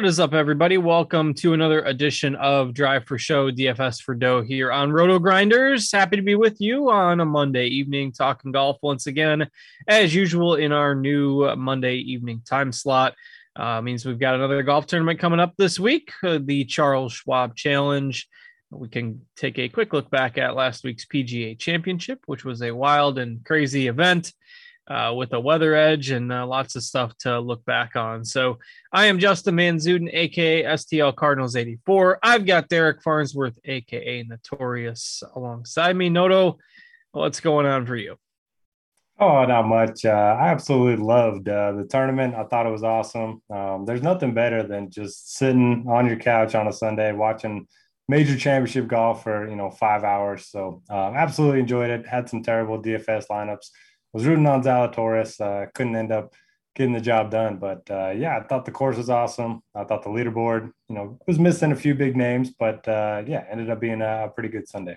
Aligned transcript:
What 0.00 0.08
is 0.08 0.18
up, 0.18 0.32
everybody? 0.32 0.78
Welcome 0.78 1.34
to 1.34 1.52
another 1.52 1.82
edition 1.82 2.34
of 2.36 2.72
Drive 2.72 3.04
for 3.04 3.18
Show 3.18 3.50
DFS 3.50 4.00
for 4.00 4.14
Dough 4.14 4.40
here 4.40 4.72
on 4.72 4.90
Roto 4.90 5.18
Grinders. 5.18 5.92
Happy 5.92 6.16
to 6.16 6.22
be 6.22 6.34
with 6.34 6.58
you 6.58 6.88
on 6.88 7.20
a 7.20 7.26
Monday 7.26 7.66
evening 7.66 8.10
talking 8.10 8.50
golf 8.50 8.78
once 8.80 9.06
again, 9.06 9.50
as 9.86 10.14
usual, 10.14 10.54
in 10.54 10.72
our 10.72 10.94
new 10.94 11.54
Monday 11.54 11.96
evening 11.96 12.40
time 12.48 12.72
slot. 12.72 13.14
Uh, 13.54 13.82
means 13.82 14.06
we've 14.06 14.18
got 14.18 14.34
another 14.34 14.62
golf 14.62 14.86
tournament 14.86 15.20
coming 15.20 15.38
up 15.38 15.52
this 15.58 15.78
week, 15.78 16.10
uh, 16.24 16.38
the 16.42 16.64
Charles 16.64 17.12
Schwab 17.12 17.54
Challenge. 17.54 18.26
We 18.70 18.88
can 18.88 19.20
take 19.36 19.58
a 19.58 19.68
quick 19.68 19.92
look 19.92 20.10
back 20.10 20.38
at 20.38 20.56
last 20.56 20.82
week's 20.82 21.04
PGA 21.04 21.58
Championship, 21.58 22.20
which 22.24 22.42
was 22.42 22.62
a 22.62 22.74
wild 22.74 23.18
and 23.18 23.44
crazy 23.44 23.86
event 23.86 24.32
uh, 24.90 25.14
with 25.14 25.32
a 25.32 25.40
weather 25.40 25.74
edge 25.74 26.10
and 26.10 26.32
uh, 26.32 26.44
lots 26.44 26.74
of 26.74 26.82
stuff 26.82 27.16
to 27.18 27.38
look 27.38 27.64
back 27.64 27.94
on. 27.94 28.24
So 28.24 28.58
I 28.92 29.06
am 29.06 29.20
Justin 29.20 29.54
Mensinger, 29.54 30.10
aka 30.12 30.64
STL 30.64 31.14
Cardinals 31.14 31.54
84. 31.54 32.18
I've 32.22 32.44
got 32.44 32.68
Derek 32.68 33.00
Farnsworth, 33.02 33.58
aka 33.64 34.24
Notorious, 34.24 35.22
alongside 35.36 35.96
me. 35.96 36.08
Noto, 36.08 36.58
what's 37.12 37.40
going 37.40 37.66
on 37.66 37.86
for 37.86 37.96
you? 37.96 38.16
Oh, 39.20 39.44
not 39.44 39.68
much. 39.68 40.06
Uh, 40.06 40.36
I 40.40 40.48
absolutely 40.48 41.04
loved 41.04 41.46
uh, 41.48 41.72
the 41.72 41.84
tournament. 41.84 42.34
I 42.34 42.44
thought 42.44 42.66
it 42.66 42.70
was 42.70 42.82
awesome. 42.82 43.42
Um, 43.50 43.84
there's 43.84 44.02
nothing 44.02 44.32
better 44.32 44.62
than 44.62 44.90
just 44.90 45.36
sitting 45.36 45.84
on 45.88 46.06
your 46.06 46.16
couch 46.16 46.54
on 46.54 46.66
a 46.66 46.72
Sunday 46.72 47.12
watching 47.12 47.68
major 48.08 48.36
championship 48.36 48.88
golf 48.88 49.22
for 49.22 49.48
you 49.48 49.54
know 49.54 49.70
five 49.70 50.02
hours. 50.02 50.46
So 50.46 50.82
uh, 50.90 51.12
absolutely 51.14 51.60
enjoyed 51.60 51.90
it. 51.90 52.08
Had 52.08 52.28
some 52.28 52.42
terrible 52.42 52.82
DFS 52.82 53.26
lineups. 53.30 53.68
Was 54.12 54.26
rooting 54.26 54.46
on 54.46 54.62
Zalatoris. 54.62 55.40
Uh, 55.40 55.66
couldn't 55.74 55.96
end 55.96 56.12
up 56.12 56.34
getting 56.74 56.92
the 56.92 57.00
job 57.00 57.30
done, 57.30 57.58
but 57.58 57.88
uh, 57.90 58.10
yeah, 58.10 58.38
I 58.38 58.42
thought 58.46 58.64
the 58.64 58.70
course 58.70 58.96
was 58.96 59.10
awesome. 59.10 59.62
I 59.74 59.84
thought 59.84 60.02
the 60.02 60.10
leaderboard, 60.10 60.72
you 60.88 60.94
know, 60.94 61.18
was 61.26 61.38
missing 61.38 61.72
a 61.72 61.76
few 61.76 61.94
big 61.94 62.16
names, 62.16 62.50
but 62.50 62.86
uh, 62.88 63.22
yeah, 63.26 63.44
ended 63.50 63.70
up 63.70 63.80
being 63.80 64.02
a, 64.02 64.24
a 64.24 64.28
pretty 64.28 64.48
good 64.48 64.68
Sunday. 64.68 64.96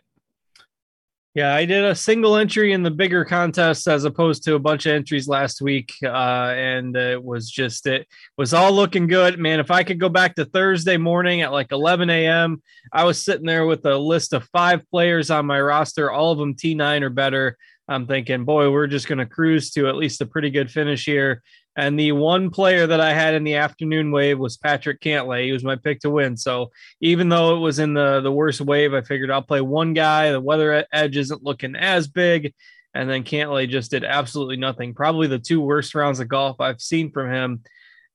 Yeah, 1.35 1.55
I 1.55 1.65
did 1.65 1.83
a 1.83 1.95
single 1.95 2.35
entry 2.35 2.73
in 2.73 2.83
the 2.83 2.91
bigger 2.91 3.25
contest 3.25 3.87
as 3.87 4.05
opposed 4.05 4.43
to 4.43 4.53
a 4.53 4.59
bunch 4.59 4.85
of 4.85 4.93
entries 4.93 5.27
last 5.27 5.63
week, 5.63 5.91
uh, 6.03 6.53
and 6.55 6.95
it 6.95 7.23
was 7.23 7.49
just 7.49 7.87
it 7.87 8.07
was 8.37 8.53
all 8.53 8.71
looking 8.71 9.07
good, 9.07 9.39
man. 9.39 9.59
If 9.59 9.71
I 9.71 9.81
could 9.83 9.99
go 9.99 10.09
back 10.09 10.35
to 10.35 10.45
Thursday 10.45 10.95
morning 10.97 11.41
at 11.41 11.51
like 11.51 11.71
11 11.71 12.11
a.m., 12.11 12.61
I 12.91 13.05
was 13.05 13.19
sitting 13.19 13.47
there 13.47 13.65
with 13.65 13.83
a 13.87 13.97
list 13.97 14.33
of 14.33 14.47
five 14.49 14.87
players 14.91 15.31
on 15.31 15.47
my 15.47 15.59
roster, 15.59 16.11
all 16.11 16.31
of 16.31 16.37
them 16.37 16.53
T9 16.53 17.01
or 17.01 17.09
better. 17.09 17.57
I'm 17.87 18.05
thinking, 18.05 18.45
boy, 18.45 18.69
we're 18.69 18.87
just 18.87 19.07
going 19.07 19.17
to 19.17 19.25
cruise 19.25 19.71
to 19.71 19.89
at 19.89 19.95
least 19.95 20.21
a 20.21 20.27
pretty 20.27 20.51
good 20.51 20.69
finish 20.69 21.03
here. 21.03 21.41
And 21.75 21.99
the 21.99 22.11
one 22.11 22.51
player 22.51 22.85
that 22.85 23.01
I 23.01 23.13
had 23.13 23.33
in 23.33 23.43
the 23.43 23.55
afternoon 23.55 24.11
wave 24.11 24.37
was 24.37 24.57
Patrick 24.57 25.01
Cantlay. 25.01 25.45
He 25.45 25.51
was 25.51 25.63
my 25.63 25.75
pick 25.75 26.01
to 26.01 26.09
win. 26.11 26.37
So 26.37 26.71
even 27.01 27.29
though 27.29 27.55
it 27.55 27.59
was 27.59 27.79
in 27.79 27.93
the 27.93 28.21
the 28.21 28.31
worst 28.31 28.61
wave, 28.61 28.93
I 28.93 29.01
figured 29.01 29.31
I'll 29.31 29.41
play 29.41 29.61
one 29.61 29.93
guy. 29.93 30.31
The 30.31 30.39
weather 30.39 30.85
edge 30.93 31.17
isn't 31.17 31.43
looking 31.43 31.75
as 31.75 32.07
big, 32.07 32.53
and 32.93 33.09
then 33.09 33.23
Cantlay 33.23 33.67
just 33.67 33.91
did 33.91 34.03
absolutely 34.03 34.57
nothing. 34.57 34.93
Probably 34.93 35.27
the 35.27 35.39
two 35.39 35.61
worst 35.61 35.95
rounds 35.95 36.19
of 36.19 36.27
golf 36.27 36.61
I've 36.61 36.81
seen 36.81 37.11
from 37.11 37.31
him 37.31 37.63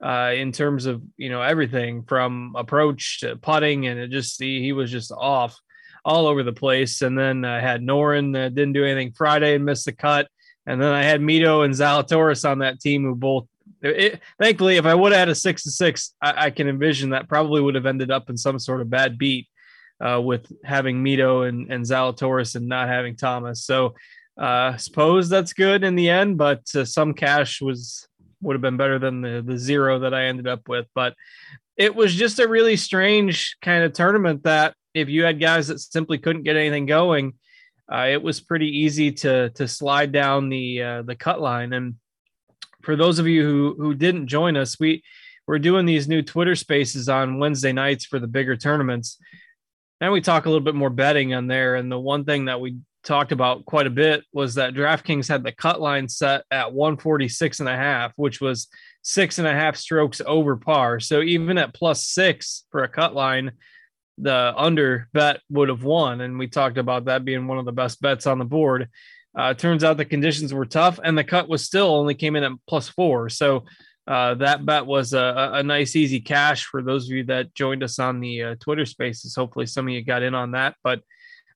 uh, 0.03 0.33
in 0.37 0.53
terms 0.53 0.87
of 0.87 1.03
you 1.17 1.29
know 1.29 1.43
everything 1.43 2.05
from 2.05 2.55
approach 2.57 3.21
to 3.21 3.37
putting, 3.37 3.87
and 3.87 3.99
it 3.99 4.11
just 4.11 4.41
he, 4.41 4.61
he 4.63 4.73
was 4.73 4.91
just 4.91 5.11
off 5.11 5.59
all 6.05 6.27
over 6.27 6.43
the 6.43 6.53
place. 6.53 7.03
And 7.03 7.19
then 7.19 7.45
I 7.45 7.61
had 7.61 7.83
Noren 7.83 8.35
that 8.35 8.55
didn't 8.55 8.75
do 8.75 8.85
anything 8.85 9.13
Friday 9.13 9.57
and 9.57 9.65
missed 9.65 9.85
the 9.85 9.93
cut. 9.93 10.29
And 10.69 10.81
then 10.81 10.93
I 10.93 11.03
had 11.03 11.23
Mito 11.23 11.65
and 11.65 11.73
Zalatoris 11.73 12.49
on 12.49 12.59
that 12.59 12.79
team 12.79 13.03
who 13.03 13.15
both. 13.15 13.49
It, 13.81 14.21
thankfully, 14.39 14.77
if 14.77 14.85
I 14.85 14.95
would 14.95 15.13
have 15.13 15.21
had 15.21 15.29
a 15.31 15.35
six 15.35 15.63
to 15.63 15.71
six, 15.71 16.15
I, 16.21 16.47
I, 16.47 16.51
can 16.51 16.69
envision 16.69 17.11
that 17.11 17.29
probably 17.29 17.61
would 17.63 17.75
have 17.75 17.87
ended 17.87 18.11
up 18.11 18.29
in 18.29 18.37
some 18.37 18.59
sort 18.59 18.81
of 18.81 18.91
bad 18.91 19.19
beat 19.19 19.49
uh, 20.05 20.21
with 20.21 20.51
having 20.65 21.03
Mito 21.03 21.49
and, 21.49 21.73
and 21.73 21.85
Zalatoris 21.85 22.55
and 22.55 22.67
not 22.67 22.89
having 22.89 23.17
Thomas. 23.17 23.65
So 23.65 23.95
uh, 24.37 24.77
suppose 24.77 25.29
that's 25.29 25.55
good 25.55 25.85
in 25.85 25.95
the 25.95 26.11
end, 26.11 26.37
but 26.37 26.63
uh, 26.75 26.85
some 26.85 27.15
cash 27.15 27.63
was 27.63 28.07
would 28.43 28.55
have 28.55 28.63
been 28.63 28.77
better 28.77 28.99
than 28.99 29.23
the 29.23 29.43
the 29.47 29.59
zero 29.59 30.01
that 30.01 30.13
I 30.13 30.27
ended 30.27 30.47
up 30.47 30.69
with. 30.69 30.87
But 30.95 31.15
it 31.79 31.95
was 31.95 32.15
just 32.15 32.41
a 32.41 32.49
really 32.49 32.77
strange 32.77 33.57
kind 33.63 33.85
of 33.85 33.95
tournament 33.95 34.43
that 34.43 34.75
if 34.93 35.09
you 35.09 35.25
had 35.25 35.41
guys 35.41 35.69
that 35.69 35.81
simply 35.81 36.19
couldn't 36.19 36.43
get 36.43 36.57
anything 36.57 36.87
going, 36.87 37.35
uh, 37.93 38.07
it 38.11 38.23
was 38.23 38.41
pretty 38.41 38.79
easy 38.79 39.13
to 39.13 39.51
to 39.51 39.67
slide 39.67 40.13
down 40.13 40.49
the 40.49 40.83
uh, 40.83 41.03
the 41.03 41.17
cut 41.17 41.41
line. 41.41 41.73
And 41.73 41.95
for 42.83 42.97
those 42.97 43.19
of 43.19 43.27
you 43.27 43.45
who 43.45 43.77
who 43.79 43.95
didn't 43.95 44.29
join 44.29 44.57
us, 44.57 44.79
we 44.79 45.03
we're 45.47 45.59
doing 45.59 45.87
these 45.87 46.09
new 46.09 46.23
Twitter 46.23 46.55
Spaces 46.55 47.09
on 47.09 47.39
Wednesday 47.39 47.73
nights 47.73 48.05
for 48.05 48.19
the 48.19 48.27
bigger 48.27 48.57
tournaments, 48.57 49.19
and 50.01 50.13
we 50.13 50.21
talk 50.21 50.47
a 50.47 50.51
little 50.51 50.65
bit 50.65 50.75
more 50.75 50.91
betting 50.91 51.33
on 51.35 51.47
there. 51.47 51.77
And 51.77 51.91
the 51.91 51.99
one 51.99 52.25
thing 52.25 52.45
that 52.47 52.61
we 52.61 52.77
talked 53.05 53.33
about 53.33 53.65
quite 53.65 53.87
a 53.87 53.91
bit 53.91 54.23
was 54.33 54.57
that 54.57 54.75
DraftKings 54.75 55.29
had 55.29 55.43
the 55.43 55.53
cut 55.53 55.81
line 55.81 56.09
set 56.09 56.45
at 56.51 56.73
146 56.73 57.61
and 57.61 57.69
a 57.69 57.77
half, 57.77 58.13
which 58.17 58.41
was 58.41 58.69
six 59.03 59.39
and 59.39 59.49
a 59.49 59.55
half 59.55 59.77
strokes 59.77 60.21
over 60.27 60.57
par. 60.57 61.01
So 61.01 61.23
even 61.23 61.57
at 61.57 61.73
plus 61.73 62.07
six 62.07 62.65
for 62.71 62.83
a 62.83 62.89
cut 62.89 63.15
line, 63.15 63.53
the 64.21 64.53
under 64.57 65.09
bet 65.13 65.41
would 65.51 65.69
have 65.69 65.85
won. 65.85 66.21
And 66.21 66.39
we 66.39 66.49
talked 66.49 66.79
about 66.79 67.07
that 67.07 67.25
being 67.25 67.47
one 67.47 67.59
of 67.59 67.65
the 67.65 67.73
best 67.73 68.01
bets 68.01 68.27
on 68.27 68.39
the 68.39 68.45
board. 68.45 68.89
Uh, 69.37 69.55
turns 69.55 69.85
out 69.85 69.97
the 69.97 70.05
conditions 70.05 70.53
were 70.53 70.67
tough 70.67 70.99
and 71.03 71.17
the 71.17 71.25
cut 71.25 71.49
was 71.49 71.65
still 71.65 71.95
only 71.95 72.15
came 72.15 72.35
in 72.35 72.45
at 72.45 72.53
plus 72.67 72.89
four. 72.89 73.29
So 73.29 73.65
uh, 74.09 74.35
that 74.35 74.65
bet 74.65 74.87
was 74.87 75.13
a, 75.13 75.51
a, 75.55 75.63
nice, 75.63 75.95
easy 75.95 76.19
cash 76.19 76.65
for 76.65 76.83
those 76.83 77.05
of 77.05 77.11
you 77.11 77.25
that 77.25 77.55
joined 77.55 77.83
us 77.83 77.99
on 77.99 78.21
the 78.21 78.43
uh, 78.43 78.55
Twitter 78.59 78.87
spaces. 78.87 79.37
Hopefully, 79.37 79.67
some 79.67 79.87
of 79.87 79.93
you 79.93 80.03
got 80.03 80.23
in 80.23 80.35
on 80.35 80.53
that. 80.53 80.77
But 80.83 81.01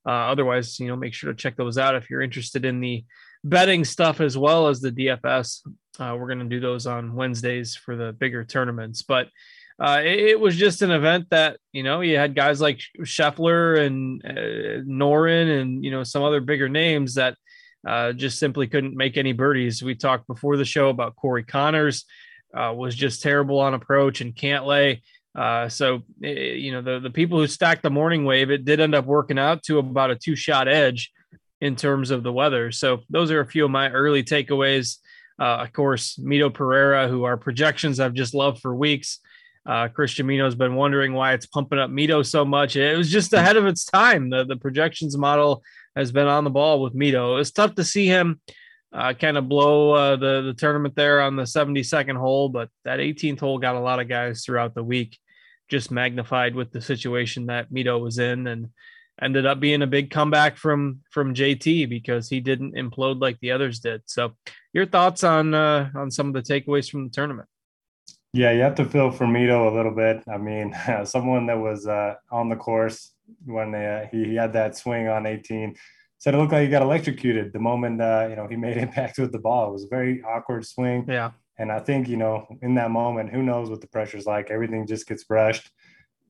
uh, 0.06 0.10
otherwise, 0.10 0.78
you 0.78 0.86
know, 0.86 0.96
make 0.96 1.14
sure 1.14 1.32
to 1.32 1.36
check 1.36 1.56
those 1.56 1.78
out 1.78 1.94
if 1.94 2.10
you're 2.10 2.20
interested 2.20 2.66
in 2.66 2.80
the 2.80 3.06
betting 3.42 3.86
stuff 3.86 4.20
as 4.20 4.36
well 4.36 4.68
as 4.68 4.80
the 4.80 4.92
DFS. 4.92 5.66
Uh, 5.98 6.14
we're 6.18 6.26
going 6.26 6.40
to 6.40 6.44
do 6.44 6.60
those 6.60 6.86
on 6.86 7.14
Wednesdays 7.14 7.74
for 7.74 7.96
the 7.96 8.12
bigger 8.12 8.44
tournaments. 8.44 9.00
But 9.00 9.28
uh, 9.80 10.00
it, 10.02 10.18
it, 10.18 10.40
was 10.40 10.56
just 10.56 10.82
an 10.82 10.90
event 10.90 11.26
that 11.30 11.58
you 11.72 11.82
know 11.82 12.00
you 12.00 12.16
had 12.16 12.34
guys 12.34 12.60
like 12.60 12.80
Scheffler 13.00 13.84
and 13.84 14.22
uh, 14.24 14.82
Noren 14.84 15.60
and 15.60 15.84
you 15.84 15.90
know 15.90 16.02
some 16.02 16.22
other 16.22 16.40
bigger 16.40 16.68
names 16.68 17.14
that 17.14 17.36
uh, 17.86 18.12
just 18.12 18.38
simply 18.38 18.66
couldn't 18.66 18.96
make 18.96 19.16
any 19.16 19.32
birdies. 19.32 19.82
We 19.82 19.94
talked 19.94 20.26
before 20.26 20.56
the 20.56 20.64
show 20.64 20.88
about 20.88 21.16
Corey 21.16 21.44
Conners 21.44 22.04
uh, 22.54 22.72
was 22.76 22.94
just 22.94 23.22
terrible 23.22 23.58
on 23.58 23.74
approach 23.74 24.20
and 24.20 24.34
Cantlay. 24.34 25.00
Uh, 25.34 25.68
so 25.68 26.02
eh, 26.22 26.54
you 26.54 26.72
know 26.72 26.82
the 26.82 27.00
the 27.00 27.10
people 27.10 27.38
who 27.38 27.46
stacked 27.46 27.82
the 27.82 27.90
morning 27.90 28.24
wave, 28.24 28.50
it 28.50 28.64
did 28.64 28.80
end 28.80 28.94
up 28.94 29.06
working 29.06 29.38
out 29.38 29.62
to 29.64 29.78
about 29.78 30.10
a 30.10 30.16
two 30.16 30.36
shot 30.36 30.68
edge 30.68 31.10
in 31.60 31.76
terms 31.76 32.10
of 32.10 32.22
the 32.22 32.32
weather. 32.32 32.70
So 32.72 33.00
those 33.08 33.30
are 33.30 33.40
a 33.40 33.46
few 33.46 33.64
of 33.64 33.70
my 33.70 33.90
early 33.90 34.22
takeaways. 34.22 34.98
Uh, 35.40 35.58
of 35.62 35.72
course, 35.72 36.16
Mito 36.16 36.52
Pereira, 36.52 37.08
who 37.08 37.24
our 37.24 37.36
projections 37.36 37.98
I've 37.98 38.14
just 38.14 38.34
loved 38.34 38.60
for 38.60 38.74
weeks. 38.74 39.20
Uh, 39.64 39.88
Christian 39.88 40.26
Mino's 40.26 40.54
been 40.54 40.74
wondering 40.74 41.12
why 41.12 41.34
it's 41.34 41.46
pumping 41.46 41.78
up 41.78 41.90
Mito 41.90 42.26
so 42.26 42.44
much. 42.44 42.76
It 42.76 42.96
was 42.96 43.10
just 43.10 43.32
ahead 43.32 43.56
of 43.56 43.66
its 43.66 43.84
time. 43.84 44.30
The 44.30 44.44
the 44.44 44.56
projections 44.56 45.16
model 45.16 45.62
has 45.94 46.10
been 46.10 46.26
on 46.26 46.44
the 46.44 46.50
ball 46.50 46.82
with 46.82 46.94
Mito. 46.94 47.40
It's 47.40 47.52
tough 47.52 47.74
to 47.76 47.84
see 47.84 48.06
him 48.06 48.40
uh, 48.92 49.14
kind 49.14 49.38
of 49.38 49.48
blow 49.48 49.92
uh, 49.92 50.16
the 50.16 50.42
the 50.42 50.54
tournament 50.54 50.94
there 50.94 51.20
on 51.20 51.36
the 51.36 51.44
72nd 51.44 52.16
hole, 52.16 52.48
but 52.48 52.68
that 52.84 52.98
18th 52.98 53.40
hole 53.40 53.58
got 53.58 53.76
a 53.76 53.80
lot 53.80 54.00
of 54.00 54.08
guys 54.08 54.44
throughout 54.44 54.74
the 54.74 54.84
week, 54.84 55.18
just 55.68 55.90
magnified 55.90 56.54
with 56.54 56.72
the 56.72 56.80
situation 56.80 57.46
that 57.46 57.72
Mito 57.72 58.00
was 58.00 58.18
in, 58.18 58.46
and 58.46 58.68
ended 59.20 59.46
up 59.46 59.60
being 59.60 59.82
a 59.82 59.86
big 59.86 60.10
comeback 60.10 60.56
from 60.56 61.00
from 61.10 61.34
JT 61.34 61.88
because 61.88 62.28
he 62.28 62.40
didn't 62.40 62.74
implode 62.74 63.20
like 63.20 63.38
the 63.40 63.52
others 63.52 63.78
did. 63.78 64.02
So, 64.06 64.32
your 64.72 64.86
thoughts 64.86 65.24
on 65.24 65.54
uh, 65.54 65.90
on 65.94 66.10
some 66.10 66.28
of 66.28 66.34
the 66.34 66.42
takeaways 66.42 66.90
from 66.90 67.04
the 67.04 67.10
tournament? 67.10 67.48
Yeah, 68.32 68.52
you 68.52 68.62
have 68.62 68.76
to 68.76 68.84
feel 68.84 69.10
for 69.10 69.26
Mito 69.26 69.70
a 69.70 69.74
little 69.74 69.94
bit. 69.94 70.22
I 70.32 70.38
mean, 70.38 70.74
someone 71.04 71.46
that 71.46 71.58
was 71.58 71.86
uh, 71.86 72.14
on 72.30 72.48
the 72.48 72.56
course 72.56 73.12
when 73.44 73.72
they, 73.72 73.86
uh, 73.86 74.06
he, 74.10 74.24
he 74.24 74.34
had 74.34 74.52
that 74.54 74.76
swing 74.76 75.08
on 75.08 75.26
18 75.26 75.76
said 76.22 76.34
it 76.34 76.36
looked 76.36 76.52
like 76.52 76.62
he 76.62 76.68
got 76.68 76.82
electrocuted 76.82 77.52
the 77.52 77.58
moment 77.58 78.00
uh, 78.00 78.28
you 78.30 78.36
know 78.36 78.46
he 78.46 78.54
made 78.66 78.76
impact 78.76 79.18
with 79.18 79.32
the 79.32 79.40
ball. 79.40 79.68
It 79.68 79.72
was 79.72 79.84
a 79.84 79.88
very 79.88 80.22
awkward 80.22 80.64
swing. 80.64 81.04
Yeah. 81.08 81.32
And 81.58 81.72
I 81.72 81.80
think 81.80 82.08
you 82.08 82.16
know 82.16 82.46
in 82.62 82.76
that 82.76 82.92
moment, 82.92 83.30
who 83.30 83.42
knows 83.42 83.68
what 83.68 83.80
the 83.80 83.88
pressure's 83.88 84.24
like? 84.24 84.50
Everything 84.50 84.86
just 84.86 85.06
gets 85.08 85.24
brushed, 85.24 85.70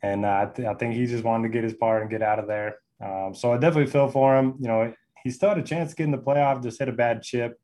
and 0.03 0.25
uh, 0.25 0.47
I, 0.49 0.53
th- 0.53 0.67
I, 0.67 0.75
think 0.75 0.95
he 0.95 1.07
just 1.07 1.25
wanted 1.25 1.49
to 1.49 1.53
get 1.53 1.63
his 1.63 1.75
part 1.75 2.01
and 2.01 2.11
get 2.11 2.23
out 2.23 2.39
of 2.39 2.47
there. 2.47 2.77
Um, 3.05 3.35
so 3.35 3.53
I 3.53 3.59
definitely 3.59 3.91
feel 3.91 4.09
for 4.09 4.37
him. 4.37 4.55
You 4.59 4.69
know, 4.69 4.95
he 5.23 5.31
still 5.31 5.51
had 5.51 5.59
a 5.59 5.63
chance 5.63 5.91
to 5.91 5.97
get 5.97 6.05
in 6.05 6.11
the 6.11 6.19
playoff, 6.19 6.63
just 6.63 6.79
hit 6.79 6.89
a 6.89 6.93
bad 6.93 7.23
chip, 7.23 7.61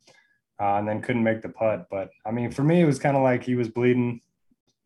uh, 0.60 0.76
and 0.76 0.86
then 0.86 1.00
couldn't 1.00 1.24
make 1.24 1.40
the 1.40 1.48
putt. 1.48 1.86
But 1.90 2.10
I 2.26 2.30
mean, 2.30 2.50
for 2.52 2.62
me, 2.62 2.82
it 2.82 2.86
was 2.86 2.98
kind 2.98 3.16
of 3.16 3.22
like 3.22 3.42
he 3.42 3.54
was 3.54 3.68
bleeding. 3.68 4.20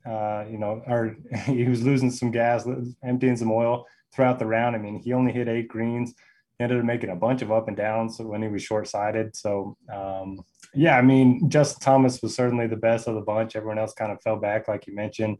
Uh, 0.05 0.45
you 0.51 0.59
know, 0.59 0.83
or 0.87 1.17
he 1.47 1.65
was 1.65 1.83
losing 1.83 2.11
some 2.11 2.31
gas, 2.31 2.67
emptying 3.05 3.37
some 3.37 3.51
oil 3.51 3.87
throughout 4.13 4.39
the 4.39 4.47
round. 4.47 4.75
I 4.77 4.79
mean, 4.79 5.01
he 5.01 5.13
only 5.13 5.33
hit 5.33 5.49
eight 5.49 5.69
greens 5.69 6.15
ended 6.63 6.79
up 6.79 6.85
making 6.85 7.11
a 7.11 7.17
bunch 7.17 7.43
of 7.43 7.53
up 7.53 7.69
and 7.69 7.77
downs 7.77 8.19
when 8.19 8.43
he 8.43 8.49
was 8.49 8.63
short 8.63 8.89
sighted. 8.89 9.37
So, 9.37 9.77
um, 9.93 10.41
yeah, 10.75 10.97
I 10.97 11.03
mean, 11.03 11.51
Justin 11.51 11.81
Thomas 11.81 12.23
was 12.23 12.35
certainly 12.35 12.67
the 12.67 12.77
best 12.77 13.09
of 13.09 13.15
the 13.15 13.21
bunch. 13.21 13.57
Everyone 13.57 13.79
else 13.79 13.93
kind 13.93 14.13
of 14.13 14.23
fell 14.23 14.37
back, 14.37 14.69
like 14.69 14.87
you 14.87 14.95
mentioned. 14.95 15.39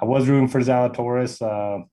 I 0.00 0.04
was 0.04 0.28
rooting 0.28 0.48
for 0.48 0.60
Zalatoris. 0.60 1.40
Uh, 1.40 1.84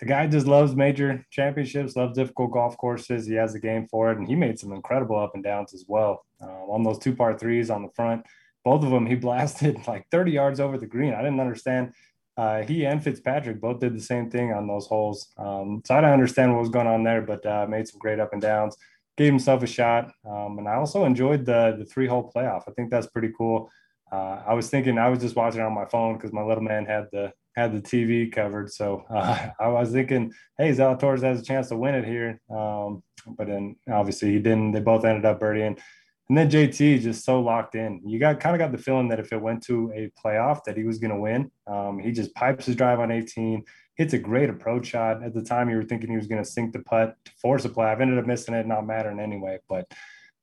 the 0.00 0.06
guy 0.06 0.26
just 0.26 0.46
loves 0.46 0.76
major 0.76 1.24
championships, 1.30 1.96
loves 1.96 2.18
difficult 2.18 2.52
golf 2.52 2.76
courses. 2.76 3.26
He 3.26 3.34
has 3.34 3.54
a 3.54 3.60
game 3.60 3.86
for 3.90 4.12
it, 4.12 4.18
and 4.18 4.28
he 4.28 4.34
made 4.34 4.58
some 4.58 4.72
incredible 4.72 5.18
up 5.18 5.34
and 5.34 5.42
downs 5.42 5.72
as 5.72 5.86
well. 5.88 6.26
Uh, 6.42 6.70
on 6.70 6.82
those 6.82 6.98
two 6.98 7.16
par 7.16 7.38
threes 7.38 7.70
on 7.70 7.82
the 7.82 7.88
front, 7.96 8.26
both 8.66 8.82
of 8.82 8.90
them 8.90 9.06
he 9.06 9.14
blasted 9.14 9.78
like 9.86 10.08
30 10.10 10.32
yards 10.32 10.58
over 10.58 10.76
the 10.76 10.88
green. 10.88 11.14
I 11.14 11.22
didn't 11.22 11.38
understand 11.38 11.92
uh, 12.36 12.62
he 12.62 12.84
and 12.84 13.02
Fitzpatrick 13.02 13.60
both 13.60 13.78
did 13.78 13.94
the 13.94 14.00
same 14.00 14.28
thing 14.28 14.52
on 14.52 14.66
those 14.66 14.86
holes. 14.88 15.28
Um, 15.38 15.82
so 15.86 15.94
I 15.94 16.00
don't 16.00 16.10
understand 16.10 16.52
what 16.52 16.60
was 16.60 16.68
going 16.68 16.88
on 16.88 17.04
there, 17.04 17.22
but 17.22 17.46
uh, 17.46 17.66
made 17.68 17.86
some 17.86 18.00
great 18.00 18.18
up 18.18 18.32
and 18.32 18.42
downs, 18.42 18.76
gave 19.16 19.28
himself 19.28 19.62
a 19.62 19.68
shot. 19.68 20.10
Um, 20.28 20.58
and 20.58 20.68
I 20.68 20.74
also 20.74 21.04
enjoyed 21.04 21.46
the, 21.46 21.76
the 21.78 21.84
three 21.84 22.08
hole 22.08 22.30
playoff. 22.34 22.62
I 22.68 22.72
think 22.72 22.90
that's 22.90 23.06
pretty 23.06 23.30
cool. 23.38 23.70
Uh, 24.10 24.42
I 24.44 24.54
was 24.54 24.68
thinking 24.68 24.98
I 24.98 25.08
was 25.10 25.20
just 25.20 25.36
watching 25.36 25.60
on 25.60 25.72
my 25.72 25.86
phone 25.86 26.14
because 26.14 26.32
my 26.32 26.42
little 26.42 26.62
man 26.62 26.84
had 26.86 27.06
the 27.12 27.32
had 27.54 27.72
the 27.72 27.80
TV 27.80 28.30
covered. 28.30 28.70
So 28.70 29.04
uh, 29.08 29.48
I 29.60 29.68
was 29.68 29.92
thinking, 29.92 30.32
hey, 30.58 30.72
Zalatoris 30.72 31.22
has 31.22 31.40
a 31.40 31.44
chance 31.44 31.68
to 31.68 31.76
win 31.76 31.94
it 31.94 32.04
here. 32.04 32.40
Um, 32.50 33.02
but 33.28 33.46
then 33.46 33.76
obviously 33.90 34.32
he 34.32 34.40
didn't. 34.40 34.72
They 34.72 34.80
both 34.80 35.04
ended 35.04 35.24
up 35.24 35.40
birdieing. 35.40 35.78
And 36.28 36.36
then 36.36 36.50
JT 36.50 37.02
just 37.02 37.24
so 37.24 37.40
locked 37.40 37.76
in. 37.76 38.00
You 38.04 38.18
got 38.18 38.40
kind 38.40 38.56
of 38.56 38.58
got 38.58 38.72
the 38.72 38.82
feeling 38.82 39.08
that 39.08 39.20
if 39.20 39.32
it 39.32 39.40
went 39.40 39.62
to 39.64 39.92
a 39.94 40.10
playoff, 40.20 40.64
that 40.64 40.76
he 40.76 40.82
was 40.82 40.98
going 40.98 41.12
to 41.12 41.20
win. 41.20 41.50
Um, 41.68 42.00
he 42.00 42.10
just 42.10 42.34
pipes 42.34 42.66
his 42.66 42.74
drive 42.74 42.98
on 42.98 43.12
18, 43.12 43.62
hits 43.94 44.12
a 44.12 44.18
great 44.18 44.50
approach 44.50 44.86
shot. 44.86 45.22
At 45.22 45.34
the 45.34 45.42
time, 45.42 45.70
you 45.70 45.76
were 45.76 45.84
thinking 45.84 46.10
he 46.10 46.16
was 46.16 46.26
going 46.26 46.42
to 46.42 46.48
sink 46.48 46.72
the 46.72 46.80
putt 46.80 47.16
to 47.24 47.32
force 47.40 47.64
a 47.64 47.68
play. 47.68 47.86
I've 47.86 48.00
ended 48.00 48.18
up 48.18 48.26
missing 48.26 48.54
it, 48.54 48.66
not 48.66 48.86
mattering 48.86 49.20
anyway. 49.20 49.58
But 49.68 49.88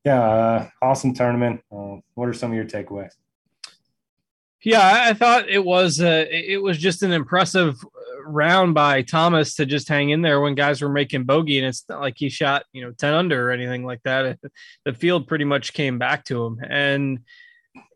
yeah, 0.06 0.22
uh, 0.22 0.70
awesome 0.82 1.14
tournament. 1.14 1.62
Uh, 1.70 1.98
what 2.14 2.30
are 2.30 2.34
some 2.34 2.52
of 2.52 2.56
your 2.56 2.66
takeaways? 2.66 3.12
Yeah, 4.64 5.08
I 5.10 5.14
thought 5.14 5.50
it 5.50 5.64
was 5.64 6.00
uh, 6.00 6.26
it 6.30 6.62
was 6.62 6.78
just 6.78 7.04
an 7.04 7.12
impressive 7.12 7.76
round 8.26 8.74
by 8.74 9.02
Thomas 9.02 9.56
to 9.56 9.66
just 9.66 9.88
hang 9.88 10.10
in 10.10 10.22
there 10.22 10.42
when 10.42 10.56
guys 10.56 10.82
were 10.82 10.90
making 10.90 11.24
bogey, 11.24 11.60
and 11.60 11.68
it's 11.68 11.86
not 11.88 12.02
like 12.02 12.16
he 12.18 12.30
shot 12.30 12.66
you 12.74 12.84
know 12.84 12.92
ten 12.92 13.14
under 13.14 13.50
or 13.50 13.52
anything 13.52 13.86
like 13.86 14.02
that. 14.04 14.40
The 14.86 14.94
field 14.94 15.28
pretty 15.28 15.46
much 15.46 15.74
came 15.74 15.98
back 15.98 16.26
to 16.26 16.46
him, 16.46 16.60
and 16.68 17.20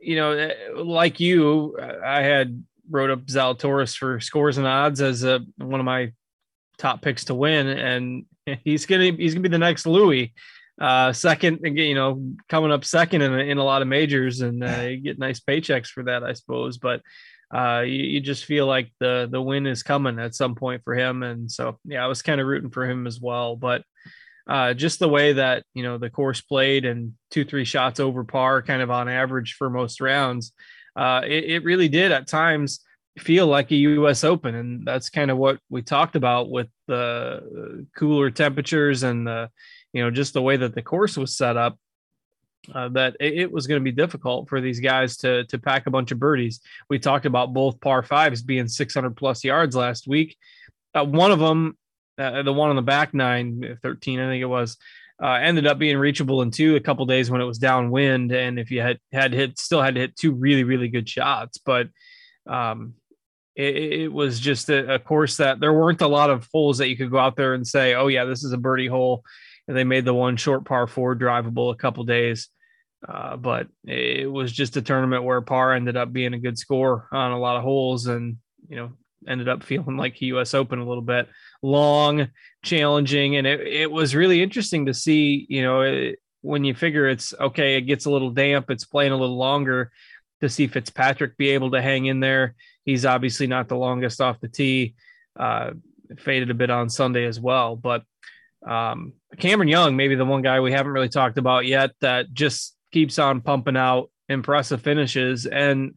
you 0.02 0.16
know, 0.16 0.32
eh, 0.32 0.54
like 0.76 1.20
you, 1.20 1.78
I 2.04 2.22
had 2.22 2.64
wrote 2.90 3.10
up 3.10 3.26
Zalatoris 3.26 3.96
for 3.98 4.20
scores 4.20 4.58
and 4.58 4.68
odds 4.68 5.02
as 5.02 5.24
a, 5.24 5.42
one 5.58 5.80
of 5.80 5.86
my 5.86 6.14
top 6.78 7.02
picks 7.02 7.26
to 7.26 7.36
win, 7.36 7.68
and 7.68 8.26
he's 8.64 8.86
gonna 8.86 9.12
he's 9.12 9.34
gonna 9.34 9.44
be 9.44 9.50
the 9.50 9.58
next 9.58 9.86
Louis. 9.86 10.34
Uh, 10.80 11.12
second, 11.12 11.60
you 11.64 11.96
know, 11.96 12.24
coming 12.50 12.72
up 12.72 12.86
second 12.86 13.24
in 13.24 13.34
a, 13.34 13.38
in 13.40 13.58
a 13.58 13.64
lot 13.64 13.82
of 13.82 13.88
majors, 13.88 14.42
and 14.42 14.64
uh, 14.64 14.82
you 14.82 14.98
get 14.98 15.20
nice 15.20 15.40
paychecks 15.40 15.88
for 15.88 16.04
that, 16.04 16.24
I 16.24 16.34
suppose. 16.34 16.78
But 16.78 17.02
uh, 17.54 17.84
you, 17.86 18.04
you, 18.04 18.20
just 18.20 18.46
feel 18.46 18.66
like 18.68 18.92
the 19.00 19.28
the 19.32 19.42
win 19.42 19.68
is 19.68 19.82
coming 19.82 20.20
at 20.20 20.36
some 20.36 20.56
point 20.56 20.84
for 20.84 20.94
him, 20.96 21.24
and 21.24 21.50
so 21.50 21.80
yeah, 21.86 22.04
I 22.04 22.08
was 22.08 22.22
kind 22.22 22.42
of 22.42 22.48
rooting 22.48 22.72
for 22.72 22.90
him 22.90 23.08
as 23.08 23.22
well. 23.22 23.56
But 23.56 23.84
uh, 24.50 24.74
just 24.74 25.00
the 25.00 25.08
way 25.08 25.34
that 25.34 25.64
you 25.74 25.84
know 25.84 25.98
the 25.98 26.10
course 26.10 26.42
played 26.42 26.84
and 26.84 27.14
two 27.32 27.46
three 27.46 27.64
shots 27.64 28.00
over 28.00 28.26
par, 28.26 28.62
kind 28.62 28.82
of 28.82 28.92
on 28.92 29.08
average 29.08 29.56
for 29.58 29.70
most 29.70 30.02
rounds, 30.02 30.52
uh, 30.98 31.22
it, 31.26 31.46
it 31.46 31.64
really 31.64 31.88
did 31.88 32.12
at 32.12 32.28
times 32.28 32.82
feel 33.18 33.48
like 33.48 33.72
a 33.72 33.76
U.S. 33.76 34.26
Open, 34.26 34.54
and 34.54 34.86
that's 34.86 35.10
kind 35.10 35.32
of 35.32 35.38
what 35.38 35.60
we 35.70 35.82
talked 35.82 36.18
about 36.18 36.50
with 36.50 36.68
the 36.88 37.86
cooler 37.96 38.30
temperatures 38.30 39.04
and 39.04 39.26
the 39.26 39.50
you 39.94 40.04
know 40.04 40.12
just 40.12 40.34
the 40.34 40.42
way 40.42 40.58
that 40.58 40.76
the 40.76 40.82
course 40.82 41.16
was 41.16 41.38
set 41.38 41.56
up 41.56 41.78
uh, 42.74 42.90
that 42.90 43.16
it, 43.20 43.52
was 43.52 43.68
going 43.68 43.80
to 43.80 43.84
be 43.84 43.92
difficult 43.92 44.50
for 44.50 44.62
these 44.62 44.80
guys 44.80 45.18
to 45.18 45.46
to 45.46 45.58
pack 45.58 45.88
a 45.88 45.92
bunch 45.92 46.12
of 46.12 46.20
birdies. 46.20 46.60
We 46.90 47.00
talked 47.00 47.26
about 47.26 47.54
both 47.54 47.80
par 47.80 48.04
fives 48.04 48.42
being 48.42 48.68
600 48.68 49.16
plus 49.16 49.44
yards 49.44 49.76
last 49.76 50.08
week. 50.08 50.38
Uh, 50.94 51.06
one 51.06 51.32
of 51.32 51.40
them, 51.40 51.78
uh, 52.18 52.44
the 52.44 52.54
one 52.54 52.70
on 52.70 52.76
the 52.76 52.82
back 52.82 53.14
nine, 53.14 53.78
13, 53.82 54.20
I 54.20 54.28
think 54.28 54.42
it 54.42 54.48
was, 54.48 54.78
uh, 55.22 55.34
ended 55.34 55.68
up 55.68 55.80
being 55.80 55.98
reachable 55.98 56.42
in 56.42 56.52
two 56.52 56.76
a 56.76 56.80
couple 56.80 57.06
days 57.06 57.30
when 57.30 57.42
it 57.42 57.46
was 57.46 57.58
downwind, 57.58 58.32
and 58.32 58.60
if 58.60 58.72
you 58.72 58.82
had 58.82 59.00
had 59.12 59.34
hit, 59.34 59.60
still 59.60 59.82
had 59.82 59.96
to 59.96 60.02
hit 60.02 60.16
two 60.16 60.34
really 60.34 60.64
really 60.64 60.90
good 60.90 61.08
shots, 61.08 61.58
but. 61.58 61.90
Um, 62.46 62.94
it, 63.58 63.76
it 63.76 64.14
was 64.14 64.40
just 64.40 64.70
a, 64.70 64.94
a 64.94 65.00
course 65.00 65.38
that 65.38 65.60
there 65.60 65.74
weren't 65.74 66.02
a 66.02 66.08
lot 66.08 66.30
of 66.30 66.48
holes 66.54 66.78
that 66.78 66.90
you 66.90 66.96
could 66.96 67.10
go 67.10 67.18
out 67.18 67.36
there 67.36 67.56
and 67.56 67.66
say, 67.66 67.96
"Oh 67.96 68.08
yeah, 68.08 68.24
this 68.24 68.44
is 68.44 68.54
a 68.54 68.58
birdie 68.58 68.88
hole." 68.88 69.24
And 69.68 69.76
they 69.76 69.84
made 69.84 70.06
the 70.06 70.14
one 70.14 70.38
short 70.38 70.64
par 70.64 70.86
four 70.86 71.16
drivable 71.16 71.74
a 71.74 71.76
couple 71.76 72.04
days. 72.04 72.50
Uh, 73.08 73.38
but 73.38 73.68
it 73.86 74.30
was 74.30 74.52
just 74.52 74.76
a 74.76 74.82
tournament 74.82 75.24
where 75.24 75.40
par 75.42 75.74
ended 75.74 75.96
up 75.96 76.12
being 76.12 76.34
a 76.34 76.40
good 76.40 76.58
score 76.58 77.08
on 77.12 77.32
a 77.32 77.40
lot 77.40 77.56
of 77.56 77.64
holes 77.64 78.08
and, 78.08 78.38
you 78.68 78.76
know, 78.76 78.92
ended 79.28 79.48
up 79.48 79.64
feeling 79.64 79.98
like 79.98 80.22
US 80.22 80.54
Open 80.54 80.80
a 80.80 80.88
little 80.88 81.04
bit 81.04 81.28
long, 81.62 82.30
challenging. 82.64 83.38
And 83.38 83.48
it, 83.48 83.62
it 83.62 83.92
was 83.92 84.16
really 84.16 84.42
interesting 84.42 84.88
to 84.88 84.94
see, 84.94 85.46
you 85.50 85.64
know, 85.64 85.82
it, 85.82 86.20
when 86.42 86.64
you 86.64 86.74
figure 86.74 87.08
it's 87.08 87.34
okay, 87.40 87.78
it 87.78 87.82
gets 87.82 88.06
a 88.06 88.12
little 88.12 88.32
damp, 88.32 88.70
it's 88.70 88.86
playing 88.86 89.12
a 89.12 89.18
little 89.18 89.38
longer 89.38 89.92
to 90.42 90.50
see 90.50 90.68
Fitzpatrick 90.68 91.38
be 91.38 91.50
able 91.50 91.72
to 91.72 91.82
hang 91.82 92.06
in 92.06 92.20
there. 92.20 92.56
He's 92.84 93.06
obviously 93.06 93.48
not 93.48 93.68
the 93.68 93.76
longest 93.76 94.22
off 94.22 94.40
the 94.40 94.48
tee, 94.48 94.96
uh, 95.38 95.72
faded 96.20 96.52
a 96.52 96.54
bit 96.54 96.70
on 96.70 96.90
Sunday 96.90 97.26
as 97.26 97.40
well. 97.40 97.76
But 97.76 98.04
um, 98.66 99.14
Cameron 99.38 99.68
Young, 99.68 99.96
maybe 99.96 100.16
the 100.16 100.26
one 100.26 100.42
guy 100.42 100.60
we 100.60 100.72
haven't 100.72 100.92
really 100.92 101.10
talked 101.10 101.38
about 101.38 101.66
yet 101.66 101.92
that 102.02 102.32
just 102.34 102.77
keeps 102.92 103.20
on 103.20 103.42
pumping 103.42 103.78
out 103.78 104.10
impressive 104.30 104.82
finishes. 104.82 105.46
And 105.46 105.96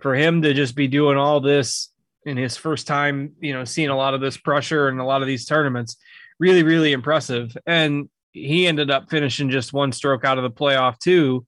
for 0.00 0.14
him 0.14 0.42
to 0.42 0.54
just 0.54 0.74
be 0.74 0.88
doing 0.88 1.16
all 1.16 1.40
this 1.40 1.90
in 2.26 2.36
his 2.36 2.56
first 2.56 2.86
time, 2.86 3.32
you 3.40 3.52
know, 3.52 3.64
seeing 3.64 3.90
a 3.90 3.96
lot 3.96 4.14
of 4.14 4.20
this 4.20 4.36
pressure 4.36 4.88
and 4.88 5.00
a 5.00 5.04
lot 5.04 5.22
of 5.22 5.28
these 5.28 5.44
tournaments, 5.44 5.96
really, 6.38 6.62
really 6.62 6.92
impressive. 6.92 7.56
And 7.66 8.08
he 8.32 8.66
ended 8.66 8.90
up 8.90 9.10
finishing 9.10 9.50
just 9.50 9.72
one 9.72 9.92
stroke 9.92 10.24
out 10.24 10.38
of 10.38 10.44
the 10.44 10.50
playoff, 10.50 10.98
too. 10.98 11.46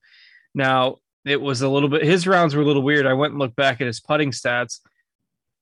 Now, 0.54 0.96
it 1.24 1.40
was 1.40 1.62
a 1.62 1.68
little 1.68 1.88
bit, 1.88 2.02
his 2.02 2.26
rounds 2.26 2.54
were 2.54 2.62
a 2.62 2.66
little 2.66 2.82
weird. 2.82 3.06
I 3.06 3.14
went 3.14 3.32
and 3.32 3.40
looked 3.40 3.56
back 3.56 3.80
at 3.80 3.86
his 3.86 4.00
putting 4.00 4.30
stats. 4.30 4.80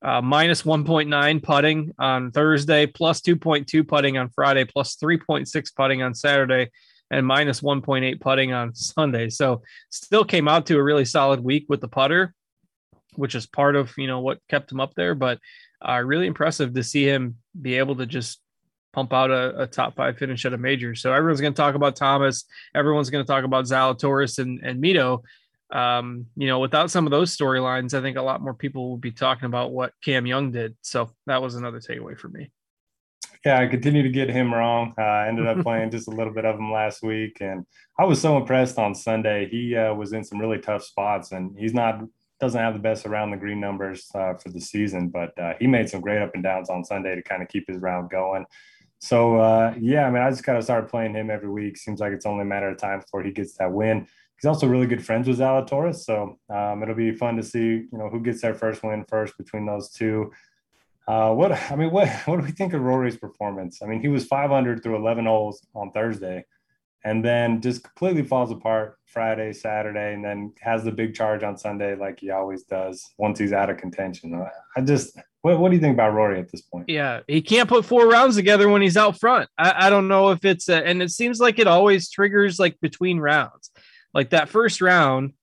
Uh, 0.02 0.20
minus 0.20 0.62
1.9 0.62 1.42
putting 1.42 1.94
on 1.99 2.30
Thursday, 2.30 2.87
plus 2.87 3.23
2.2 3.23 3.88
putting 3.88 4.18
on 4.18 4.28
Friday, 4.28 4.66
plus 4.66 4.96
3.6 4.96 5.75
putting 5.75 6.02
on 6.02 6.14
Saturday, 6.14 6.70
and 7.11 7.26
minus 7.26 7.61
1.8 7.61 8.20
putting 8.20 8.52
on 8.52 8.75
Sunday. 8.75 9.28
So 9.30 9.62
still 9.90 10.25
came 10.25 10.49
out 10.49 10.66
to 10.66 10.78
a 10.78 10.82
really 10.82 11.04
solid 11.04 11.40
week 11.40 11.66
with 11.68 11.80
the 11.80 11.88
putter. 11.88 12.34
which 13.16 13.34
is 13.34 13.46
part 13.46 13.76
of 13.76 13.92
you 13.96 14.06
know 14.06 14.20
what 14.20 14.40
kept 14.49 14.73
him 14.73 14.80
up 14.80 14.94
there. 14.94 15.14
But 15.14 15.38
uh, 15.87 16.02
really 16.04 16.26
impressive 16.26 16.75
to 16.75 16.82
see 16.82 17.04
him 17.04 17.37
be 17.61 17.78
able 17.78 17.96
to 17.96 18.06
just 18.06 18.40
pump 18.92 19.12
out 19.12 19.30
a, 19.30 19.62
a 19.62 19.66
top 19.66 19.96
five 19.96 20.16
finish 20.16 20.44
at 20.44 20.52
a 20.52 20.58
major. 20.58 20.94
So 20.94 21.12
everyone's 21.12 21.40
going 21.40 21.52
to 21.52 21.56
talk 21.56 21.75
about 21.75 21.96
Thomas. 21.96 22.44
Everyone's 22.75 23.11
going 23.11 23.25
to 23.25 23.30
talk 23.30 23.44
about 23.44 23.66
Zalatoris 23.66 24.38
and 24.38 24.61
and 24.62 24.82
Mito. 24.82 25.23
Um, 25.70 26.26
you 26.37 26.46
know, 26.46 26.61
without 26.61 26.90
some 26.90 27.06
of 27.06 27.11
those 27.11 27.37
storylines, 27.37 27.94
I 27.94 28.00
think 28.02 28.16
a 28.16 28.23
lot 28.23 28.40
more 28.40 28.54
people 28.54 28.88
will 28.88 28.96
be 28.96 29.11
talking 29.11 29.46
about 29.46 29.73
what 29.73 29.92
Cam 30.04 30.26
Young 30.26 30.52
did. 30.52 30.76
So 30.82 31.11
that 31.26 31.42
was 31.42 31.56
another 31.56 31.80
takeaway 31.80 32.16
for 32.16 32.28
me. 32.28 32.50
Yeah, 33.44 33.60
I 33.60 33.66
continue 33.66 34.02
to 34.02 34.08
get 34.08 34.30
him 34.30 34.54
wrong. 34.54 34.94
Uh, 34.96 35.02
I 35.02 35.28
ended 35.28 35.46
up 35.46 35.58
playing 35.62 35.90
just 35.90 36.08
a 36.08 36.10
little 36.10 36.32
bit 36.32 36.46
of 36.46 36.56
him 36.56 36.72
last 36.72 37.02
week, 37.02 37.38
and 37.40 37.66
I 37.98 38.04
was 38.04 38.20
so 38.20 38.38
impressed 38.38 38.78
on 38.78 38.94
Sunday. 38.94 39.48
He 39.48 39.76
uh, 39.76 39.92
was 39.94 40.14
in 40.14 40.24
some 40.24 40.40
really 40.40 40.58
tough 40.58 40.82
spots, 40.82 41.32
and 41.32 41.56
he's 41.58 41.74
not 41.74 42.00
doesn't 42.40 42.60
have 42.60 42.74
the 42.74 42.80
best 42.80 43.06
around 43.06 43.30
the 43.30 43.36
green 43.36 43.60
numbers 43.60 44.10
uh, 44.14 44.34
for 44.34 44.50
the 44.50 44.60
season, 44.60 45.08
but 45.08 45.38
uh, 45.38 45.54
he 45.60 45.66
made 45.66 45.88
some 45.88 46.00
great 46.00 46.20
up 46.20 46.34
and 46.34 46.42
downs 46.42 46.68
on 46.68 46.84
Sunday 46.84 47.14
to 47.14 47.22
kind 47.22 47.42
of 47.42 47.48
keep 47.48 47.64
his 47.68 47.78
round 47.78 48.10
going. 48.10 48.44
So 48.98 49.36
uh, 49.36 49.74
yeah, 49.78 50.06
I 50.06 50.10
mean, 50.10 50.22
I 50.22 50.30
just 50.30 50.44
kind 50.44 50.58
of 50.58 50.64
started 50.64 50.90
playing 50.90 51.14
him 51.14 51.30
every 51.30 51.48
week. 51.48 51.76
Seems 51.76 52.00
like 52.00 52.12
it's 52.12 52.26
only 52.26 52.42
a 52.42 52.46
matter 52.46 52.68
of 52.68 52.78
time 52.78 53.00
before 53.00 53.22
he 53.22 53.30
gets 53.30 53.54
that 53.58 53.70
win. 53.70 54.06
He's 54.36 54.48
also 54.48 54.66
really 54.66 54.86
good 54.86 55.04
friends 55.04 55.28
with 55.28 55.38
Zalatoris, 55.38 56.04
so 56.04 56.38
um, 56.50 56.82
it'll 56.82 56.94
be 56.94 57.12
fun 57.12 57.36
to 57.36 57.42
see 57.42 57.60
you 57.60 57.88
know 57.92 58.08
who 58.08 58.20
gets 58.20 58.40
their 58.40 58.54
first 58.54 58.82
win 58.82 59.04
first 59.08 59.36
between 59.36 59.66
those 59.66 59.90
two. 59.90 60.32
Uh, 61.06 61.32
what 61.34 61.52
I 61.52 61.76
mean, 61.76 61.90
what 61.90 62.08
what 62.25 62.38
do 62.38 62.44
we 62.44 62.52
think 62.52 62.73
of 62.73 62.80
Rory's 62.80 63.16
performance? 63.16 63.80
I 63.82 63.87
mean, 63.87 64.00
he 64.00 64.08
was 64.08 64.25
500 64.26 64.82
through 64.82 64.96
11 64.96 65.26
holes 65.26 65.66
on 65.75 65.90
Thursday, 65.92 66.44
and 67.04 67.25
then 67.25 67.61
just 67.61 67.84
completely 67.84 68.23
falls 68.23 68.50
apart 68.50 68.99
Friday, 69.06 69.52
Saturday, 69.52 70.14
and 70.14 70.25
then 70.25 70.52
has 70.61 70.84
the 70.84 70.92
big 70.92 71.14
charge 71.14 71.42
on 71.42 71.56
Sunday 71.56 71.94
like 71.94 72.20
he 72.20 72.30
always 72.30 72.64
does 72.64 73.04
once 73.18 73.38
he's 73.38 73.52
out 73.52 73.70
of 73.70 73.76
contention. 73.76 74.42
I 74.76 74.80
just 74.80 75.18
what, 75.42 75.58
what 75.58 75.68
do 75.68 75.75
you 75.75 75.80
think 75.80 75.92
about 75.92 76.14
Rory 76.14 76.40
at 76.40 76.50
this 76.50 76.62
point? 76.62 76.88
Yeah, 76.88 77.20
he 77.28 77.42
can't 77.42 77.68
put 77.68 77.84
four 77.84 78.08
rounds 78.08 78.34
together 78.34 78.68
when 78.70 78.80
he's 78.80 78.96
out 78.96 79.20
front. 79.20 79.50
I, 79.58 79.87
I 79.87 79.90
don't 79.90 80.08
know 80.08 80.30
if 80.30 80.42
it's 80.42 80.70
a, 80.70 80.87
and 80.87 81.02
it 81.02 81.11
seems 81.11 81.38
like 81.38 81.58
it 81.58 81.66
always 81.66 82.08
triggers 82.08 82.58
like 82.58 82.80
between 82.80 83.18
rounds, 83.18 83.70
like 84.14 84.30
that 84.30 84.49
first 84.49 84.80
round 84.80 85.34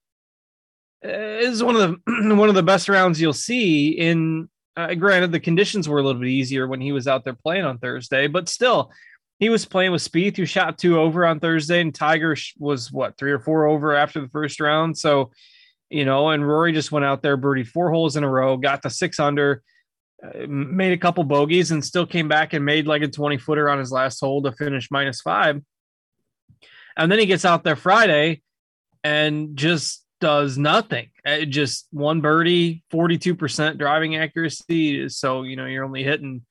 is 1.02 1.62
one 1.62 1.76
of 1.76 1.82
the 2.06 2.34
one 2.34 2.48
of 2.48 2.56
the 2.56 2.64
best 2.64 2.88
rounds 2.88 3.20
you'll 3.20 3.32
see 3.32 3.90
in 3.90 4.48
uh, 4.76 4.94
granted, 4.94 5.32
the 5.32 5.40
conditions 5.40 5.88
were 5.88 5.98
a 5.98 6.02
little 6.02 6.20
bit 6.20 6.30
easier 6.30 6.66
when 6.66 6.80
he 6.80 6.92
was 6.92 7.06
out 7.06 7.24
there 7.24 7.34
playing 7.34 7.64
on 7.64 7.78
Thursday, 7.78 8.26
but 8.26 8.48
still, 8.48 8.90
he 9.38 9.48
was 9.48 9.66
playing 9.66 9.90
with 9.90 10.02
Spieth, 10.02 10.36
who 10.36 10.46
shot 10.46 10.78
two 10.78 11.00
over 11.00 11.26
on 11.26 11.40
Thursday, 11.40 11.80
and 11.80 11.94
Tiger 11.94 12.36
was 12.58 12.92
what 12.92 13.16
three 13.18 13.32
or 13.32 13.40
four 13.40 13.66
over 13.66 13.94
after 13.94 14.20
the 14.20 14.28
first 14.28 14.60
round. 14.60 14.96
So, 14.96 15.32
you 15.90 16.04
know, 16.04 16.30
and 16.30 16.46
Rory 16.46 16.72
just 16.72 16.92
went 16.92 17.04
out 17.04 17.22
there, 17.22 17.36
birdie 17.36 17.64
four 17.64 17.90
holes 17.90 18.14
in 18.14 18.22
a 18.22 18.28
row, 18.28 18.56
got 18.56 18.82
the 18.82 18.88
six 18.88 19.18
under, 19.18 19.62
uh, 20.22 20.46
made 20.46 20.92
a 20.92 20.98
couple 20.98 21.24
bogeys, 21.24 21.72
and 21.72 21.84
still 21.84 22.06
came 22.06 22.28
back 22.28 22.52
and 22.52 22.64
made 22.64 22.86
like 22.86 23.02
a 23.02 23.08
20 23.08 23.36
footer 23.38 23.68
on 23.68 23.80
his 23.80 23.90
last 23.90 24.20
hole 24.20 24.42
to 24.42 24.52
finish 24.52 24.92
minus 24.92 25.20
five. 25.20 25.60
And 26.96 27.10
then 27.10 27.18
he 27.18 27.26
gets 27.26 27.44
out 27.44 27.64
there 27.64 27.74
Friday 27.74 28.42
and 29.02 29.56
just 29.56 30.01
does 30.22 30.56
nothing. 30.56 31.10
It 31.24 31.46
just 31.46 31.88
one 31.90 32.20
birdie, 32.20 32.84
42% 32.92 33.76
driving 33.76 34.14
accuracy. 34.14 35.08
So, 35.08 35.42
you 35.42 35.56
know, 35.56 35.66
you're 35.66 35.84
only 35.84 36.04
hitting 36.04 36.42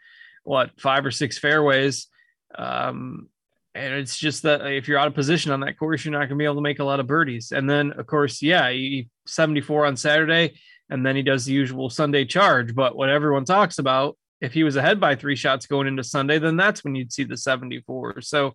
what 0.44 0.78
five 0.78 1.06
or 1.06 1.12
six 1.12 1.38
fairways. 1.38 2.08
Um, 2.54 3.30
and 3.74 3.94
it's 3.94 4.18
just 4.18 4.44
that 4.44 4.66
if 4.66 4.90
you're 4.90 5.00
out 5.00 5.08
of 5.08 5.16
position 5.16 5.54
on 5.54 5.62
that 5.62 5.80
course, 5.80 6.04
you're 6.04 6.12
not 6.12 6.20
going 6.20 6.32
to 6.32 6.36
be 6.36 6.44
able 6.44 6.56
to 6.56 6.62
make 6.62 6.80
a 6.80 6.84
lot 6.84 7.00
of 7.00 7.08
birdies. 7.08 7.54
And 7.54 7.70
then, 7.70 7.94
of 7.94 8.06
course, 8.08 8.42
yeah, 8.42 8.70
he 8.70 9.08
74 9.26 9.86
on 9.86 9.96
Saturday, 9.96 10.60
and 10.90 11.06
then 11.06 11.16
he 11.16 11.22
does 11.22 11.46
the 11.46 11.54
usual 11.54 11.90
Sunday 11.90 12.26
charge. 12.26 12.76
But 12.76 12.98
what 12.98 13.08
everyone 13.08 13.46
talks 13.46 13.80
about, 13.80 14.18
if 14.42 14.54
he 14.54 14.66
was 14.66 14.76
ahead 14.76 15.00
by 15.00 15.16
three 15.16 15.38
shots 15.38 15.66
going 15.66 15.88
into 15.88 16.04
Sunday, 16.04 16.40
then 16.40 16.58
that's 16.58 16.84
when 16.84 16.94
you'd 16.94 17.14
see 17.14 17.24
the 17.24 17.38
74. 17.38 18.20
So 18.20 18.54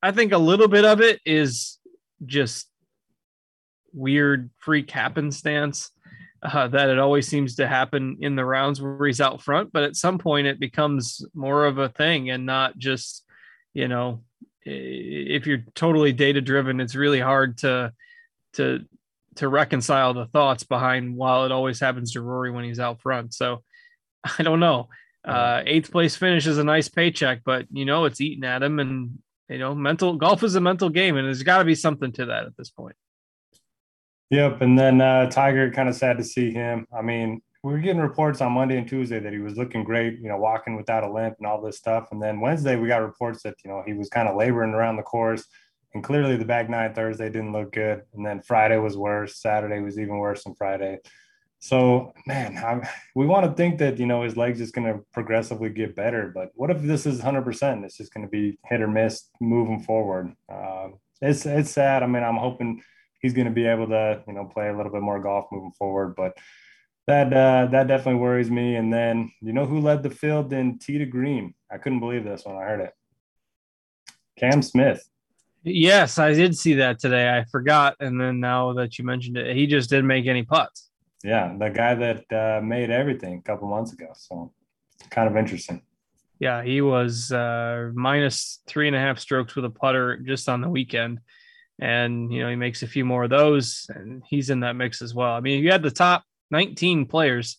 I 0.00 0.12
think 0.12 0.30
a 0.32 0.38
little 0.38 0.68
bit 0.68 0.84
of 0.84 1.00
it 1.00 1.20
is 1.26 1.78
just 2.24 2.68
weird 3.96 4.50
freak 4.58 4.90
happenstance 4.90 5.90
uh, 6.42 6.68
that 6.68 6.90
it 6.90 6.98
always 6.98 7.26
seems 7.26 7.56
to 7.56 7.66
happen 7.66 8.18
in 8.20 8.36
the 8.36 8.44
rounds 8.44 8.80
where 8.80 9.06
he's 9.06 9.20
out 9.20 9.42
front. 9.42 9.72
But 9.72 9.82
at 9.82 9.96
some 9.96 10.18
point, 10.18 10.46
it 10.46 10.60
becomes 10.60 11.24
more 11.34 11.64
of 11.64 11.78
a 11.78 11.88
thing 11.88 12.30
and 12.30 12.46
not 12.46 12.78
just, 12.78 13.24
you 13.74 13.88
know, 13.88 14.22
if 14.64 15.46
you're 15.46 15.64
totally 15.74 16.12
data 16.12 16.40
driven, 16.40 16.80
it's 16.80 16.94
really 16.94 17.20
hard 17.20 17.58
to 17.58 17.92
to 18.54 18.84
to 19.36 19.48
reconcile 19.48 20.14
the 20.14 20.26
thoughts 20.26 20.64
behind 20.64 21.14
while 21.14 21.44
it 21.44 21.52
always 21.52 21.78
happens 21.78 22.12
to 22.12 22.22
Rory 22.22 22.50
when 22.50 22.64
he's 22.64 22.80
out 22.80 23.00
front. 23.00 23.34
So 23.34 23.62
I 24.38 24.42
don't 24.42 24.60
know. 24.60 24.88
Uh, 25.24 25.62
eighth 25.66 25.90
place 25.90 26.14
finish 26.14 26.46
is 26.46 26.58
a 26.58 26.64
nice 26.64 26.88
paycheck, 26.88 27.40
but 27.44 27.66
you 27.72 27.84
know 27.84 28.04
it's 28.04 28.20
eating 28.20 28.44
at 28.44 28.62
him, 28.62 28.78
and 28.78 29.18
you 29.48 29.58
know 29.58 29.74
mental 29.74 30.14
golf 30.14 30.44
is 30.44 30.54
a 30.54 30.60
mental 30.60 30.88
game, 30.88 31.16
and 31.16 31.26
there's 31.26 31.42
got 31.42 31.58
to 31.58 31.64
be 31.64 31.74
something 31.74 32.12
to 32.12 32.26
that 32.26 32.44
at 32.44 32.56
this 32.56 32.70
point. 32.70 32.94
Yep. 34.30 34.60
And 34.60 34.78
then 34.78 35.00
uh, 35.00 35.30
Tiger, 35.30 35.70
kind 35.70 35.88
of 35.88 35.94
sad 35.94 36.18
to 36.18 36.24
see 36.24 36.50
him. 36.50 36.86
I 36.96 37.02
mean, 37.02 37.40
we 37.62 37.72
were 37.72 37.78
getting 37.78 38.00
reports 38.00 38.40
on 38.40 38.52
Monday 38.52 38.78
and 38.78 38.88
Tuesday 38.88 39.20
that 39.20 39.32
he 39.32 39.38
was 39.38 39.56
looking 39.56 39.84
great, 39.84 40.18
you 40.20 40.28
know, 40.28 40.36
walking 40.36 40.76
without 40.76 41.04
a 41.04 41.12
limp 41.12 41.36
and 41.38 41.46
all 41.46 41.60
this 41.60 41.78
stuff. 41.78 42.08
And 42.10 42.22
then 42.22 42.40
Wednesday, 42.40 42.76
we 42.76 42.88
got 42.88 43.02
reports 43.02 43.42
that, 43.42 43.54
you 43.64 43.70
know, 43.70 43.82
he 43.86 43.92
was 43.92 44.08
kind 44.08 44.28
of 44.28 44.36
laboring 44.36 44.72
around 44.72 44.96
the 44.96 45.02
course. 45.02 45.44
And 45.94 46.02
clearly 46.02 46.36
the 46.36 46.44
back 46.44 46.68
nine 46.68 46.92
Thursday 46.92 47.30
didn't 47.30 47.52
look 47.52 47.72
good. 47.72 48.02
And 48.14 48.26
then 48.26 48.42
Friday 48.42 48.76
was 48.78 48.96
worse. 48.96 49.40
Saturday 49.40 49.80
was 49.80 49.98
even 49.98 50.18
worse 50.18 50.44
than 50.44 50.54
Friday. 50.54 50.98
So, 51.58 52.12
man, 52.26 52.58
I, 52.58 52.88
we 53.14 53.26
want 53.26 53.46
to 53.46 53.52
think 53.52 53.78
that, 53.78 53.98
you 53.98 54.06
know, 54.06 54.22
his 54.22 54.36
leg's 54.36 54.58
just 54.58 54.74
going 54.74 54.92
to 54.92 55.00
progressively 55.12 55.70
get 55.70 55.96
better. 55.96 56.30
But 56.34 56.50
what 56.54 56.70
if 56.70 56.82
this 56.82 57.06
is 57.06 57.20
100%? 57.20 57.84
It's 57.84 57.96
just 57.96 58.12
going 58.12 58.26
to 58.26 58.30
be 58.30 58.58
hit 58.66 58.82
or 58.82 58.88
miss 58.88 59.30
moving 59.40 59.80
forward. 59.80 60.34
Uh, 60.52 60.88
it's, 61.22 61.46
it's 61.46 61.70
sad. 61.70 62.02
I 62.02 62.06
mean, 62.06 62.24
I'm 62.24 62.36
hoping– 62.36 62.82
he's 63.26 63.34
going 63.34 63.46
to 63.48 63.52
be 63.52 63.66
able 63.66 63.88
to, 63.88 64.22
you 64.28 64.32
know, 64.32 64.44
play 64.44 64.68
a 64.68 64.76
little 64.76 64.92
bit 64.92 65.02
more 65.02 65.20
golf 65.20 65.46
moving 65.50 65.72
forward. 65.72 66.14
But 66.14 66.38
that 67.08 67.32
uh, 67.32 67.66
that 67.72 67.88
definitely 67.88 68.20
worries 68.20 68.50
me. 68.50 68.76
And 68.76 68.92
then 68.92 69.32
you 69.40 69.52
know 69.52 69.66
who 69.66 69.80
led 69.80 70.04
the 70.04 70.10
field 70.10 70.52
in 70.52 70.78
tee 70.78 70.98
to 70.98 71.06
green? 71.06 71.54
I 71.70 71.78
couldn't 71.78 72.00
believe 72.00 72.22
this 72.22 72.44
when 72.44 72.56
I 72.56 72.62
heard 72.62 72.80
it. 72.80 72.92
Cam 74.38 74.62
Smith. 74.62 75.02
Yes, 75.64 76.18
I 76.18 76.32
did 76.34 76.56
see 76.56 76.74
that 76.74 77.00
today. 77.00 77.36
I 77.36 77.44
forgot, 77.50 77.96
and 77.98 78.20
then 78.20 78.38
now 78.38 78.72
that 78.74 78.98
you 78.98 79.04
mentioned 79.04 79.36
it, 79.36 79.56
he 79.56 79.66
just 79.66 79.90
didn't 79.90 80.06
make 80.06 80.26
any 80.26 80.44
putts. 80.44 80.90
Yeah, 81.24 81.56
the 81.58 81.70
guy 81.70 81.94
that 81.96 82.32
uh, 82.32 82.60
made 82.62 82.90
everything 82.90 83.38
a 83.38 83.42
couple 83.42 83.68
months 83.68 83.92
ago. 83.92 84.06
So 84.14 84.52
kind 85.10 85.28
of 85.28 85.36
interesting. 85.36 85.82
Yeah, 86.38 86.62
he 86.62 86.82
was 86.82 87.32
uh, 87.32 87.90
minus 87.94 88.60
three 88.68 88.86
and 88.86 88.94
a 88.94 89.00
half 89.00 89.18
strokes 89.18 89.56
with 89.56 89.64
a 89.64 89.70
putter 89.70 90.18
just 90.18 90.48
on 90.48 90.60
the 90.60 90.68
weekend 90.68 91.18
and 91.80 92.32
you 92.32 92.42
know 92.42 92.48
he 92.48 92.56
makes 92.56 92.82
a 92.82 92.86
few 92.86 93.04
more 93.04 93.24
of 93.24 93.30
those 93.30 93.86
and 93.94 94.22
he's 94.28 94.50
in 94.50 94.60
that 94.60 94.76
mix 94.76 95.02
as 95.02 95.14
well. 95.14 95.32
I 95.32 95.40
mean 95.40 95.62
you 95.62 95.70
had 95.70 95.82
the 95.82 95.90
top 95.90 96.24
19 96.50 97.06
players 97.06 97.58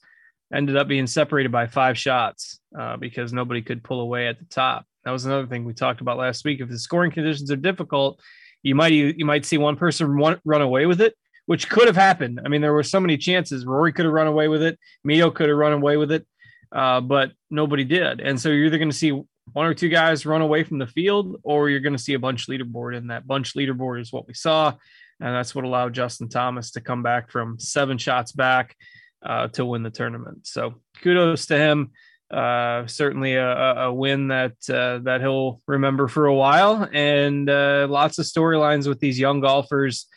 ended 0.53 0.77
up 0.77 0.87
being 0.87 1.07
separated 1.07 1.51
by 1.51 1.67
five 1.67 1.97
shots 1.97 2.59
uh, 2.77 2.97
because 2.97 3.33
nobody 3.33 3.61
could 3.61 3.83
pull 3.83 3.99
away 3.99 4.27
at 4.27 4.39
the 4.39 4.45
top. 4.45 4.85
That 5.03 5.11
was 5.11 5.25
another 5.25 5.47
thing 5.47 5.65
we 5.65 5.73
talked 5.73 6.01
about 6.01 6.17
last 6.17 6.45
week. 6.45 6.61
If 6.61 6.69
the 6.69 6.79
scoring 6.79 7.11
conditions 7.11 7.51
are 7.51 7.57
difficult 7.57 8.19
you 8.63 8.75
might 8.75 8.91
you 8.91 9.25
might 9.25 9.45
see 9.45 9.57
one 9.57 9.75
person 9.75 10.07
run, 10.07 10.61
away 10.61 10.85
with 10.85 11.01
it 11.01 11.15
which 11.45 11.69
could 11.69 11.87
have 11.87 11.95
happened. 11.95 12.41
I 12.43 12.49
mean 12.49 12.61
there 12.61 12.73
were 12.73 12.83
so 12.83 12.99
many 12.99 13.17
chances. 13.17 13.65
Rory 13.65 13.93
could 13.93 14.05
have 14.05 14.13
run 14.13 14.27
away 14.27 14.47
with 14.47 14.63
it. 14.63 14.77
Mito 15.07 15.33
could 15.33 15.47
have 15.47 15.57
run 15.57 15.73
away 15.73 15.95
with 15.97 16.11
it. 16.11 16.27
Uh, 16.71 16.99
but 16.99 17.31
nobody 17.49 17.85
did. 17.85 18.19
And 18.19 18.39
so 18.39 18.49
you're 18.49 18.65
either 18.65 18.77
going 18.77 18.91
to 18.91 18.95
see 18.95 19.21
one 19.53 19.65
or 19.65 19.73
two 19.73 19.89
guys 19.89 20.25
run 20.25 20.41
away 20.41 20.63
from 20.63 20.77
the 20.77 20.87
field, 20.87 21.39
or 21.43 21.69
you're 21.69 21.79
going 21.79 21.95
to 21.95 22.01
see 22.01 22.13
a 22.13 22.19
bunch 22.19 22.47
leaderboard. 22.47 22.97
And 22.97 23.11
that 23.11 23.27
bunch 23.27 23.53
leaderboard 23.55 24.01
is 24.01 24.11
what 24.11 24.27
we 24.27 24.33
saw. 24.33 24.73
And 25.19 25.33
that's 25.33 25.55
what 25.55 25.65
allowed 25.65 25.93
Justin 25.93 26.29
Thomas 26.29 26.71
to 26.71 26.81
come 26.81 27.01
back 27.01 27.31
from 27.31 27.59
seven 27.59 27.97
shots 27.97 28.31
back 28.31 28.75
uh, 29.23 29.47
to 29.49 29.65
win 29.65 29.83
the 29.83 29.89
tournament. 29.89 30.45
So 30.47 30.75
kudos 31.01 31.47
to 31.47 31.57
him. 31.57 31.91
Uh, 32.29 32.85
certainly 32.87 33.35
a, 33.35 33.47
a, 33.47 33.93
win 33.93 34.27
that 34.27 34.51
uh, 34.69 34.99
that 35.03 35.21
he'll 35.21 35.61
remember 35.65 36.09
for 36.09 36.25
a 36.25 36.35
while, 36.35 36.85
and 36.91 37.49
uh, 37.49 37.87
lots 37.89 38.19
of 38.19 38.25
storylines 38.25 38.85
with 38.85 38.99
these 38.99 39.17
young 39.17 39.39
golfers 39.39 40.07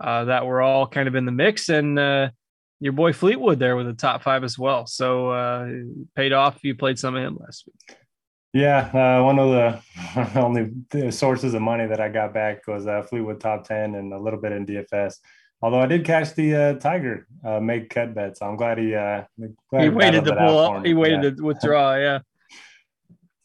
uh, 0.00 0.24
that 0.24 0.46
were 0.46 0.62
all 0.62 0.86
kind 0.86 1.08
of 1.08 1.14
in 1.14 1.26
the 1.26 1.32
mix. 1.32 1.68
And 1.68 1.98
uh, 1.98 2.30
your 2.80 2.94
boy 2.94 3.12
Fleetwood 3.12 3.58
there 3.58 3.76
with 3.76 3.84
the 3.84 3.92
top 3.92 4.22
five 4.22 4.44
as 4.44 4.58
well. 4.58 4.86
So 4.86 5.82
paid 6.16 6.32
off. 6.32 6.56
If 6.56 6.64
you 6.64 6.74
played 6.74 6.98
some 6.98 7.14
of 7.14 7.22
him 7.22 7.36
last 7.38 7.66
week. 7.66 7.98
Yeah, 8.52 8.90
uh, 8.94 9.22
one 9.24 9.38
of 9.38 9.50
the 9.50 10.32
only 10.40 11.10
sources 11.10 11.54
of 11.54 11.62
money 11.62 11.86
that 11.86 12.00
I 12.00 12.08
got 12.08 12.32
back 12.32 12.66
was 12.66 12.86
uh, 12.86 13.02
Fleetwood 13.02 13.40
top 13.40 13.64
ten 13.64 13.94
and 13.94 14.12
a 14.12 14.18
little 14.18 14.40
bit 14.40 14.52
in 14.52 14.64
DFS. 14.64 15.16
Although 15.60 15.80
I 15.80 15.86
did 15.86 16.04
catch 16.04 16.34
the 16.34 16.54
uh, 16.54 16.74
Tiger 16.74 17.26
uh, 17.44 17.60
make 17.60 17.90
cut 17.90 18.14
bet, 18.14 18.38
so 18.38 18.46
I'm 18.46 18.56
glad 18.56 18.78
he 18.78 18.94
uh, 18.94 19.24
glad 19.70 19.82
he 19.82 19.88
waited 19.90 20.24
to 20.24 20.34
pull 20.34 20.58
up. 20.58 20.86
He 20.86 20.94
waited 20.94 21.24
yeah. 21.24 21.30
to 21.30 21.42
withdraw. 21.42 21.96
Yeah. 21.96 22.20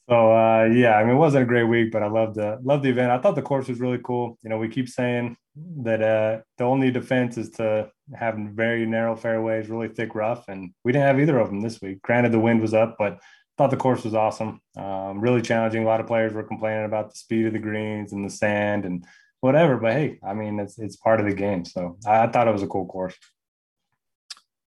So 0.09 0.33
uh, 0.33 0.65
yeah, 0.65 0.97
I 0.97 1.03
mean, 1.05 1.15
it 1.15 1.17
wasn't 1.17 1.43
a 1.43 1.47
great 1.47 1.63
week, 1.63 1.93
but 1.93 2.03
I 2.03 2.07
loved 2.07 2.35
the 2.35 2.59
loved 2.61 2.83
the 2.83 2.89
event. 2.89 3.09
I 3.09 3.19
thought 3.19 3.35
the 3.35 3.41
course 3.41 3.69
was 3.69 3.79
really 3.79 3.99
cool. 4.03 4.37
You 4.43 4.49
know, 4.49 4.57
we 4.57 4.67
keep 4.67 4.89
saying 4.89 5.37
that 5.77 6.01
uh, 6.01 6.41
the 6.57 6.65
only 6.65 6.91
defense 6.91 7.37
is 7.37 7.51
to 7.51 7.89
have 8.13 8.35
very 8.35 8.85
narrow 8.85 9.15
fairways, 9.15 9.69
really 9.69 9.87
thick 9.87 10.13
rough, 10.13 10.49
and 10.49 10.73
we 10.83 10.91
didn't 10.91 11.07
have 11.07 11.21
either 11.21 11.39
of 11.39 11.47
them 11.47 11.61
this 11.61 11.81
week. 11.81 12.01
Granted, 12.01 12.33
the 12.33 12.39
wind 12.39 12.59
was 12.59 12.73
up, 12.73 12.97
but 12.99 13.21
thought 13.57 13.71
the 13.71 13.77
course 13.77 14.03
was 14.03 14.15
awesome. 14.15 14.61
Um, 14.77 15.19
really 15.19 15.41
challenging. 15.41 15.83
A 15.83 15.85
lot 15.85 15.99
of 15.99 16.07
players 16.07 16.33
were 16.33 16.43
complaining 16.43 16.85
about 16.85 17.11
the 17.11 17.17
speed 17.17 17.45
of 17.45 17.53
the 17.53 17.59
greens 17.59 18.13
and 18.13 18.25
the 18.25 18.29
sand 18.29 18.85
and 18.85 19.05
whatever. 19.41 19.77
But 19.77 19.93
hey, 19.93 20.19
I 20.25 20.33
mean, 20.33 20.59
it's 20.59 20.79
it's 20.79 20.95
part 20.95 21.19
of 21.19 21.27
the 21.27 21.35
game. 21.35 21.65
So 21.65 21.97
I, 22.05 22.23
I 22.23 22.27
thought 22.27 22.47
it 22.47 22.53
was 22.53 22.63
a 22.63 22.67
cool 22.67 22.85
course. 22.85 23.15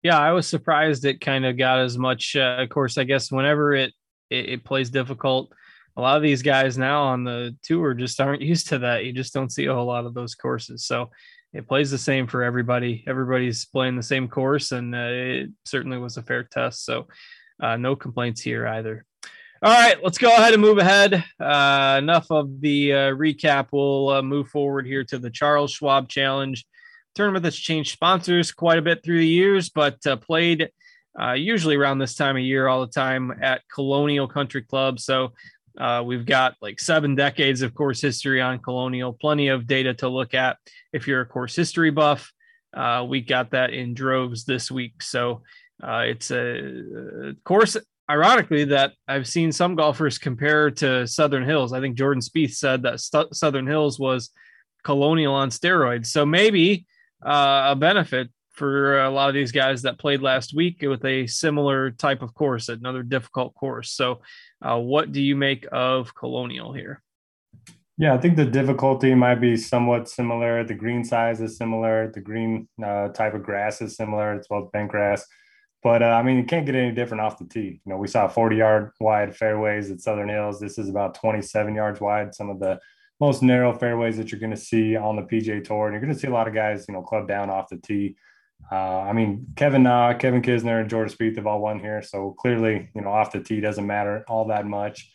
Yeah, 0.03 0.17
I 0.17 0.31
was 0.31 0.47
surprised 0.47 1.05
it 1.05 1.21
kind 1.21 1.45
of 1.45 1.57
got 1.57 1.79
as 1.79 1.97
much. 1.97 2.35
Uh, 2.35 2.57
of 2.59 2.69
course, 2.69 2.97
I 2.97 3.03
guess 3.03 3.31
whenever 3.31 3.73
it, 3.73 3.93
it 4.29 4.49
it 4.49 4.63
plays 4.63 4.89
difficult, 4.89 5.53
a 5.95 6.01
lot 6.01 6.17
of 6.17 6.23
these 6.23 6.41
guys 6.41 6.77
now 6.77 7.03
on 7.03 7.23
the 7.23 7.55
tour 7.63 7.93
just 7.93 8.19
aren't 8.19 8.41
used 8.53 8.69
to 8.69 8.79
that. 8.79 9.05
You 9.05 9.13
just 9.13 9.33
don't 9.33 9.51
see 9.51 9.65
a 9.65 9.73
whole 9.73 9.85
lot 9.85 10.05
of 10.05 10.13
those 10.13 10.33
courses. 10.33 10.85
So 10.85 11.11
it 11.53 11.67
plays 11.67 11.91
the 11.91 11.97
same 11.97 12.27
for 12.27 12.43
everybody. 12.43 13.03
Everybody's 13.07 13.65
playing 13.65 13.97
the 13.97 14.03
same 14.03 14.27
course, 14.27 14.71
and 14.71 14.95
uh, 14.95 15.09
it 15.09 15.49
certainly 15.65 15.97
was 15.97 16.17
a 16.17 16.23
fair 16.23 16.43
test. 16.43 16.85
So 16.85 17.07
uh, 17.61 17.77
no 17.77 17.95
complaints 17.95 18.41
here 18.41 18.67
either. 18.67 19.05
All 19.63 19.71
right, 19.71 20.03
let's 20.03 20.17
go 20.17 20.35
ahead 20.35 20.53
and 20.53 20.61
move 20.61 20.79
ahead. 20.79 21.23
Uh, 21.39 21.97
enough 21.99 22.31
of 22.31 22.61
the 22.61 22.93
uh, 22.93 22.97
recap. 23.11 23.67
We'll 23.71 24.09
uh, 24.09 24.21
move 24.23 24.47
forward 24.47 24.87
here 24.87 25.03
to 25.03 25.19
the 25.19 25.29
Charles 25.29 25.71
Schwab 25.71 26.09
Challenge 26.09 26.65
tournament 27.13 27.43
that's 27.43 27.59
changed 27.59 27.91
sponsors 27.91 28.51
quite 28.51 28.79
a 28.79 28.81
bit 28.81 29.03
through 29.03 29.19
the 29.19 29.27
years, 29.27 29.69
but 29.69 30.03
uh, 30.07 30.15
played 30.15 30.71
uh, 31.21 31.33
usually 31.33 31.75
around 31.75 31.99
this 31.99 32.15
time 32.15 32.37
of 32.37 32.41
year 32.41 32.67
all 32.67 32.81
the 32.81 32.91
time 32.91 33.37
at 33.39 33.61
Colonial 33.71 34.27
Country 34.27 34.63
Club. 34.63 34.99
So 34.99 35.33
uh, 35.77 36.01
we've 36.03 36.25
got 36.25 36.55
like 36.59 36.79
seven 36.79 37.13
decades 37.13 37.61
of 37.61 37.75
course 37.75 38.01
history 38.01 38.41
on 38.41 38.57
Colonial, 38.57 39.13
plenty 39.13 39.49
of 39.49 39.67
data 39.67 39.93
to 39.95 40.09
look 40.09 40.33
at. 40.33 40.57
If 40.91 41.07
you're 41.07 41.21
a 41.21 41.25
course 41.27 41.55
history 41.55 41.91
buff, 41.91 42.33
we 43.07 43.21
got 43.21 43.51
that 43.51 43.73
in 43.73 43.93
droves 43.93 44.45
this 44.45 44.71
week. 44.71 45.03
So 45.03 45.43
uh, 45.81 46.03
it's 46.05 46.31
a 46.31 47.33
course, 47.43 47.77
ironically, 48.09 48.65
that 48.65 48.93
I've 49.07 49.27
seen 49.27 49.51
some 49.51 49.75
golfers 49.75 50.17
compare 50.17 50.71
to 50.71 51.07
Southern 51.07 51.45
Hills. 51.45 51.73
I 51.73 51.79
think 51.79 51.97
Jordan 51.97 52.21
Spieth 52.21 52.55
said 52.55 52.83
that 52.83 52.99
St- 52.99 53.35
Southern 53.35 53.67
Hills 53.67 53.99
was 53.99 54.29
Colonial 54.83 55.33
on 55.33 55.49
steroids. 55.49 56.07
So 56.07 56.25
maybe 56.25 56.85
uh, 57.23 57.67
a 57.71 57.75
benefit 57.75 58.29
for 58.51 59.01
a 59.01 59.09
lot 59.09 59.29
of 59.29 59.33
these 59.33 59.51
guys 59.51 59.81
that 59.83 59.99
played 59.99 60.21
last 60.21 60.53
week 60.55 60.81
with 60.81 61.05
a 61.05 61.25
similar 61.27 61.91
type 61.91 62.21
of 62.21 62.33
course, 62.33 62.69
another 62.69 63.03
difficult 63.03 63.55
course. 63.55 63.91
So, 63.91 64.21
uh, 64.61 64.77
what 64.77 65.11
do 65.11 65.21
you 65.21 65.35
make 65.35 65.65
of 65.71 66.13
Colonial 66.13 66.73
here? 66.73 67.01
Yeah, 67.97 68.13
I 68.13 68.17
think 68.17 68.35
the 68.35 68.45
difficulty 68.45 69.13
might 69.13 69.35
be 69.35 69.55
somewhat 69.55 70.09
similar. 70.09 70.63
The 70.63 70.73
green 70.73 71.03
size 71.03 71.39
is 71.39 71.57
similar. 71.57 72.11
The 72.11 72.21
green 72.21 72.67
uh, 72.83 73.09
type 73.09 73.33
of 73.33 73.43
grass 73.43 73.81
is 73.81 73.95
similar. 73.95 74.33
It's 74.33 74.47
both 74.47 74.71
bent 74.71 74.89
grass. 74.89 75.25
But 75.83 76.03
uh, 76.03 76.07
I 76.07 76.21
mean, 76.21 76.37
you 76.37 76.43
can't 76.43 76.65
get 76.65 76.75
any 76.75 76.91
different 76.91 77.21
off 77.21 77.39
the 77.39 77.45
tee. 77.45 77.81
You 77.83 77.89
know, 77.91 77.97
we 77.97 78.07
saw 78.07 78.27
40 78.27 78.55
yard 78.55 78.91
wide 78.99 79.35
fairways 79.35 79.89
at 79.89 80.01
Southern 80.01 80.29
Hills. 80.29 80.59
This 80.59 80.77
is 80.77 80.89
about 80.89 81.15
27 81.15 81.73
yards 81.73 81.99
wide. 81.99 82.35
Some 82.35 82.49
of 82.49 82.59
the 82.59 82.79
most 83.19 83.41
narrow 83.41 83.73
fairways 83.73 84.17
that 84.17 84.31
you're 84.31 84.39
going 84.39 84.51
to 84.51 84.57
see 84.57 84.95
on 84.95 85.15
the 85.15 85.23
PGA 85.23 85.63
Tour. 85.63 85.87
And 85.87 85.93
you're 85.93 86.01
going 86.01 86.13
to 86.13 86.19
see 86.19 86.27
a 86.27 86.31
lot 86.31 86.47
of 86.47 86.53
guys, 86.53 86.85
you 86.87 86.93
know, 86.93 87.01
club 87.01 87.27
down 87.27 87.49
off 87.49 87.69
the 87.69 87.77
tee. 87.77 88.15
Uh, 88.71 89.01
I 89.01 89.13
mean, 89.13 89.47
Kevin 89.55 89.83
Na, 89.83 90.13
Kevin 90.13 90.41
Kisner, 90.41 90.81
and 90.81 90.89
Jordan 90.89 91.13
Spieth 91.13 91.35
have 91.35 91.47
all 91.47 91.61
won 91.61 91.79
here. 91.79 92.01
So 92.03 92.35
clearly, 92.37 92.89
you 92.93 93.01
know, 93.01 93.09
off 93.09 93.31
the 93.31 93.41
tee 93.41 93.59
doesn't 93.59 93.85
matter 93.85 94.23
all 94.27 94.45
that 94.47 94.65
much. 94.65 95.11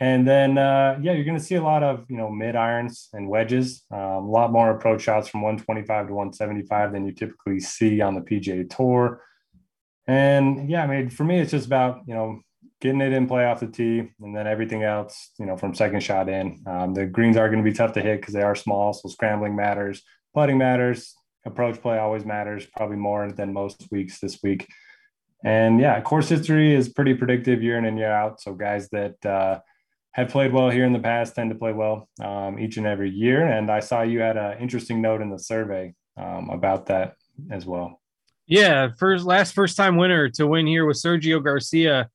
And 0.00 0.26
then, 0.26 0.58
uh, 0.58 0.98
yeah, 1.00 1.12
you're 1.12 1.24
going 1.24 1.38
to 1.38 1.44
see 1.44 1.54
a 1.54 1.62
lot 1.62 1.82
of, 1.82 2.04
you 2.08 2.16
know, 2.16 2.28
mid 2.28 2.56
irons 2.56 3.08
and 3.12 3.28
wedges, 3.28 3.84
um, 3.90 3.98
a 4.00 4.30
lot 4.30 4.52
more 4.52 4.70
approach 4.70 5.02
shots 5.02 5.28
from 5.28 5.40
125 5.40 6.08
to 6.08 6.14
175 6.14 6.92
than 6.92 7.06
you 7.06 7.12
typically 7.12 7.60
see 7.60 8.00
on 8.00 8.14
the 8.14 8.20
PGA 8.20 8.68
Tour. 8.68 9.22
And 10.06 10.68
yeah, 10.68 10.84
I 10.84 10.86
mean, 10.86 11.10
for 11.10 11.24
me, 11.24 11.38
it's 11.38 11.50
just 11.50 11.66
about, 11.66 12.02
you 12.06 12.14
know, 12.14 12.40
getting 12.80 13.00
it 13.00 13.12
in 13.12 13.26
play 13.26 13.46
off 13.46 13.60
the 13.60 13.66
tee 13.66 14.10
and 14.20 14.36
then 14.36 14.46
everything 14.46 14.82
else, 14.82 15.30
you 15.38 15.46
know, 15.46 15.56
from 15.56 15.74
second 15.74 16.02
shot 16.02 16.28
in. 16.28 16.62
Um, 16.66 16.92
the 16.92 17.06
greens 17.06 17.36
are 17.36 17.48
going 17.48 17.64
to 17.64 17.70
be 17.70 17.74
tough 17.74 17.92
to 17.94 18.02
hit 18.02 18.20
because 18.20 18.34
they 18.34 18.42
are 18.42 18.54
small. 18.54 18.92
So 18.92 19.08
scrambling 19.08 19.56
matters, 19.56 20.02
putting 20.34 20.58
matters, 20.58 21.14
approach 21.46 21.80
play 21.80 21.98
always 21.98 22.24
matters, 22.24 22.66
probably 22.76 22.96
more 22.96 23.32
than 23.32 23.52
most 23.52 23.86
weeks 23.90 24.20
this 24.20 24.42
week. 24.42 24.68
And 25.44 25.80
yeah, 25.80 26.00
course 26.00 26.28
history 26.28 26.74
is 26.74 26.88
pretty 26.88 27.14
predictive 27.14 27.62
year 27.62 27.78
in 27.78 27.84
and 27.84 27.98
year 27.98 28.12
out. 28.12 28.40
So 28.40 28.54
guys 28.54 28.88
that 28.90 29.24
uh, 29.24 29.60
have 30.12 30.28
played 30.28 30.52
well 30.52 30.70
here 30.70 30.84
in 30.84 30.92
the 30.92 30.98
past 30.98 31.34
tend 31.34 31.50
to 31.50 31.56
play 31.56 31.72
well 31.72 32.08
um, 32.22 32.58
each 32.58 32.76
and 32.76 32.86
every 32.86 33.10
year. 33.10 33.46
And 33.46 33.70
I 33.70 33.80
saw 33.80 34.02
you 34.02 34.20
had 34.20 34.36
an 34.36 34.58
interesting 34.58 35.00
note 35.02 35.20
in 35.20 35.30
the 35.30 35.38
survey 35.38 35.94
um, 36.16 36.50
about 36.50 36.86
that 36.86 37.14
as 37.50 37.66
well. 37.66 38.00
Yeah, 38.46 38.90
first 38.98 39.24
last 39.24 39.54
first 39.54 39.76
time 39.76 39.96
winner 39.96 40.28
to 40.30 40.46
win 40.46 40.66
here 40.66 40.84
with 40.84 40.98
Sergio 40.98 41.42
Garcia 41.42 42.10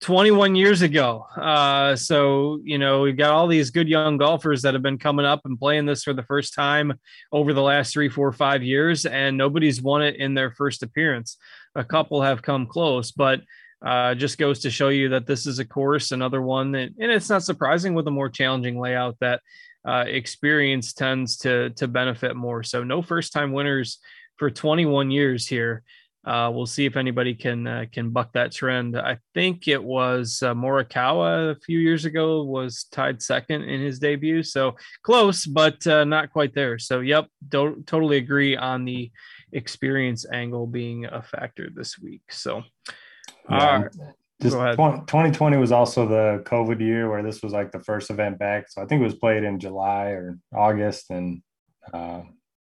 21 0.00 0.56
years 0.56 0.82
ago. 0.82 1.26
Uh, 1.36 1.94
so, 1.94 2.58
you 2.64 2.76
know, 2.76 3.02
we've 3.02 3.16
got 3.16 3.30
all 3.30 3.46
these 3.46 3.70
good 3.70 3.88
young 3.88 4.16
golfers 4.16 4.62
that 4.62 4.74
have 4.74 4.82
been 4.82 4.98
coming 4.98 5.26
up 5.26 5.42
and 5.44 5.58
playing 5.58 5.86
this 5.86 6.02
for 6.02 6.12
the 6.12 6.24
first 6.24 6.54
time 6.54 6.94
over 7.30 7.52
the 7.52 7.62
last 7.62 7.92
three, 7.92 8.08
four, 8.08 8.32
five 8.32 8.64
years, 8.64 9.06
and 9.06 9.36
nobody's 9.36 9.80
won 9.80 10.02
it 10.02 10.16
in 10.16 10.34
their 10.34 10.50
first 10.50 10.82
appearance. 10.82 11.36
A 11.76 11.84
couple 11.84 12.20
have 12.20 12.42
come 12.42 12.66
close, 12.66 13.12
but 13.12 13.40
uh, 13.84 14.16
just 14.16 14.38
goes 14.38 14.58
to 14.60 14.70
show 14.70 14.88
you 14.88 15.10
that 15.10 15.26
this 15.26 15.46
is 15.46 15.60
a 15.60 15.64
course, 15.64 16.10
another 16.10 16.42
one 16.42 16.72
that, 16.72 16.90
and 16.98 17.12
it's 17.12 17.30
not 17.30 17.44
surprising 17.44 17.94
with 17.94 18.08
a 18.08 18.10
more 18.10 18.28
challenging 18.28 18.80
layout 18.80 19.16
that 19.20 19.40
uh, 19.86 20.04
experience 20.06 20.92
tends 20.92 21.38
to 21.38 21.70
to 21.70 21.88
benefit 21.88 22.36
more. 22.36 22.62
So, 22.62 22.84
no 22.84 23.00
first 23.00 23.32
time 23.32 23.52
winners 23.52 23.98
for 24.40 24.50
21 24.50 25.10
years 25.10 25.46
here. 25.46 25.82
Uh, 26.24 26.50
we'll 26.52 26.66
see 26.66 26.86
if 26.86 26.96
anybody 26.96 27.34
can 27.34 27.66
uh, 27.66 27.84
can 27.92 28.10
buck 28.10 28.32
that 28.32 28.52
trend. 28.52 28.98
I 28.98 29.18
think 29.32 29.68
it 29.68 29.82
was 29.82 30.42
uh, 30.42 30.54
Morikawa 30.54 31.52
a 31.52 31.60
few 31.60 31.78
years 31.78 32.04
ago 32.04 32.42
was 32.42 32.84
tied 32.90 33.22
second 33.22 33.62
in 33.62 33.80
his 33.80 33.98
debut, 33.98 34.42
so 34.42 34.76
close, 35.02 35.46
but 35.46 35.86
uh, 35.86 36.04
not 36.04 36.30
quite 36.30 36.54
there. 36.54 36.78
So, 36.78 37.00
yep, 37.00 37.26
don't 37.48 37.86
totally 37.86 38.18
agree 38.18 38.54
on 38.56 38.84
the 38.84 39.10
experience 39.52 40.26
angle 40.30 40.66
being 40.66 41.06
a 41.06 41.22
factor 41.22 41.68
this 41.74 41.98
week. 41.98 42.30
So, 42.30 42.64
yeah, 43.48 43.88
just 44.42 44.56
2020 44.56 45.56
was 45.56 45.72
also 45.72 46.06
the 46.06 46.42
COVID 46.44 46.80
year 46.80 47.10
where 47.10 47.22
this 47.22 47.42
was 47.42 47.52
like 47.54 47.72
the 47.72 47.80
first 47.80 48.10
event 48.10 48.38
back. 48.38 48.68
So 48.68 48.82
I 48.82 48.86
think 48.86 49.00
it 49.00 49.04
was 49.04 49.14
played 49.14 49.42
in 49.42 49.58
July 49.58 50.08
or 50.08 50.38
August, 50.54 51.10
and 51.10 51.42
uh, 51.94 52.22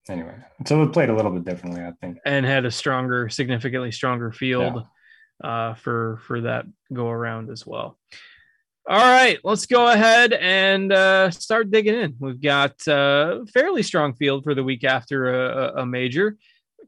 anyway, 0.10 0.36
so 0.66 0.82
it 0.84 0.94
played 0.94 1.10
a 1.10 1.16
little 1.16 1.32
bit 1.32 1.46
differently, 1.46 1.82
I 1.82 1.92
think, 2.02 2.18
and 2.26 2.46
had 2.46 2.66
a 2.66 2.72
stronger, 2.72 3.30
significantly 3.30 3.92
stronger 3.92 4.32
field 4.32 4.84
yeah. 5.44 5.50
uh, 5.50 5.74
for 5.76 6.20
for 6.28 6.42
that 6.42 6.66
go 6.94 7.10
around 7.10 7.50
as 7.50 7.66
well. 7.66 7.98
All 8.90 8.98
right, 8.98 9.38
let's 9.44 9.66
go 9.66 9.88
ahead 9.88 10.32
and 10.32 10.94
uh, 10.94 11.30
start 11.32 11.72
digging 11.72 11.96
in. 11.96 12.16
We've 12.20 12.42
got 12.42 12.76
a 12.88 12.94
uh, 12.94 13.46
fairly 13.54 13.84
strong 13.84 14.14
field 14.14 14.46
for 14.46 14.56
the 14.56 14.64
week 14.64 14.86
after 14.86 15.34
a, 15.34 15.82
a 15.82 15.86
major. 15.86 16.38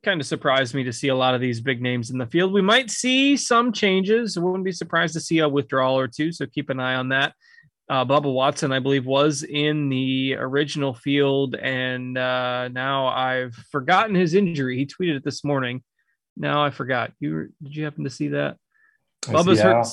kind 0.01 0.21
of 0.21 0.27
surprised 0.27 0.73
me 0.73 0.85
to 0.85 0.93
see 0.93 1.09
a 1.09 1.15
lot 1.15 1.35
of 1.35 1.41
these 1.41 1.59
big 1.59 1.81
names 1.81 2.09
in 2.09 2.17
the 2.17 2.25
field. 2.25 2.53
We 2.53 2.61
might 2.61 2.89
see 2.89 3.35
some 3.35 3.73
changes. 3.73 4.37
I 4.37 4.39
wouldn't 4.39 4.63
be 4.63 4.71
surprised 4.71 5.13
to 5.15 5.19
see 5.19 5.39
a 5.39 5.49
withdrawal 5.49 5.99
or 5.99 6.07
two. 6.07 6.31
So 6.31 6.45
keep 6.45 6.69
an 6.69 6.79
eye 6.79 6.95
on 6.95 7.09
that 7.09 7.33
uh, 7.89 8.05
Bubba 8.05 8.31
Watson, 8.31 8.71
I 8.71 8.79
believe, 8.79 9.05
was 9.05 9.43
in 9.43 9.89
the 9.89 10.35
original 10.35 10.93
field, 10.93 11.55
and 11.55 12.17
uh, 12.17 12.67
now 12.67 13.07
I've 13.07 13.55
forgotten 13.71 14.13
his 14.13 14.35
injury. 14.35 14.77
He 14.77 14.85
tweeted 14.85 15.17
it 15.17 15.23
this 15.23 15.43
morning. 15.43 15.83
Now 16.37 16.63
I 16.63 16.69
forgot. 16.69 17.11
You 17.19 17.49
did 17.63 17.75
you 17.75 17.83
happen 17.83 18.03
to 18.03 18.09
see 18.09 18.29
that? 18.29 18.57
Bubba's 19.23 19.59
hurt. 19.59 19.87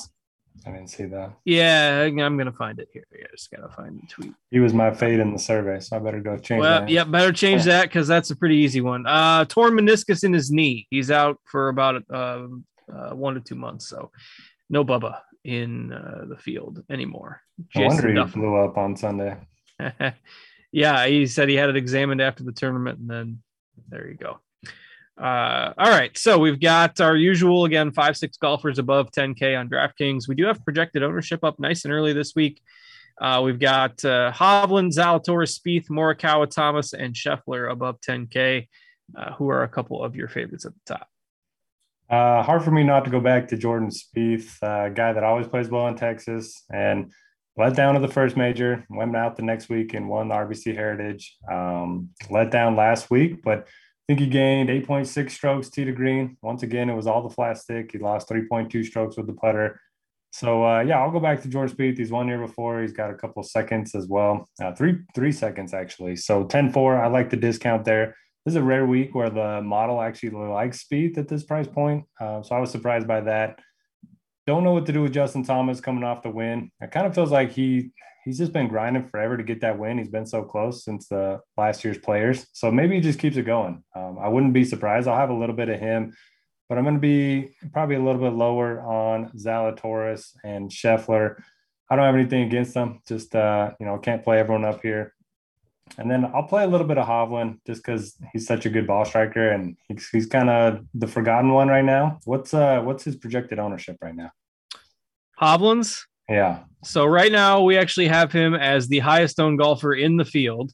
I 0.67 0.71
didn't 0.71 0.89
see 0.89 1.05
that. 1.07 1.33
Yeah, 1.45 2.03
I'm 2.03 2.37
gonna 2.37 2.53
find 2.53 2.79
it 2.79 2.89
here. 2.93 3.05
I 3.13 3.27
just 3.31 3.51
gotta 3.51 3.69
find 3.69 4.01
the 4.01 4.07
tweet. 4.07 4.35
He 4.51 4.61
was 4.61 4.75
my 4.75 4.93
fade 4.93 5.19
in 5.19 5.33
the 5.33 5.39
survey, 5.39 5.81
so 5.81 5.97
I 5.97 5.99
better 5.99 6.21
go 6.21 6.37
change. 6.37 6.61
Well, 6.61 6.81
that. 6.81 6.89
yeah, 6.89 7.05
better 7.05 7.33
change 7.33 7.65
that 7.65 7.85
because 7.85 8.07
that's 8.07 8.31
a 8.31 8.37
pretty 8.37 8.57
easy 8.57 8.83
one. 8.83 9.07
Uh, 9.07 9.47
torn 9.47 9.73
meniscus 9.75 10.23
in 10.23 10.33
his 10.35 10.51
knee. 10.51 10.87
He's 10.91 11.11
out 11.11 11.39
for 11.45 11.69
about 11.69 12.03
uh, 12.13 12.47
uh, 12.93 13.11
one 13.11 13.35
to 13.35 13.41
two 13.41 13.55
months. 13.55 13.89
So, 13.89 14.11
no 14.69 14.85
Bubba 14.85 15.21
in 15.47 15.93
uh, 15.93 16.25
the 16.29 16.37
field 16.37 16.83
anymore. 16.91 17.41
I 17.77 17.87
wonder 17.87 18.13
he 18.13 18.33
blew 18.33 18.57
up 18.57 18.77
on 18.77 18.97
Sunday. 18.97 19.37
yeah, 20.73 21.07
he 21.07 21.27
said 21.27 21.49
he 21.49 21.55
had 21.55 21.71
it 21.71 21.77
examined 21.77 22.21
after 22.21 22.43
the 22.43 22.53
tournament, 22.53 22.99
and 22.99 23.09
then 23.09 23.43
there 23.89 24.09
you 24.09 24.17
go. 24.17 24.41
Uh, 25.17 25.73
all 25.79 25.91
right, 25.91 26.19
so 26.19 26.37
we've 26.37 26.61
got 26.61 27.01
our 27.01 27.17
usual 27.17 27.65
again 27.65 27.93
five 27.93 28.17
six 28.17 28.37
golfers 28.37 28.79
above 28.79 29.11
10k 29.13 29.59
on 29.59 29.69
DraftKings. 29.69 30.29
We 30.29 30.35
do 30.35 30.47
have 30.47 30.63
projected 30.65 31.05
ownership 31.05 31.45
up 31.45 31.61
nice 31.61 31.85
and 31.85 31.95
early 31.95 32.13
this 32.13 32.35
week. 32.35 32.61
Uh, 33.19 33.41
we've 33.43 33.61
got 33.61 34.05
uh, 34.05 34.33
Hovland, 34.33 34.93
Zalatoris, 34.93 35.59
Spieth, 35.59 35.89
Morikawa, 35.89 36.51
Thomas, 36.51 36.93
and 36.93 37.15
Scheffler 37.15 37.71
above 37.71 37.99
10k, 38.01 38.69
uh, 39.17 39.33
who 39.35 39.49
are 39.49 39.63
a 39.63 39.69
couple 39.69 40.03
of 40.03 40.17
your 40.17 40.29
favorites 40.29 40.67
at 40.67 40.73
the 40.75 40.95
top. 40.95 41.09
Uh, 42.09 42.43
hard 42.43 42.63
for 42.63 42.71
me 42.71 42.85
not 42.85 43.05
to 43.05 43.11
go 43.11 43.21
back 43.21 43.49
to 43.49 43.57
Jordan 43.57 43.91
Spieth, 43.91 44.63
a 44.63 44.67
uh, 44.67 44.89
guy 44.91 45.13
that 45.13 45.25
always 45.25 45.49
plays 45.49 45.69
well 45.69 45.89
in 45.89 45.97
Texas 45.97 46.63
and 46.73 47.13
let 47.57 47.75
down 47.75 47.95
to 47.95 48.01
the 48.01 48.09
first 48.09 48.37
major, 48.37 48.85
went 48.91 49.17
out 49.17 49.37
the 49.37 49.43
next 49.43 49.69
week 49.69 49.95
and 49.95 50.09
won 50.09 50.29
the 50.29 50.35
RBC 50.35 50.75
Heritage. 50.75 51.37
Um, 51.51 52.11
let 52.31 52.51
down 52.51 52.77
last 52.77 53.11
week, 53.11 53.43
but 53.43 53.67
think 54.09 54.21
he 54.21 54.27
gained 54.27 54.69
8.6 54.69 55.31
strokes 55.31 55.69
tee 55.69 55.85
to 55.85 55.93
green. 55.93 56.37
Once 56.43 56.63
again, 56.63 56.89
it 56.89 56.95
was 56.95 57.07
all 57.07 57.23
the 57.23 57.35
flat 57.35 57.59
stick. 57.59 57.91
He 57.93 57.99
lost 57.99 58.29
3.2 58.29 58.85
strokes 58.85 59.17
with 59.17 59.27
the 59.27 59.33
putter. 59.33 59.81
So 60.33 60.65
uh, 60.65 60.81
yeah, 60.81 61.01
I'll 61.01 61.11
go 61.11 61.21
back 61.21 61.43
to 61.43 61.49
Jordan 61.49 61.75
Spieth. 61.75 61.99
He's 61.99 62.13
one 62.13 62.29
year 62.29 62.39
before. 62.39 62.83
He's 62.83 62.93
got 62.93 63.11
a 63.11 63.15
couple 63.15 63.43
seconds 63.43 63.95
as 63.95 64.07
well, 64.07 64.49
uh, 64.63 64.75
three 64.75 64.99
three 65.15 65.33
seconds 65.33 65.73
actually. 65.73 66.17
So 66.17 66.45
10-4, 66.45 67.03
I 67.03 67.07
like 67.07 67.31
the 67.31 67.37
discount 67.37 67.85
there. 67.85 68.17
This 68.47 68.53
is 68.53 68.59
a 68.59 68.63
rare 68.63 68.87
week 68.87 69.13
where 69.13 69.29
the 69.29 69.61
model 69.61 70.01
actually 70.01 70.31
likes 70.31 70.85
Spieth 70.85 71.19
at 71.19 71.27
this 71.27 71.43
price 71.43 71.67
point. 71.67 72.05
Uh, 72.21 72.45
so 72.45 72.55
I 72.55 72.61
was 72.61 72.71
surprised 72.71 73.09
by 73.09 73.21
that. 73.23 73.59
Don't 74.47 74.63
know 74.63 74.73
what 74.73 74.87
to 74.87 74.93
do 74.93 75.03
with 75.03 75.13
Justin 75.13 75.43
Thomas 75.43 75.81
coming 75.81 76.05
off 76.05 76.23
the 76.23 76.31
win. 76.31 76.71
It 76.81 76.93
kind 76.93 77.09
of 77.09 77.15
feels 77.17 77.33
like 77.33 77.51
he 77.51 77.91
he's 78.25 78.39
just 78.39 78.53
been 78.53 78.69
grinding 78.69 79.09
forever 79.09 79.37
to 79.37 79.43
get 79.43 79.63
that 79.63 79.81
win. 79.81 79.99
He's 79.99 80.11
been 80.11 80.27
so 80.27 80.45
close 80.45 80.85
since 80.85 81.09
the 81.09 81.41
last 81.57 81.85
year's 81.85 81.99
players. 81.99 82.47
So 82.53 82.71
maybe 82.71 82.95
he 82.95 83.01
just 83.01 83.19
keeps 83.19 83.37
it 83.37 83.47
going. 83.47 83.83
Um, 83.97 84.17
I 84.21 84.29
wouldn't 84.29 84.53
be 84.53 84.65
surprised. 84.65 85.09
I'll 85.09 85.19
have 85.19 85.31
a 85.31 85.35
little 85.35 85.57
bit 85.57 85.69
of 85.69 85.81
him, 85.81 86.15
but 86.69 86.79
I'm 86.79 86.85
going 86.85 86.95
to 86.95 87.01
be 87.01 87.49
probably 87.73 87.97
a 87.97 88.03
little 88.03 88.21
bit 88.21 88.33
lower 88.33 88.81
on 88.81 89.33
Zalatoris 89.37 90.37
and 90.45 90.71
Scheffler. 90.71 91.43
I 91.91 91.97
don't 91.97 92.05
have 92.05 92.15
anything 92.15 92.43
against 92.43 92.75
them. 92.75 93.01
Just, 93.09 93.35
uh, 93.35 93.73
you 93.81 93.87
know, 93.87 93.99
can't 93.99 94.23
play 94.23 94.39
everyone 94.39 94.65
up 94.65 94.83
here. 94.83 95.16
And 95.99 96.11
then 96.11 96.25
I'll 96.35 96.43
play 96.43 96.65
a 96.65 96.67
little 96.67 96.87
bit 96.87 96.99
of 96.99 97.07
Hovland 97.07 97.59
just 97.67 97.83
because 97.83 98.17
he's 98.33 98.47
such 98.47 98.67
a 98.67 98.71
good 98.71 98.87
ball 98.87 99.05
striker 99.05 99.51
and 99.51 99.77
he's, 99.89 100.09
he's 100.09 100.27
kind 100.27 100.51
of 100.51 100.85
the 100.95 101.07
forgotten 101.07 101.53
one 101.53 101.69
right 101.69 101.85
now. 101.85 102.19
What's 102.25 102.53
uh 102.53 102.81
what's 102.83 103.05
his 103.05 103.17
projected 103.17 103.59
ownership 103.59 103.97
right 104.03 104.15
now? 104.15 104.31
Hovland's 105.41 106.07
yeah. 106.29 106.65
So 106.85 107.05
right 107.05 107.33
now 107.33 107.63
we 107.63 107.79
actually 107.79 108.09
have 108.09 108.33
him 108.33 108.55
as 108.55 108.89
the 108.89 108.99
highest 108.99 109.41
owned 109.41 109.59
golfer 109.59 109.95
in 109.95 110.17
the 110.17 110.25
field. 110.25 110.73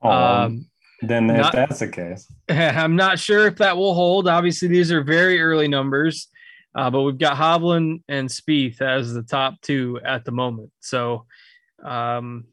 Oh, 0.00 0.10
um, 0.10 0.66
then 1.00 1.28
if 1.30 1.42
not, 1.42 1.52
that's 1.52 1.80
the 1.80 1.88
case, 1.88 2.32
I'm 2.48 2.96
not 2.96 3.18
sure 3.18 3.46
if 3.46 3.56
that 3.56 3.76
will 3.76 3.94
hold. 3.94 4.28
Obviously, 4.28 4.68
these 4.68 4.92
are 4.92 5.02
very 5.02 5.40
early 5.40 5.68
numbers, 5.68 6.28
uh, 6.74 6.90
but 6.90 7.02
we've 7.02 7.18
got 7.18 7.36
Hovland 7.36 8.02
and 8.08 8.28
Spieth 8.28 8.80
as 8.80 9.12
the 9.12 9.22
top 9.22 9.60
two 9.62 10.00
at 10.04 10.24
the 10.24 10.30
moment. 10.30 10.70
So 10.80 11.26
um, 11.84 12.46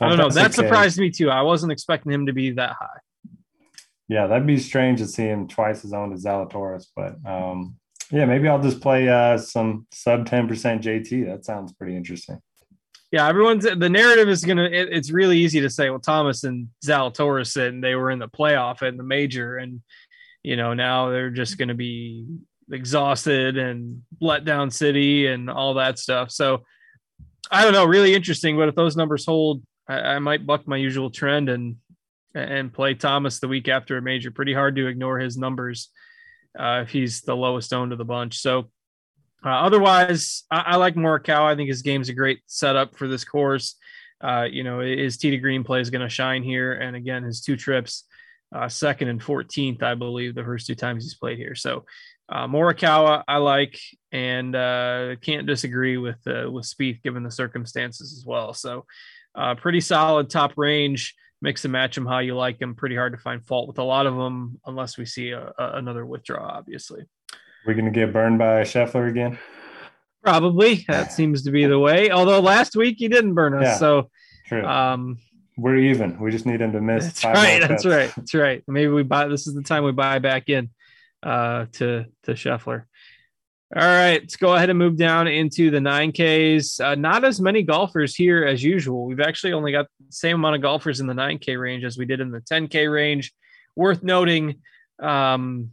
I 0.00 0.08
don't 0.08 0.18
know. 0.18 0.30
That 0.30 0.54
surprised 0.54 0.98
me 0.98 1.10
too. 1.10 1.30
I 1.30 1.42
wasn't 1.42 1.72
expecting 1.72 2.12
him 2.12 2.26
to 2.26 2.32
be 2.32 2.50
that 2.52 2.76
high. 2.78 3.00
Yeah, 4.08 4.26
that'd 4.26 4.46
be 4.46 4.58
strange 4.58 5.00
to 5.00 5.06
see 5.06 5.24
him 5.24 5.48
twice 5.48 5.84
as 5.84 5.92
owned 5.92 6.12
as 6.12 6.24
Zalatoris, 6.24 6.86
but 6.94 7.16
um, 7.28 7.76
yeah, 8.10 8.24
maybe 8.24 8.48
I'll 8.48 8.62
just 8.62 8.80
play 8.80 9.08
uh, 9.08 9.36
some 9.36 9.86
sub 9.92 10.26
10% 10.28 10.48
JT. 10.48 11.26
That 11.26 11.44
sounds 11.44 11.72
pretty 11.72 11.96
interesting. 11.96 12.40
Yeah, 13.10 13.28
everyone's 13.28 13.64
the 13.64 13.88
narrative 13.88 14.28
is 14.28 14.44
gonna. 14.44 14.64
It, 14.64 14.88
it's 14.92 15.12
really 15.12 15.38
easy 15.38 15.60
to 15.60 15.70
say, 15.70 15.90
well, 15.90 16.00
Thomas 16.00 16.44
and 16.44 16.68
Zalatoris 16.84 17.56
and 17.56 17.82
they 17.82 17.94
were 17.94 18.10
in 18.10 18.18
the 18.18 18.28
playoff 18.28 18.82
and 18.82 18.98
the 18.98 19.04
major, 19.04 19.56
and 19.56 19.80
you 20.42 20.56
know 20.56 20.74
now 20.74 21.10
they're 21.10 21.30
just 21.30 21.56
going 21.56 21.68
to 21.68 21.74
be 21.74 22.26
exhausted 22.70 23.56
and 23.58 24.02
let 24.20 24.44
down 24.44 24.70
city 24.70 25.28
and 25.28 25.48
all 25.48 25.74
that 25.74 26.00
stuff. 26.00 26.32
So 26.32 26.64
I 27.50 27.62
don't 27.62 27.72
know, 27.72 27.84
really 27.84 28.12
interesting. 28.12 28.56
But 28.56 28.68
if 28.68 28.74
those 28.74 28.96
numbers 28.96 29.24
hold, 29.24 29.62
I, 29.88 29.98
I 29.98 30.18
might 30.18 30.46
buck 30.46 30.66
my 30.66 30.76
usual 30.76 31.10
trend 31.10 31.48
and 31.48 31.76
and 32.34 32.72
play 32.72 32.94
Thomas 32.94 33.40
the 33.40 33.48
week 33.48 33.68
after 33.68 33.96
a 33.96 34.02
major. 34.02 34.30
Pretty 34.30 34.52
hard 34.52 34.76
to 34.76 34.86
ignore 34.86 35.18
his 35.18 35.38
numbers 35.38 35.88
uh, 36.58 36.82
if 36.82 36.90
he's 36.90 37.22
the 37.22 37.36
lowest 37.36 37.72
owned 37.72 37.92
of 37.92 37.98
the 37.98 38.04
bunch. 38.04 38.38
So 38.38 38.70
uh, 39.44 39.48
otherwise, 39.48 40.44
I, 40.50 40.58
I, 40.58 40.76
like 40.76 40.96
Morikawa. 40.96 41.52
I 41.52 41.56
think 41.56 41.68
his 41.68 41.82
game's 41.82 42.08
a 42.08 42.14
great 42.14 42.40
setup 42.46 42.96
for 42.96 43.08
this 43.08 43.24
course. 43.24 43.76
Uh, 44.20 44.46
you 44.50 44.64
know, 44.64 44.80
his 44.80 45.16
tee 45.18 45.30
to 45.30 45.38
green 45.38 45.62
play 45.62 45.80
is 45.80 45.90
going 45.90 46.02
to 46.02 46.08
shine 46.08 46.42
here, 46.42 46.72
and 46.72 46.96
again, 46.96 47.22
his 47.22 47.42
two 47.42 47.56
trips, 47.56 48.04
uh, 48.54 48.68
second 48.68 49.08
and 49.08 49.20
14th, 49.20 49.82
I 49.82 49.94
believe, 49.94 50.34
the 50.34 50.42
first 50.42 50.66
two 50.66 50.74
times 50.74 51.04
he's 51.04 51.14
played 51.14 51.38
here. 51.38 51.54
So 51.54 51.84
uh, 52.28 52.46
Morikawa, 52.46 53.22
I 53.28 53.36
like, 53.36 53.78
and 54.10 54.56
uh, 54.56 55.16
can't 55.20 55.46
disagree 55.46 55.96
with 55.96 56.18
uh, 56.26 56.50
with 56.50 56.64
Spieth 56.64 57.02
given 57.02 57.22
the 57.22 57.30
circumstances 57.30 58.12
as 58.12 58.24
well. 58.26 58.52
So 58.52 58.86
uh, 59.36 59.54
pretty 59.54 59.80
solid 59.80 60.30
top 60.30 60.54
range 60.56 61.14
mix 61.42 61.64
and 61.64 61.72
match 61.72 61.94
them 61.94 62.06
how 62.06 62.18
you 62.18 62.34
like 62.34 62.58
them. 62.58 62.74
Pretty 62.74 62.96
hard 62.96 63.12
to 63.12 63.18
find 63.18 63.44
fault 63.44 63.68
with 63.68 63.78
a 63.78 63.84
lot 63.84 64.06
of 64.06 64.16
them, 64.16 64.58
unless 64.66 64.98
we 64.98 65.04
see 65.04 65.30
a, 65.30 65.52
a, 65.58 65.72
another 65.74 66.06
withdraw. 66.06 66.44
Obviously, 66.44 67.04
we're 67.66 67.74
going 67.74 67.84
to 67.84 67.90
get 67.90 68.12
burned 68.12 68.38
by 68.38 68.62
Scheffler 68.62 69.08
again. 69.08 69.38
Probably 70.22 70.84
that 70.88 71.12
seems 71.12 71.44
to 71.44 71.50
be 71.50 71.66
the 71.66 71.78
way. 71.78 72.10
Although 72.10 72.40
last 72.40 72.74
week 72.74 72.96
he 72.98 73.08
didn't 73.08 73.34
burn 73.34 73.54
us, 73.54 73.62
yeah, 73.62 73.76
so 73.76 74.10
true. 74.46 74.64
Um, 74.64 75.18
we're 75.56 75.76
even. 75.76 76.18
We 76.18 76.30
just 76.30 76.46
need 76.46 76.60
him 76.60 76.72
to 76.72 76.80
miss. 76.80 77.04
That's 77.04 77.24
right. 77.24 77.60
That's 77.60 77.86
right. 77.86 78.12
That's 78.14 78.34
right. 78.34 78.62
Maybe 78.66 78.88
we 78.88 79.02
buy. 79.02 79.28
This 79.28 79.46
is 79.46 79.54
the 79.54 79.62
time 79.62 79.84
we 79.84 79.92
buy 79.92 80.18
back 80.18 80.48
in 80.48 80.70
uh, 81.22 81.66
to 81.74 82.06
to 82.24 82.32
Scheffler. 82.32 82.84
All 83.74 83.82
right, 83.82 84.20
let's 84.20 84.36
go 84.36 84.54
ahead 84.54 84.70
and 84.70 84.78
move 84.78 84.96
down 84.96 85.26
into 85.26 85.72
the 85.72 85.80
9Ks. 85.80 86.80
Uh, 86.80 86.94
not 86.94 87.24
as 87.24 87.40
many 87.40 87.64
golfers 87.64 88.14
here 88.14 88.44
as 88.44 88.62
usual. 88.62 89.06
We've 89.06 89.18
actually 89.18 89.54
only 89.54 89.72
got 89.72 89.86
the 89.98 90.12
same 90.12 90.36
amount 90.36 90.54
of 90.54 90.62
golfers 90.62 91.00
in 91.00 91.08
the 91.08 91.14
9K 91.14 91.60
range 91.60 91.82
as 91.82 91.98
we 91.98 92.04
did 92.04 92.20
in 92.20 92.30
the 92.30 92.40
10K 92.42 92.90
range. 92.90 93.32
Worth 93.74 94.04
noting, 94.04 94.62
um, 95.02 95.72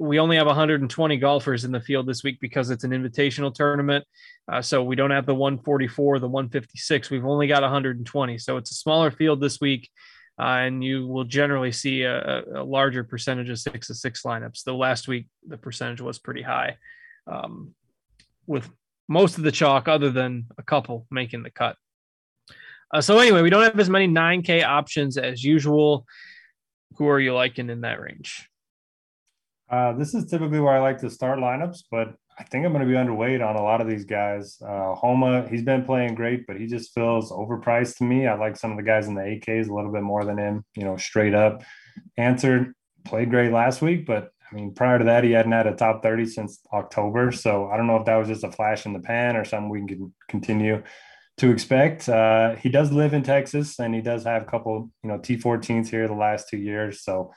we 0.00 0.18
only 0.18 0.38
have 0.38 0.48
120 0.48 1.16
golfers 1.18 1.64
in 1.64 1.70
the 1.70 1.80
field 1.80 2.08
this 2.08 2.24
week 2.24 2.38
because 2.40 2.68
it's 2.70 2.82
an 2.82 2.90
invitational 2.90 3.54
tournament. 3.54 4.04
Uh, 4.50 4.60
so 4.60 4.82
we 4.82 4.96
don't 4.96 5.12
have 5.12 5.26
the 5.26 5.34
144, 5.34 6.18
the 6.18 6.26
156. 6.26 7.10
We've 7.10 7.24
only 7.24 7.46
got 7.46 7.62
120. 7.62 8.38
So 8.38 8.56
it's 8.56 8.72
a 8.72 8.74
smaller 8.74 9.12
field 9.12 9.40
this 9.40 9.60
week. 9.60 9.88
Uh, 10.36 10.66
and 10.66 10.82
you 10.82 11.06
will 11.06 11.24
generally 11.24 11.70
see 11.70 12.02
a, 12.02 12.42
a 12.56 12.64
larger 12.64 13.04
percentage 13.04 13.50
of 13.50 13.58
six 13.60 13.86
to 13.86 13.94
six 13.94 14.24
lineups. 14.24 14.64
The 14.64 14.74
last 14.74 15.06
week, 15.06 15.28
the 15.46 15.58
percentage 15.58 16.00
was 16.00 16.18
pretty 16.18 16.42
high 16.42 16.76
um, 17.26 17.74
with 18.46 18.68
most 19.08 19.38
of 19.38 19.44
the 19.44 19.52
chalk, 19.52 19.88
other 19.88 20.10
than 20.10 20.46
a 20.58 20.62
couple 20.62 21.06
making 21.10 21.42
the 21.42 21.50
cut. 21.50 21.76
Uh, 22.92 23.00
so 23.00 23.18
anyway, 23.18 23.42
we 23.42 23.50
don't 23.50 23.62
have 23.62 23.78
as 23.78 23.90
many 23.90 24.08
9K 24.08 24.64
options 24.64 25.16
as 25.16 25.44
usual. 25.44 26.06
Who 26.96 27.08
are 27.08 27.20
you 27.20 27.34
liking 27.34 27.70
in 27.70 27.82
that 27.82 28.00
range? 28.00 28.48
Uh, 29.68 29.92
this 29.92 30.14
is 30.14 30.26
typically 30.26 30.58
where 30.58 30.74
I 30.74 30.80
like 30.80 30.98
to 30.98 31.10
start 31.10 31.38
lineups, 31.38 31.84
but 31.90 32.14
I 32.40 32.42
think 32.44 32.64
I'm 32.64 32.72
going 32.72 32.86
to 32.86 32.90
be 32.90 32.98
underweight 32.98 33.46
on 33.46 33.56
a 33.56 33.62
lot 33.62 33.80
of 33.80 33.88
these 33.88 34.04
guys. 34.04 34.60
Uh, 34.60 34.94
Homa, 34.94 35.46
he's 35.48 35.62
been 35.62 35.84
playing 35.84 36.14
great, 36.14 36.46
but 36.46 36.56
he 36.56 36.66
just 36.66 36.92
feels 36.92 37.30
overpriced 37.30 37.98
to 37.98 38.04
me. 38.04 38.26
I 38.26 38.34
like 38.34 38.56
some 38.56 38.72
of 38.72 38.76
the 38.76 38.82
guys 38.82 39.06
in 39.06 39.14
the 39.14 39.20
AKs 39.20 39.68
a 39.68 39.74
little 39.74 39.92
bit 39.92 40.02
more 40.02 40.24
than 40.24 40.38
him, 40.38 40.64
you 40.74 40.84
know, 40.84 40.96
straight 40.96 41.34
up. 41.34 41.62
Ancer 42.16 42.74
played 43.04 43.30
great 43.30 43.52
last 43.52 43.82
week, 43.82 44.06
but 44.06 44.30
I 44.50 44.54
mean, 44.54 44.74
prior 44.74 44.98
to 44.98 45.04
that, 45.04 45.24
he 45.24 45.32
hadn't 45.32 45.52
had 45.52 45.66
a 45.66 45.74
top 45.74 46.02
30 46.02 46.26
since 46.26 46.60
October. 46.72 47.30
So 47.32 47.66
I 47.66 47.76
don't 47.76 47.86
know 47.86 47.96
if 47.96 48.06
that 48.06 48.16
was 48.16 48.28
just 48.28 48.44
a 48.44 48.50
flash 48.50 48.84
in 48.86 48.92
the 48.92 49.00
pan 49.00 49.36
or 49.36 49.44
something 49.44 49.68
we 49.68 49.86
can 49.86 50.12
continue 50.28 50.82
to 51.38 51.50
expect. 51.50 52.08
Uh, 52.08 52.56
he 52.56 52.68
does 52.68 52.92
live 52.92 53.14
in 53.14 53.22
Texas 53.22 53.78
and 53.78 53.94
he 53.94 54.00
does 54.00 54.24
have 54.24 54.42
a 54.42 54.46
couple, 54.46 54.90
you 55.02 55.08
know, 55.08 55.18
T14s 55.18 55.88
here 55.88 56.08
the 56.08 56.14
last 56.14 56.48
two 56.48 56.58
years. 56.58 57.02
So 57.02 57.32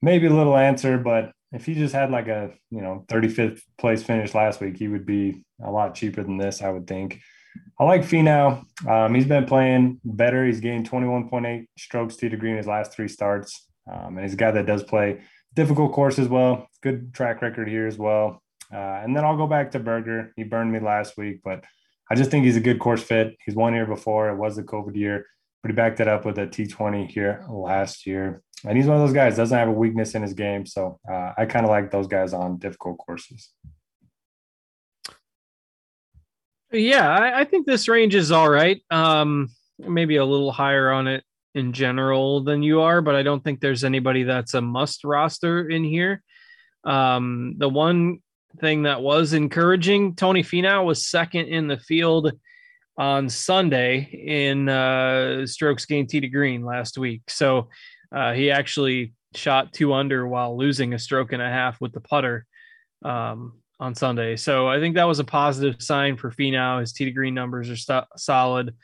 maybe 0.00 0.26
a 0.26 0.32
little 0.32 0.56
Ancer, 0.56 0.98
but 0.98 1.32
if 1.52 1.66
he 1.66 1.74
just 1.74 1.94
had 1.94 2.10
like 2.10 2.28
a, 2.28 2.50
you 2.70 2.80
know, 2.80 3.04
35th 3.08 3.60
place 3.78 4.02
finish 4.02 4.34
last 4.34 4.60
week, 4.60 4.76
he 4.76 4.88
would 4.88 5.06
be 5.06 5.44
a 5.62 5.70
lot 5.70 5.94
cheaper 5.94 6.22
than 6.22 6.38
this, 6.38 6.62
I 6.62 6.70
would 6.70 6.86
think. 6.86 7.20
I 7.78 7.84
like 7.84 8.02
Finau. 8.02 8.64
Um, 8.86 9.14
he's 9.14 9.26
been 9.26 9.46
playing 9.46 10.00
better. 10.04 10.44
He's 10.44 10.60
gained 10.60 10.90
21.8 10.90 11.66
strokes 11.78 12.16
to 12.16 12.28
degree 12.28 12.50
in 12.50 12.56
his 12.56 12.66
last 12.66 12.92
three 12.92 13.08
starts. 13.08 13.68
Um, 13.90 14.16
and 14.16 14.22
he's 14.22 14.34
a 14.34 14.36
guy 14.36 14.50
that 14.50 14.66
does 14.66 14.82
play 14.82 15.22
difficult 15.56 15.92
course 15.92 16.18
as 16.18 16.28
well. 16.28 16.68
Good 16.82 17.12
track 17.14 17.42
record 17.42 17.66
here 17.66 17.86
as 17.88 17.98
well. 17.98 18.42
Uh, 18.72 18.76
and 18.76 19.16
then 19.16 19.24
I'll 19.24 19.36
go 19.36 19.46
back 19.46 19.72
to 19.72 19.80
Berger. 19.80 20.32
He 20.36 20.44
burned 20.44 20.70
me 20.70 20.78
last 20.78 21.16
week, 21.16 21.40
but 21.42 21.64
I 22.10 22.14
just 22.14 22.30
think 22.30 22.44
he's 22.44 22.56
a 22.56 22.60
good 22.60 22.78
course 22.78 23.02
fit. 23.02 23.36
He's 23.44 23.54
one 23.54 23.74
year 23.74 23.86
before. 23.86 24.28
It 24.28 24.36
was 24.36 24.54
the 24.54 24.62
COVID 24.62 24.94
year, 24.94 25.26
but 25.62 25.70
he 25.70 25.74
backed 25.74 25.98
it 25.98 26.08
up 26.08 26.24
with 26.24 26.38
a 26.38 26.46
T20 26.46 27.08
here 27.08 27.44
last 27.48 28.06
year. 28.06 28.42
And 28.64 28.76
he's 28.76 28.86
one 28.86 28.96
of 28.96 29.02
those 29.02 29.14
guys 29.14 29.36
doesn't 29.36 29.56
have 29.56 29.68
a 29.68 29.72
weakness 29.72 30.14
in 30.14 30.22
his 30.22 30.34
game. 30.34 30.66
So 30.66 31.00
uh, 31.10 31.32
I 31.36 31.46
kind 31.46 31.64
of 31.64 31.70
like 31.70 31.90
those 31.90 32.06
guys 32.06 32.32
on 32.32 32.58
difficult 32.58 32.98
courses. 32.98 33.50
Yeah, 36.72 37.08
I, 37.08 37.40
I, 37.40 37.44
think 37.44 37.64
this 37.64 37.86
range 37.86 38.14
is 38.14 38.32
all 38.32 38.48
right. 38.48 38.82
Um, 38.90 39.48
maybe 39.78 40.16
a 40.16 40.24
little 40.24 40.50
higher 40.50 40.90
on 40.90 41.06
it 41.06 41.22
in 41.56 41.72
general 41.72 42.42
than 42.42 42.62
you 42.62 42.82
are, 42.82 43.00
but 43.00 43.14
I 43.14 43.22
don't 43.22 43.42
think 43.42 43.60
there's 43.60 43.82
anybody 43.82 44.24
that's 44.24 44.52
a 44.52 44.60
must 44.60 45.04
roster 45.04 45.66
in 45.66 45.84
here. 45.84 46.22
Um, 46.84 47.54
the 47.56 47.68
one 47.68 48.18
thing 48.60 48.82
that 48.82 49.00
was 49.00 49.32
encouraging, 49.32 50.16
Tony 50.16 50.42
Finau 50.42 50.84
was 50.84 51.06
second 51.06 51.46
in 51.46 51.66
the 51.66 51.78
field 51.78 52.30
on 52.98 53.30
Sunday 53.30 54.00
in 54.26 54.68
uh, 54.68 55.46
strokes 55.46 55.86
gained 55.86 56.10
tee 56.10 56.20
to 56.20 56.28
green 56.28 56.62
last 56.62 56.98
week. 56.98 57.22
So 57.28 57.68
uh, 58.14 58.34
he 58.34 58.50
actually 58.50 59.14
shot 59.34 59.72
two 59.72 59.94
under 59.94 60.28
while 60.28 60.58
losing 60.58 60.92
a 60.92 60.98
stroke 60.98 61.32
and 61.32 61.42
a 61.42 61.48
half 61.48 61.80
with 61.80 61.92
the 61.92 62.00
putter 62.00 62.44
um, 63.02 63.54
on 63.80 63.94
Sunday. 63.94 64.36
So 64.36 64.68
I 64.68 64.78
think 64.78 64.96
that 64.96 65.04
was 65.04 65.20
a 65.20 65.24
positive 65.24 65.82
sign 65.82 66.18
for 66.18 66.30
Finau. 66.30 66.80
His 66.80 66.92
tee 66.92 67.06
to 67.06 67.10
green 67.10 67.34
numbers 67.34 67.70
are 67.70 67.76
st- 67.76 68.04
solid. 68.18 68.74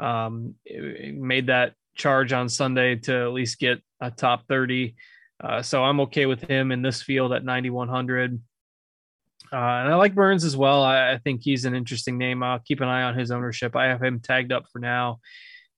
Um, 0.00 0.56
made 0.66 1.46
that 1.46 1.74
charge 1.96 2.32
on 2.32 2.48
Sunday 2.48 2.96
to 2.96 3.14
at 3.14 3.32
least 3.32 3.58
get 3.58 3.80
a 4.00 4.10
top 4.10 4.46
30. 4.48 4.94
Uh, 5.42 5.62
so 5.62 5.84
I'm 5.84 6.00
okay 6.00 6.26
with 6.26 6.42
him 6.42 6.72
in 6.72 6.82
this 6.82 7.02
field 7.02 7.32
at 7.32 7.44
9,100. 7.44 8.40
Uh, 9.52 9.56
and 9.56 9.88
I 9.88 9.94
like 9.94 10.14
Burns 10.14 10.44
as 10.44 10.56
well. 10.56 10.82
I, 10.82 11.12
I, 11.12 11.18
think 11.18 11.42
he's 11.42 11.64
an 11.64 11.74
interesting 11.74 12.18
name. 12.18 12.42
I'll 12.42 12.58
keep 12.58 12.80
an 12.80 12.88
eye 12.88 13.02
on 13.02 13.16
his 13.16 13.30
ownership. 13.30 13.76
I 13.76 13.86
have 13.86 14.02
him 14.02 14.18
tagged 14.18 14.50
up 14.50 14.64
for 14.72 14.80
now 14.80 15.20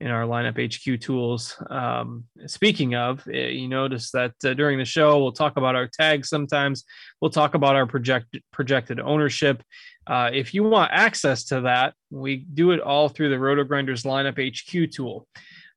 in 0.00 0.10
our 0.10 0.24
lineup 0.24 0.56
HQ 0.56 1.00
tools. 1.00 1.60
Um, 1.68 2.24
speaking 2.46 2.94
of, 2.94 3.26
eh, 3.28 3.48
you 3.48 3.68
notice 3.68 4.10
that 4.12 4.32
uh, 4.44 4.54
during 4.54 4.78
the 4.78 4.84
show, 4.84 5.20
we'll 5.20 5.32
talk 5.32 5.56
about 5.56 5.74
our 5.74 5.88
tags 5.88 6.28
sometimes. 6.28 6.84
We'll 7.20 7.32
talk 7.32 7.54
about 7.54 7.74
our 7.74 7.86
project, 7.86 8.38
projected 8.52 9.00
ownership. 9.00 9.62
Uh, 10.06 10.30
if 10.32 10.54
you 10.54 10.62
want 10.62 10.92
access 10.92 11.44
to 11.46 11.62
that, 11.62 11.94
we 12.10 12.36
do 12.36 12.70
it 12.70 12.80
all 12.80 13.08
through 13.08 13.30
the 13.30 13.36
RotoGrinders 13.36 14.06
lineup 14.06 14.38
HQ 14.38 14.90
tool 14.92 15.26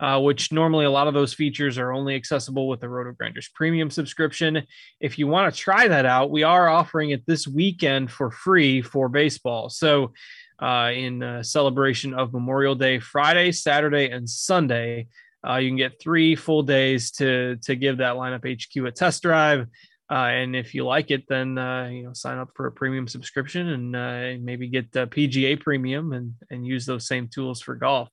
uh, 0.02 0.20
which 0.20 0.52
normally 0.52 0.86
a 0.86 0.92
lot 0.92 1.08
of 1.08 1.14
those 1.14 1.34
features 1.34 1.78
are 1.78 1.94
only 1.94 2.16
accessible 2.16 2.68
with 2.68 2.80
the 2.80 2.88
RotoGrinders 2.88 3.54
premium 3.54 3.92
subscription. 3.92 4.64
If 5.00 5.20
you 5.20 5.28
want 5.28 5.54
to 5.54 5.60
try 5.60 5.88
that 5.88 6.08
out, 6.08 6.32
we 6.32 6.42
are 6.42 6.68
offering 6.68 7.12
it 7.12 7.24
this 7.28 7.48
weekend 7.48 8.12
for 8.12 8.32
free 8.32 8.82
for 8.82 9.10
baseball. 9.10 9.70
So, 9.70 10.14
uh, 10.60 10.92
in 10.94 11.24
uh, 11.24 11.42
celebration 11.44 12.14
of 12.14 12.34
Memorial 12.34 12.76
Day, 12.76 13.00
Friday, 13.00 13.52
Saturday, 13.52 14.10
and 14.10 14.30
Sunday, 14.30 15.08
uh, 15.48 15.56
you 15.56 15.70
can 15.70 15.78
get 15.78 16.00
three 16.00 16.36
full 16.36 16.64
days 16.64 17.12
to 17.12 17.58
to 17.58 17.76
give 17.76 17.98
that 17.98 18.16
lineup 18.16 18.46
HQ 18.46 18.88
a 18.88 18.92
test 18.92 19.22
drive. 19.22 19.68
Uh, 20.10 20.26
and 20.26 20.56
if 20.56 20.76
you 20.76 20.84
like 20.84 21.10
it, 21.10 21.24
then 21.30 21.58
uh, 21.58 21.88
you 21.88 22.04
know 22.04 22.14
sign 22.14 22.38
up 22.38 22.50
for 22.56 22.68
a 22.68 22.72
premium 22.72 23.08
subscription 23.08 23.94
and 23.96 24.44
maybe 24.44 24.68
get 24.68 24.92
PGA 24.92 25.60
premium 25.60 26.12
and 26.14 26.34
and 26.50 26.66
use 26.66 26.86
those 26.86 27.08
same 27.08 27.28
tools 27.28 27.62
for 27.62 27.76
golf. 27.76 28.10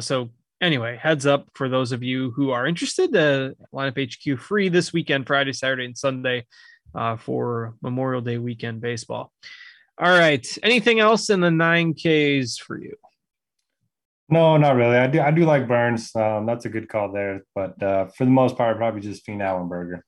So 0.00 0.30
anyway, 0.60 0.98
heads 1.00 1.26
up 1.26 1.48
for 1.54 1.68
those 1.68 1.92
of 1.92 2.02
you 2.02 2.30
who 2.32 2.50
are 2.50 2.66
interested. 2.66 3.14
Uh, 3.14 3.50
lineup 3.72 3.98
HQ 3.98 4.38
free 4.40 4.68
this 4.68 4.92
weekend, 4.92 5.26
Friday, 5.26 5.52
Saturday, 5.52 5.84
and 5.84 5.96
Sunday 5.96 6.46
uh, 6.94 7.16
for 7.16 7.74
Memorial 7.82 8.20
Day 8.20 8.38
weekend 8.38 8.80
baseball. 8.80 9.32
All 9.98 10.18
right. 10.18 10.46
Anything 10.62 11.00
else 11.00 11.30
in 11.30 11.40
the 11.40 11.50
nine 11.50 11.94
Ks 11.94 12.56
for 12.56 12.78
you? 12.78 12.96
No, 14.28 14.56
not 14.56 14.76
really. 14.76 14.96
I 14.96 15.08
do. 15.08 15.20
I 15.20 15.32
do 15.32 15.44
like 15.44 15.66
Burns. 15.66 16.14
Um, 16.14 16.46
that's 16.46 16.64
a 16.64 16.68
good 16.68 16.88
call 16.88 17.10
there, 17.12 17.42
but 17.54 17.82
uh, 17.82 18.06
for 18.06 18.24
the 18.24 18.30
most 18.30 18.56
part, 18.56 18.76
probably 18.76 19.00
just 19.00 19.26
Finau 19.26 19.60
and 19.60 19.68
Berger. 19.68 20.04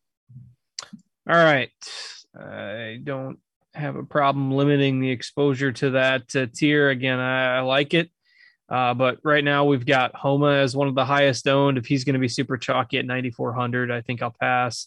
All 1.28 1.34
right. 1.34 1.70
I 2.38 3.00
don't 3.02 3.38
have 3.74 3.96
a 3.96 4.04
problem 4.04 4.52
limiting 4.52 5.00
the 5.00 5.10
exposure 5.10 5.72
to 5.72 5.90
that 5.90 6.34
uh, 6.36 6.46
tier. 6.54 6.88
Again, 6.88 7.18
I, 7.18 7.58
I 7.58 7.60
like 7.60 7.94
it. 7.94 8.10
Uh, 8.72 8.94
but 8.94 9.18
right 9.22 9.44
now 9.44 9.66
we've 9.66 9.84
got 9.84 10.14
Homa 10.14 10.52
as 10.54 10.74
one 10.74 10.88
of 10.88 10.94
the 10.94 11.04
highest 11.04 11.46
owned. 11.46 11.76
If 11.76 11.84
he's 11.84 12.04
going 12.04 12.14
to 12.14 12.18
be 12.18 12.28
super 12.28 12.56
chalky 12.56 12.96
at 12.98 13.04
9,400, 13.04 13.90
I 13.90 14.00
think 14.00 14.22
I'll 14.22 14.34
pass. 14.40 14.86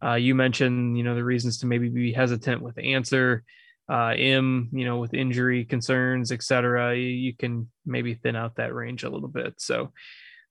Uh, 0.00 0.14
you 0.14 0.36
mentioned, 0.36 0.96
you 0.96 1.02
know, 1.02 1.16
the 1.16 1.24
reasons 1.24 1.58
to 1.58 1.66
maybe 1.66 1.88
be 1.88 2.12
hesitant 2.12 2.62
with 2.62 2.78
Ancer. 2.78 3.42
uh, 3.88 4.14
M, 4.16 4.68
you 4.72 4.84
know, 4.84 4.98
with 4.98 5.14
injury 5.14 5.64
concerns, 5.64 6.32
etc. 6.32 6.96
You, 6.96 7.34
can 7.34 7.68
maybe 7.84 8.14
thin 8.14 8.36
out 8.36 8.56
that 8.56 8.74
range 8.74 9.04
a 9.04 9.10
little 9.10 9.28
bit. 9.28 9.54
So 9.58 9.92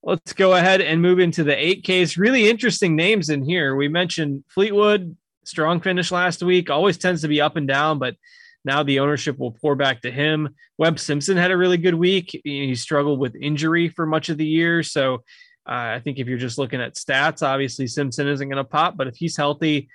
let's 0.04 0.34
go 0.34 0.54
ahead 0.54 0.82
and 0.82 1.02
move 1.02 1.20
into 1.20 1.44
the 1.44 1.54
8Ks. 1.54 2.18
Really 2.18 2.50
interesting 2.50 2.96
names 2.96 3.30
in 3.30 3.44
here. 3.44 3.76
We 3.76 3.88
mentioned 3.88 4.44
Fleetwood, 4.50 5.18
strong 5.46 5.82
finish 5.82 6.12
last 6.12 6.44
week, 6.44 6.70
always 6.70 6.98
tends 6.98 7.22
to 7.22 7.28
be 7.28 7.42
up 7.42 7.56
and 7.56 7.68
down, 7.68 7.98
but 8.00 8.16
now 8.66 8.84
the 8.84 9.00
ownership 9.00 9.38
will 9.38 9.52
pour 9.52 9.76
back 9.76 10.02
to 10.02 10.12
him. 10.12 10.56
Webb 10.78 11.00
Simpson 11.00 11.38
had 11.38 11.52
a 11.52 11.58
really 11.58 11.78
good 11.78 11.96
week. 11.96 12.40
He 12.44 12.76
struggled 12.76 13.20
with 13.20 13.36
injury 13.36 13.90
for 13.90 14.06
much 14.06 14.30
of 14.30 14.38
the 14.38 14.46
year. 14.46 14.84
So 14.84 15.16
uh, 15.68 15.96
I 15.96 16.02
think 16.04 16.20
if 16.20 16.28
you're 16.28 16.38
just 16.38 16.58
looking 16.58 16.82
at 16.82 16.96
stats, 16.96 17.46
obviously 17.46 17.88
Simpson 17.88 18.28
isn't 18.28 18.48
going 18.50 18.58
to 18.58 18.64
pop, 18.64 18.98
but 18.98 19.08
if 19.08 19.16
he's 19.16 19.38
healthy 19.38 19.90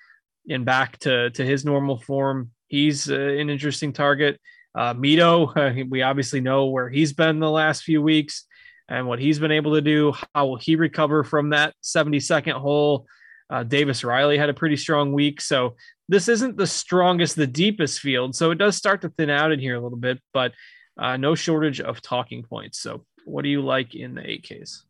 and 0.48 0.64
back 0.64 0.98
to, 1.00 1.31
to 1.31 1.44
his 1.44 1.64
normal 1.64 1.98
form, 1.98 2.50
he's 2.68 3.11
uh, 3.11 3.14
an 3.14 3.50
interesting 3.50 3.92
target. 3.92 4.40
Uh, 4.74 4.94
Mito, 4.94 5.52
uh, 5.57 5.85
we 5.88 6.02
obviously 6.02 6.40
know 6.40 6.66
where 6.66 6.88
he's 6.88 7.12
been 7.12 7.40
the 7.40 7.50
last 7.50 7.83
few 7.83 8.02
weeks 8.02 8.46
and 8.88 9.07
what 9.07 9.18
he's 9.18 9.38
been 9.38 9.52
able 9.52 9.74
to 9.74 9.83
do. 9.83 10.14
How 10.35 10.46
will 10.46 10.57
he 10.57 10.76
recover 10.76 11.24
from 11.24 11.50
that 11.50 11.74
72nd 11.83 12.52
hole? 12.52 13.07
Uh, 13.50 13.62
Davis 13.62 14.04
Riley 14.04 14.38
had 14.38 14.50
a 14.50 14.54
pretty 14.54 14.76
strong 14.76 15.12
week. 15.12 15.40
So 15.40 15.76
this 16.09 16.29
isn't 16.29 16.57
the 16.57 16.66
strongest, 16.66 17.37
the 17.37 17.47
deepest 17.47 18.01
field. 18.01 18.35
So 18.35 18.51
it 18.51 18.59
does 18.59 18.77
start 18.77 19.03
to 19.03 19.11
thin 19.11 19.31
out 19.31 19.53
in 19.53 19.61
here 19.61 19.77
a 19.77 19.81
little 19.81 19.99
bit, 19.99 20.21
but 20.33 20.53
uh, 20.99 21.16
no 21.16 21.35
shortage 21.35 21.81
of 21.81 22.01
talking 22.01 22.42
points. 22.42 22.81
So 22.81 23.05
what 23.25 23.42
do 23.42 23.49
you 23.49 23.62
like 23.62 23.94
in 23.94 24.14
the 24.14 24.23
8Ks? 24.23 24.83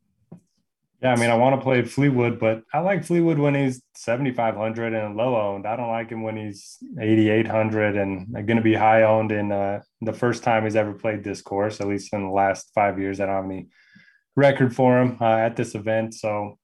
Yeah, 1.00 1.12
I 1.12 1.16
mean, 1.16 1.30
I 1.30 1.36
want 1.36 1.54
to 1.54 1.62
play 1.62 1.82
Fleetwood, 1.82 2.40
but 2.40 2.64
I 2.72 2.80
like 2.80 3.04
Fleetwood 3.04 3.38
when 3.38 3.54
he's 3.54 3.80
7,500 3.94 4.94
and 4.94 5.16
low 5.16 5.36
owned. 5.36 5.64
I 5.64 5.76
don't 5.76 5.90
like 5.90 6.10
him 6.10 6.24
when 6.24 6.36
he's 6.36 6.78
8,800 7.00 7.96
and 7.96 8.32
going 8.32 8.56
to 8.56 8.62
be 8.62 8.74
high 8.74 9.04
owned 9.04 9.30
in 9.30 9.52
uh, 9.52 9.80
the 10.00 10.12
first 10.12 10.42
time 10.42 10.64
he's 10.64 10.74
ever 10.74 10.92
played 10.92 11.22
this 11.22 11.40
course, 11.40 11.80
at 11.80 11.86
least 11.86 12.12
in 12.12 12.24
the 12.24 12.32
last 12.32 12.72
five 12.74 12.98
years. 12.98 13.20
I 13.20 13.26
don't 13.26 13.34
have 13.36 13.44
any 13.44 13.68
record 14.34 14.74
for 14.74 15.00
him 15.00 15.18
uh, 15.20 15.36
at 15.36 15.54
this 15.54 15.76
event. 15.76 16.14
So 16.14 16.58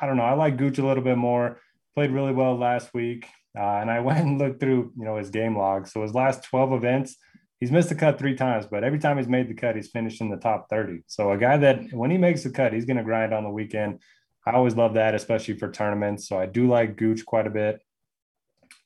I 0.00 0.06
don't 0.06 0.16
know. 0.16 0.24
I 0.24 0.32
like 0.32 0.56
Gooch 0.56 0.78
a 0.78 0.86
little 0.86 1.04
bit 1.04 1.18
more. 1.18 1.60
Played 1.94 2.10
really 2.10 2.32
well 2.32 2.56
last 2.56 2.92
week. 2.92 3.28
Uh, 3.58 3.78
and 3.80 3.90
I 3.90 4.00
went 4.08 4.20
and 4.20 4.38
looked 4.38 4.60
through, 4.60 4.92
you 4.96 5.04
know, 5.04 5.16
his 5.16 5.30
game 5.30 5.56
log. 5.56 5.88
So 5.88 6.02
his 6.02 6.14
last 6.14 6.44
12 6.44 6.72
events, 6.72 7.16
he's 7.60 7.72
missed 7.72 7.88
the 7.88 7.94
cut 7.94 8.18
three 8.18 8.36
times, 8.36 8.66
but 8.70 8.84
every 8.84 8.98
time 8.98 9.16
he's 9.16 9.28
made 9.28 9.48
the 9.48 9.54
cut, 9.54 9.76
he's 9.76 9.90
finished 9.90 10.20
in 10.20 10.30
the 10.30 10.36
top 10.36 10.68
30. 10.70 11.02
So 11.06 11.32
a 11.32 11.38
guy 11.38 11.56
that 11.58 11.92
when 11.92 12.10
he 12.10 12.18
makes 12.18 12.44
the 12.44 12.50
cut, 12.50 12.72
he's 12.72 12.84
going 12.84 12.98
to 12.98 13.02
grind 13.02 13.34
on 13.34 13.44
the 13.44 13.50
weekend. 13.50 14.00
I 14.46 14.52
always 14.52 14.76
love 14.76 14.94
that, 14.94 15.14
especially 15.14 15.58
for 15.58 15.70
tournaments. 15.70 16.28
So 16.28 16.38
I 16.38 16.46
do 16.46 16.68
like 16.68 16.96
Gooch 16.96 17.26
quite 17.26 17.46
a 17.46 17.50
bit. 17.50 17.80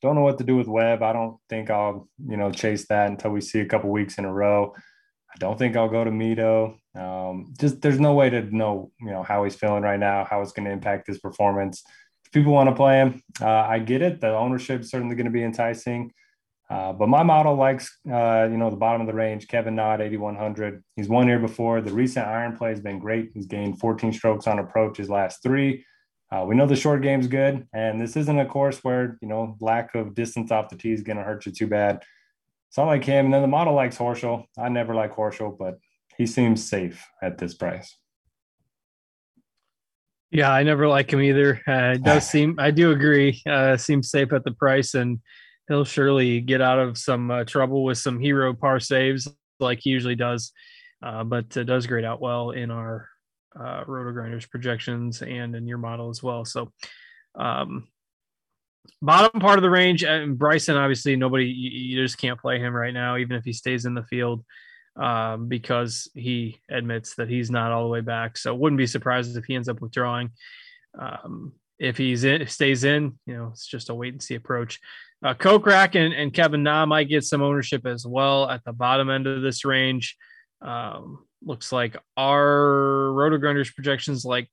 Don't 0.01 0.17
know 0.17 0.23
what 0.23 0.39
to 0.39 0.45
do 0.45 0.57
with 0.57 0.67
Webb. 0.67 1.03
I 1.03 1.13
don't 1.13 1.37
think 1.49 1.71
I'll, 1.71 2.09
you 2.27 2.37
know, 2.37 2.51
chase 2.51 2.87
that 2.89 3.11
until 3.11 3.31
we 3.31 3.41
see 3.41 3.61
a 3.61 3.67
couple 3.67 3.91
weeks 3.91 4.19
in 4.19 4.25
a 4.25 4.33
row. 4.33 4.75
I 5.33 5.39
don't 5.39 5.57
think 5.57 5.77
I'll 5.77 5.89
go 5.89 6.03
to 6.03 6.11
Mito. 6.11 6.77
Um, 6.97 7.55
just 7.59 7.81
there's 7.81 8.01
no 8.01 8.13
way 8.13 8.29
to 8.29 8.43
know, 8.55 8.91
you 9.01 9.11
know, 9.11 9.23
how 9.23 9.45
he's 9.45 9.55
feeling 9.55 9.83
right 9.83 10.01
now, 10.01 10.27
how 10.29 10.43
it's 10.43 10.53
going 10.53 10.67
to 10.67 10.73
impact 10.73 11.07
his 11.07 11.19
performance 11.19 11.85
people 12.33 12.53
want 12.53 12.69
to 12.69 12.75
play 12.75 12.99
him, 12.99 13.23
uh, 13.41 13.47
I 13.47 13.79
get 13.79 14.03
it. 14.03 14.21
The 14.21 14.35
ownership 14.35 14.81
is 14.81 14.91
certainly 14.91 15.15
going 15.15 15.27
to 15.27 15.33
be 15.33 15.45
enticing. 15.45 16.13
Uh, 16.71 16.93
but 16.93 17.09
my 17.09 17.23
model 17.23 17.55
likes, 17.55 17.99
uh, 18.11 18.49
you 18.51 18.57
know, 18.57 18.71
the 18.71 18.77
bottom 18.77 19.03
of 19.03 19.07
the 19.07 19.13
range, 19.13 19.47
Kevin 19.47 19.75
Na, 19.75 19.95
8,100. 19.95 20.83
He's 20.97 21.09
won 21.09 21.29
here 21.29 21.39
before. 21.39 21.83
The 21.83 21.93
recent 21.93 22.27
iron 22.27 22.57
play 22.57 22.71
has 22.71 22.81
been 22.81 22.99
great. 22.99 23.31
He's 23.35 23.47
gained 23.47 23.79
14 23.79 24.13
strokes 24.13 24.47
on 24.47 24.59
approach 24.59 24.97
his 24.97 25.11
last 25.11 25.43
three. 25.43 25.85
Uh, 26.31 26.47
we 26.47 26.55
know 26.55 26.65
the 26.65 26.75
short 26.75 27.03
game's 27.03 27.27
good, 27.27 27.69
and 27.75 28.01
this 28.01 28.17
isn't 28.17 28.39
a 28.39 28.47
course 28.47 28.79
where, 28.79 29.19
you 29.21 29.29
know, 29.29 29.55
lack 29.61 29.95
of 29.95 30.15
distance 30.15 30.51
off 30.51 30.71
the 30.71 30.77
tee 30.77 30.93
is 30.93 31.03
going 31.03 31.19
to 31.19 31.23
hurt 31.23 31.45
you 31.45 31.53
too 31.53 31.67
bad. 31.67 32.03
So 32.71 32.83
I 32.83 32.87
like 32.87 33.05
him. 33.05 33.27
And 33.27 33.35
then 33.35 33.43
the 33.43 33.49
model 33.49 33.75
likes 33.75 33.99
Horschel. 33.99 34.47
I 34.59 34.71
never 34.71 34.95
like 34.95 35.15
Horschel, 35.15 35.59
but 35.59 35.79
he 36.17 36.25
seems 36.25 36.67
safe 36.67 37.07
at 37.23 37.37
this 37.37 37.53
price. 37.53 37.99
Yeah, 40.33 40.51
I 40.51 40.63
never 40.63 40.89
like 40.89 41.13
him 41.13 41.21
either. 41.21 41.61
Uh, 41.69 41.93
it 41.95 42.03
does 42.03 42.27
seem, 42.27 42.57
I 42.59 42.71
do 42.71 42.91
agree, 42.91 43.43
uh, 43.47 43.77
seems 43.77 44.11
safe 44.11 44.33
at 44.33 44.45
the 44.45 44.53
price, 44.53 44.95
and 44.95 45.21
he'll 45.69 45.85
surely 45.85 46.41
get 46.41 46.63
out 46.63 46.79
of 46.79 46.97
some 46.97 47.31
uh, 47.31 47.45
trouble 47.45 47.85
with 47.85 47.99
some 47.99 48.19
hero 48.19 48.55
par 48.55 48.81
saves 48.81 49.29
like 49.61 49.81
he 49.83 49.91
usually 49.91 50.15
does. 50.15 50.53
Uh, 51.03 51.23
but 51.23 51.55
it 51.55 51.65
does 51.65 51.87
grade 51.87 52.07
out 52.07 52.23
well 52.23 52.51
in 52.51 52.71
our 52.71 53.09
uh, 53.55 53.85
RotoGrinders 53.85 54.49
projections 54.49 55.21
and 55.21 55.55
in 55.55 55.67
your 55.67 55.79
model 55.79 56.09
as 56.09 56.23
well. 56.23 56.47
So, 56.47 56.73
um, 57.35 57.89
bottom 59.03 59.39
part 59.39 59.59
of 59.59 59.63
the 59.63 59.69
range, 59.69 60.03
and 60.03 60.39
Bryson, 60.39 60.77
obviously, 60.77 61.15
nobody, 61.15 61.45
you, 61.45 61.71
you 61.71 62.03
just 62.03 62.17
can't 62.17 62.41
play 62.41 62.59
him 62.59 62.73
right 62.73 62.95
now, 62.95 63.19
even 63.19 63.37
if 63.37 63.45
he 63.45 63.53
stays 63.53 63.85
in 63.85 63.93
the 63.93 64.05
field 64.05 64.43
um, 64.97 65.49
because 65.49 66.11
he 66.15 66.61
admits 66.71 67.15
that 67.15 67.29
he's 67.29 67.51
not 67.51 67.73
all 67.73 67.85
the 67.85 67.89
way 67.91 68.01
back. 68.01 68.37
So 68.37 68.55
wouldn't 68.55 68.79
be 68.79 68.87
surprised 68.87 69.37
if 69.37 69.45
he 69.45 69.55
ends 69.55 69.69
up 69.69 69.81
withdrawing. 69.81 70.31
Um, 70.99 71.53
if 71.79 71.97
he's 71.97 72.25
in, 72.25 72.47
stays 72.47 72.85
in, 72.85 73.19
you 73.27 73.35
know, 73.35 73.49
it's 73.53 73.67
just 73.67 73.91
a 73.91 73.95
wait 73.95 74.13
and 74.13 74.23
see 74.23 74.35
approach. 74.35 74.79
Uh, 75.25 75.35
Kokrak 75.35 75.95
and, 75.95 76.13
and 76.13 76.35
Kevin 76.35 76.63
Na 76.63 76.85
might 76.87 77.09
get 77.09 77.25
some 77.25 77.43
ownership 77.43 77.87
as 77.87 78.07
well 78.07 78.49
at 78.49 78.65
the 78.65 78.73
bottom 78.73 79.11
end 79.11 79.27
of 79.27 79.43
this 79.43 79.65
range. 79.65 80.17
Um, 80.61 81.25
looks 81.45 81.73
like 81.73 81.97
our 82.17 83.13
RotoGrinders 83.15 83.75
projections 83.75 84.25
like 84.25 84.49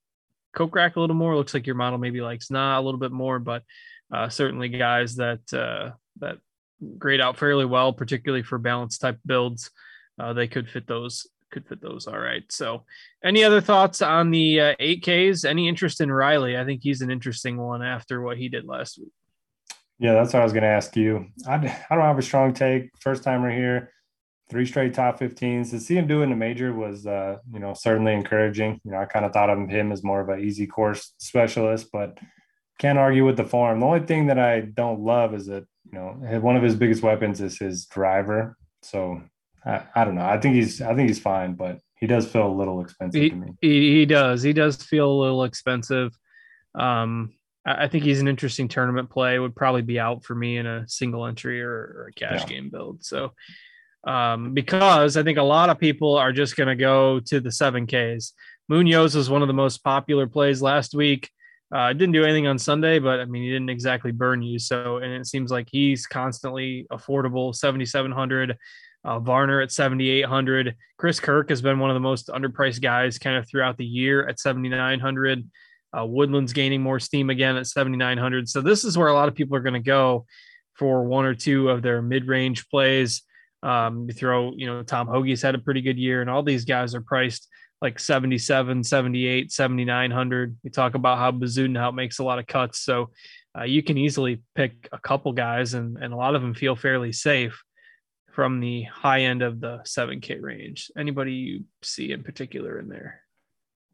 Kokrak 0.56 0.95
a 0.95 0.99
little 0.99 1.15
more. 1.15 1.36
Looks 1.36 1.54
like 1.54 1.67
your 1.67 1.75
model 1.75 1.99
maybe 1.99 2.21
likes 2.21 2.49
Na 2.49 2.80
a 2.80 2.82
little 2.82 2.99
bit 2.99 3.12
more, 3.12 3.39
but 3.39 3.63
uh, 4.12 4.30
certainly 4.30 4.69
guys 4.69 5.17
that 5.17 5.41
uh, 5.54 5.91
that 6.19 6.38
grade 6.97 7.21
out 7.21 7.38
fairly 7.38 7.65
well, 7.65 7.93
particularly 7.93 8.41
for 8.41 8.58
balanced 8.58 9.02
type 9.02 9.19
builds 9.25 9.69
uh, 10.19 10.34
they 10.34 10.47
could 10.47 10.69
fit 10.69 10.88
those 10.88 11.27
could 11.51 11.67
fit 11.67 11.82
those 11.82 12.08
all 12.08 12.19
right. 12.19 12.43
So, 12.51 12.84
any 13.23 13.43
other 13.43 13.62
thoughts 13.62 14.01
on 14.01 14.32
the 14.32 14.60
uh, 14.60 14.75
8Ks? 14.79 15.45
Any 15.45 15.67
interest 15.67 16.01
in 16.01 16.12
Riley? 16.12 16.58
I 16.58 16.65
think 16.65 16.82
he's 16.84 17.01
an 17.01 17.10
interesting 17.10 17.58
one 17.58 17.82
after 17.82 18.21
what 18.21 18.38
he 18.38 18.49
did 18.49 18.65
last 18.65 18.99
week. 18.99 19.12
Yeah, 19.97 20.13
that's 20.13 20.34
what 20.34 20.41
I 20.41 20.43
was 20.43 20.53
going 20.53 20.63
to 20.63 20.69
ask 20.69 20.95
you. 20.95 21.27
I, 21.47 21.55
I 21.55 21.95
don't 21.95 22.05
have 22.05 22.19
a 22.19 22.23
strong 22.23 22.53
take. 22.53 22.91
First 22.99 23.23
timer 23.23 23.51
here, 23.51 23.91
three 24.49 24.65
straight 24.65 24.93
top 24.93 25.19
15s. 25.19 25.71
To 25.71 25.79
see 25.79 25.97
him 25.97 26.08
do 26.08 26.21
in 26.21 26.29
the 26.29 26.36
major 26.36 26.71
was, 26.73 27.05
uh, 27.05 27.38
you 27.51 27.60
know, 27.60 27.73
certainly 27.73 28.13
encouraging. 28.13 28.79
You 28.86 28.91
know, 28.91 28.99
I 28.99 29.05
kind 29.05 29.25
of 29.25 29.34
thought 29.34 29.49
of 29.49 29.67
him 29.67 29.91
as 29.91 30.03
more 30.03 30.21
of 30.21 30.29
an 30.29 30.39
easy 30.39 30.67
course 30.67 31.13
specialist, 31.17 31.88
but 31.91 32.17
can't 32.79 32.97
argue 32.97 33.25
with 33.25 33.36
the 33.36 33.43
form. 33.43 33.82
The 33.82 33.86
only 33.86 34.05
thing 34.05 34.27
that 34.27 34.39
I 34.39 34.62
don't 34.62 35.01
love 35.01 35.34
is 35.34 35.47
that 35.47 35.65
you 35.91 35.99
know 35.99 36.12
one 36.39 36.55
of 36.55 36.63
his 36.63 36.75
biggest 36.75 37.03
weapons 37.03 37.41
is 37.41 37.60
his 37.60 37.86
driver. 37.86 38.55
So 38.82 39.21
I, 39.65 39.84
I 39.95 40.06
don't 40.06 40.15
know. 40.15 40.26
I 40.26 40.39
think 40.39 40.56
he's 40.56 40.82
I 40.82 40.95
think 40.95 41.10
he's 41.10 41.19
fine, 41.19 41.54
but 41.54 41.80
he 41.95 42.08
does 42.08 42.28
feel 42.28 42.48
a 42.48 42.54
little 42.54 42.82
expensive 42.82 43.22
he, 43.22 43.30
to 43.30 43.36
me. 43.36 43.48
He, 43.62 44.00
he 44.00 44.06
does. 44.06 44.41
He 44.41 44.54
does 44.54 44.78
feel 44.78 45.12
a 45.12 45.22
little 45.22 45.43
expensive. 45.43 46.17
Um, 46.76 47.34
I, 47.65 47.86
I 47.86 47.88
think 47.88 48.04
he's 48.04 48.22
an 48.22 48.28
interesting 48.28 48.67
tournament 48.67 49.10
play. 49.10 49.38
Would 49.38 49.56
probably 49.56 49.82
be 49.82 50.00
out 50.00 50.24
for 50.24 50.36
me 50.36 50.58
in 50.58 50.65
a 50.65 50.88
single 50.88 51.26
entry 51.26 51.62
or, 51.62 51.72
or 51.72 52.10
a 52.10 52.13
cash 52.13 52.41
yeah. 52.41 52.48
game 52.48 52.69
build. 52.69 53.04
So 53.04 53.34
um, 54.06 54.54
because 54.54 55.17
I 55.17 55.24
think 55.24 55.38
a 55.38 55.43
lot 55.43 55.69
of 55.69 55.78
people 55.78 56.15
are 56.15 56.32
just 56.32 56.56
going 56.56 56.67
to 56.67 56.76
go 56.76 57.19
to 57.22 57.39
the 57.39 57.52
seven 57.52 57.86
Ks. 57.86 58.34
Munoz 58.69 59.15
was 59.15 59.30
one 59.30 59.41
of 59.41 59.48
the 59.48 59.54
most 59.54 59.84
popular 59.84 60.28
plays 60.28 60.62
last 60.62 60.93
week. 60.93 61.30
Uh, 61.74 61.93
didn't 61.93 62.13
do 62.13 62.24
anything 62.24 62.48
on 62.48 62.58
Sunday, 62.58 62.98
but 62.98 63.19
I 63.19 63.26
mean, 63.26 63.43
he 63.43 63.50
didn't 63.50 63.69
exactly 63.69 64.12
burn 64.12 64.41
you. 64.41 64.58
So, 64.58 64.98
and 64.98 65.12
it 65.13 65.28
seems 65.28 65.52
like 65.52 65.67
he's 65.72 66.08
constantly 66.08 66.88
affordable 66.91 67.54
7,700. 67.54 68.58
Uh, 69.03 69.19
Varner 69.19 69.62
at 69.62 69.71
7,800. 69.71 70.75
Chris 70.97 71.19
Kirk 71.19 71.49
has 71.49 71.62
been 71.62 71.79
one 71.79 71.89
of 71.89 71.93
the 71.93 72.01
most 72.01 72.27
underpriced 72.27 72.81
guys 72.81 73.17
kind 73.17 73.38
of 73.38 73.47
throughout 73.47 73.77
the 73.77 73.85
year 73.85 74.27
at 74.27 74.39
7,900. 74.39 75.49
Uh, 75.97 76.05
Woodland's 76.05 76.53
gaining 76.53 76.81
more 76.81 76.99
steam 76.99 77.29
again 77.29 77.55
at 77.55 77.67
7,900. 77.67 78.49
So, 78.49 78.62
this 78.62 78.83
is 78.83 78.97
where 78.97 79.07
a 79.07 79.13
lot 79.13 79.27
of 79.27 79.35
people 79.35 79.55
are 79.55 79.62
going 79.62 79.73
to 79.73 79.79
go 79.79 80.25
for 80.75 81.03
one 81.03 81.25
or 81.25 81.33
two 81.33 81.69
of 81.69 81.81
their 81.81 82.01
mid 82.01 82.27
range 82.27 82.69
plays. 82.69 83.23
Um, 83.63 84.05
you 84.07 84.13
throw, 84.13 84.53
you 84.55 84.67
know, 84.67 84.83
Tom 84.83 85.07
Hoge's 85.07 85.41
had 85.41 85.55
a 85.55 85.59
pretty 85.59 85.81
good 85.81 85.97
year, 85.97 86.21
and 86.21 86.29
all 86.29 86.43
these 86.43 86.65
guys 86.65 86.93
are 86.93 87.01
priced 87.01 87.47
like 87.81 87.99
77, 87.99 88.83
78, 88.83 89.51
7900. 89.51 90.57
We 90.63 90.69
talk 90.69 90.95
about 90.95 91.17
how 91.17 91.31
Bezuidenhout 91.31 91.95
makes 91.95 92.19
a 92.19 92.23
lot 92.23 92.39
of 92.39 92.45
cuts. 92.45 92.79
So 92.81 93.09
uh, 93.57 93.63
you 93.63 93.81
can 93.81 93.97
easily 93.97 94.41
pick 94.53 94.89
a 94.91 94.99
couple 94.99 95.31
guys, 95.31 95.73
and, 95.73 95.97
and 95.97 96.13
a 96.13 96.17
lot 96.17 96.35
of 96.35 96.41
them 96.41 96.53
feel 96.53 96.75
fairly 96.75 97.13
safe 97.13 97.63
from 98.32 98.60
the 98.60 98.84
high 98.84 99.22
end 99.22 99.42
of 99.42 99.60
the 99.60 99.80
7K 99.86 100.42
range. 100.42 100.92
Anybody 100.98 101.34
you 101.34 101.63
see 101.82 102.12
in 102.12 102.24
particular 102.24 102.80
in 102.80 102.89
there? 102.89 103.22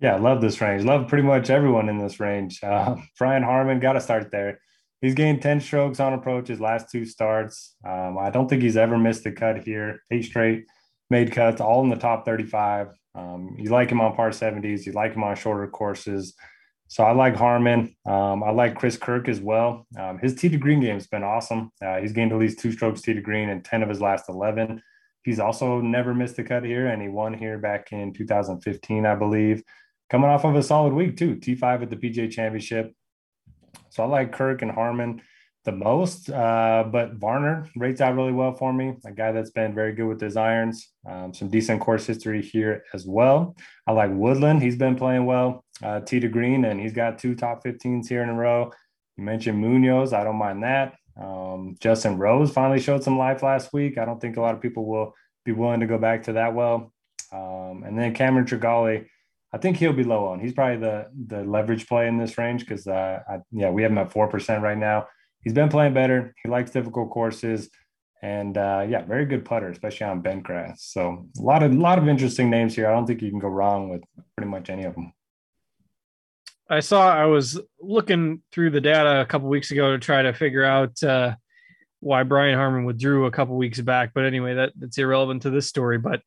Yeah, 0.02 0.18
love 0.18 0.42
this 0.42 0.60
range. 0.62 0.84
Love 0.84 1.08
pretty 1.08 1.24
much 1.24 1.50
everyone 1.50 1.90
in 1.90 1.98
this 1.98 2.20
range. 2.20 2.64
Uh, 2.64 2.98
Brian 3.18 3.44
Harman 3.44 3.80
got 3.80 3.94
to 3.94 4.02
start 4.02 4.32
there. 4.32 4.60
He's 5.02 5.16
gained 5.16 5.42
10 5.42 5.62
strokes 5.62 6.00
on 6.00 6.14
approach 6.14 6.48
his 6.48 6.60
last 6.60 6.90
two 6.90 7.06
starts. 7.06 7.76
Um, 7.88 8.18
I 8.18 8.30
don't 8.30 8.50
think 8.50 8.62
he's 8.62 8.78
ever 8.78 8.98
missed 8.98 9.26
a 9.26 9.32
cut 9.32 9.64
here. 9.64 10.02
Eight 10.12 10.26
straight 10.26 10.66
made 11.10 11.32
cuts, 11.32 11.62
all 11.62 11.84
in 11.84 11.90
the 11.90 11.96
top 11.96 12.26
35. 12.26 12.90
Um, 13.14 13.56
you 13.58 13.70
like 13.70 13.90
him 13.90 14.02
on 14.02 14.16
par 14.16 14.32
70s, 14.32 14.86
you 14.86 14.92
like 14.92 15.14
him 15.14 15.24
on 15.24 15.36
shorter 15.36 15.68
courses. 15.68 16.34
So 16.88 17.04
I 17.04 17.12
like 17.12 17.36
Harman. 17.36 17.96
Um, 18.06 18.44
I 18.44 18.52
like 18.52 18.76
Chris 18.76 18.98
Kirk 18.98 19.28
as 19.28 19.42
well. 19.42 19.88
Um, 19.98 20.20
his 20.20 20.36
tee 20.36 20.50
to 20.50 20.58
green 20.58 20.82
game 20.82 20.94
has 20.94 21.08
been 21.08 21.24
awesome. 21.24 21.72
Uh, 21.84 21.98
he's 21.98 22.14
gained 22.14 22.32
at 22.32 22.38
least 22.38 22.60
two 22.60 22.72
strokes 22.72 23.02
tee 23.02 23.14
to 23.14 23.22
green 23.22 23.50
in 23.50 23.62
10 23.62 23.84
of 23.84 23.90
his 23.90 24.02
last 24.02 24.30
11. 24.30 24.82
He's 25.24 25.40
also 25.40 25.82
never 25.82 26.14
missed 26.14 26.38
a 26.38 26.44
cut 26.44 26.64
here, 26.64 26.88
and 26.88 27.02
he 27.02 27.08
won 27.08 27.34
here 27.34 27.58
back 27.58 27.92
in 27.92 28.14
2015, 28.14 29.06
I 29.06 29.16
believe. 29.16 29.64
Coming 30.12 30.30
off 30.30 30.46
of 30.46 30.56
a 30.56 30.62
solid 30.62 30.94
week, 30.94 31.18
too. 31.18 31.36
T5 31.38 31.82
at 31.82 31.90
the 31.90 31.96
PGA 31.96 32.32
Championship. 32.32 32.94
So 33.90 34.04
I 34.04 34.06
like 34.06 34.32
Kirk 34.32 34.62
and 34.62 34.72
Harman 34.72 35.22
the 35.66 35.72
most, 35.72 36.30
uh, 36.30 36.86
but 36.92 37.16
Varner 37.16 37.68
rates 37.76 38.00
out 38.00 38.16
really 38.16 38.32
well 38.32 38.54
for 38.54 38.72
me. 38.72 38.94
A 39.06 39.12
guy 39.12 39.32
that's 39.32 39.50
been 39.50 39.74
very 39.74 39.94
good 39.94 40.06
with 40.06 40.22
his 40.22 40.38
irons, 40.38 40.90
um, 41.10 41.34
some 41.34 41.50
decent 41.50 41.82
course 41.82 42.06
history 42.06 42.42
here 42.42 42.84
as 42.94 43.06
well. 43.06 43.56
I 43.88 43.92
like 43.92 44.12
Woodland. 44.14 44.62
He's 44.62 44.76
been 44.76 44.96
playing 44.96 45.26
well, 45.26 45.65
uh, 45.84 46.00
T 46.02 46.20
to 46.20 46.28
green, 46.28 46.66
and 46.66 46.80
he's 46.80 46.94
got 46.94 47.20
two 47.20 47.36
top 47.36 47.64
15s 47.64 48.08
here 48.08 48.24
in 48.24 48.30
a 48.30 48.34
row. 48.34 48.72
You 49.18 49.24
mentioned 49.24 49.60
Munoz. 49.60 50.14
I 50.14 50.24
don't 50.24 50.38
mind 50.38 50.64
that. 50.64 50.96
Um, 51.20 51.76
Justin 51.80 52.18
Rose 52.18 52.52
finally 52.52 52.80
showed 52.80 53.04
some 53.04 53.18
life 53.18 53.42
last 53.44 53.72
week. 53.72 53.98
I 53.98 54.06
don't 54.06 54.20
think 54.20 54.38
a 54.38 54.42
lot 54.42 54.56
of 54.56 54.62
people 54.62 54.86
will 54.86 55.14
be 55.46 55.52
willing 55.52 55.80
to 55.80 55.88
go 55.88 55.98
back 55.98 56.24
to 56.24 56.34
that 56.34 56.54
well. 56.54 56.92
Um, 57.32 57.84
and 57.86 57.98
then 57.98 58.14
Cameron 58.14 58.46
Tringale, 58.46 59.06
I 59.54 59.58
think 59.58 59.78
he'll 59.78 59.94
be 59.94 60.04
low 60.04 60.28
on. 60.28 60.40
He's 60.40 60.54
probably 60.54 60.78
the 60.78 61.10
the 61.28 61.44
leverage 61.44 61.88
play 61.88 62.08
in 62.08 62.18
this 62.18 62.38
range 62.38 62.62
because 62.62 62.88
uh, 62.88 63.20
yeah, 63.52 63.70
we 63.70 63.84
have 63.84 63.92
him 63.92 63.98
at 63.98 64.12
four 64.12 64.28
percent 64.28 64.64
right 64.64 64.78
now 64.78 65.08
he's 65.46 65.54
been 65.54 65.70
playing 65.70 65.94
better. 65.94 66.36
He 66.44 66.50
likes 66.50 66.72
difficult 66.72 67.12
courses, 67.12 67.70
and 68.22 68.58
uh, 68.58 68.86
yeah, 68.90 69.06
very 69.06 69.26
good 69.26 69.46
putter, 69.46 69.70
especially 69.70 70.08
on 70.08 70.22
bent 70.22 70.44
grass. 70.44 70.84
So 70.84 71.30
a 71.40 71.42
lot 71.42 71.64
of 71.64 71.72
a 71.72 71.76
lot 71.76 71.98
of 71.98 72.10
interesting 72.10 72.50
names 72.50 72.76
here. 72.76 72.90
I 72.90 72.92
don't 72.92 73.06
think 73.06 73.22
you 73.22 73.30
can 73.30 73.40
go 73.40 73.48
wrong 73.48 73.90
with 73.90 74.04
pretty 74.36 74.50
much 74.50 74.70
any 74.70 74.84
of 74.84 74.96
them. 74.96 75.14
I 76.70 76.80
saw 76.80 77.14
I 77.14 77.26
was 77.26 77.60
looking 77.80 78.42
through 78.52 78.72
the 78.72 78.82
data 78.82 79.22
a 79.22 79.26
couple 79.26 79.50
weeks 79.50 79.72
ago 79.72 79.92
to 79.92 80.00
try 80.00 80.24
to 80.24 80.34
figure 80.34 80.64
out 80.64 81.02
uh, 81.04 81.36
why 82.00 82.24
Brian 82.24 82.58
Harman 82.58 82.86
withdrew 82.86 83.26
a 83.26 83.32
couple 83.32 83.56
weeks 83.56 83.80
back. 83.80 84.12
But 84.14 84.26
anyway, 84.26 84.56
that 84.56 84.74
that's 84.76 84.98
irrelevant 84.98 85.44
to 85.44 85.50
this 85.50 85.68
story. 85.68 85.98
But 85.98 86.22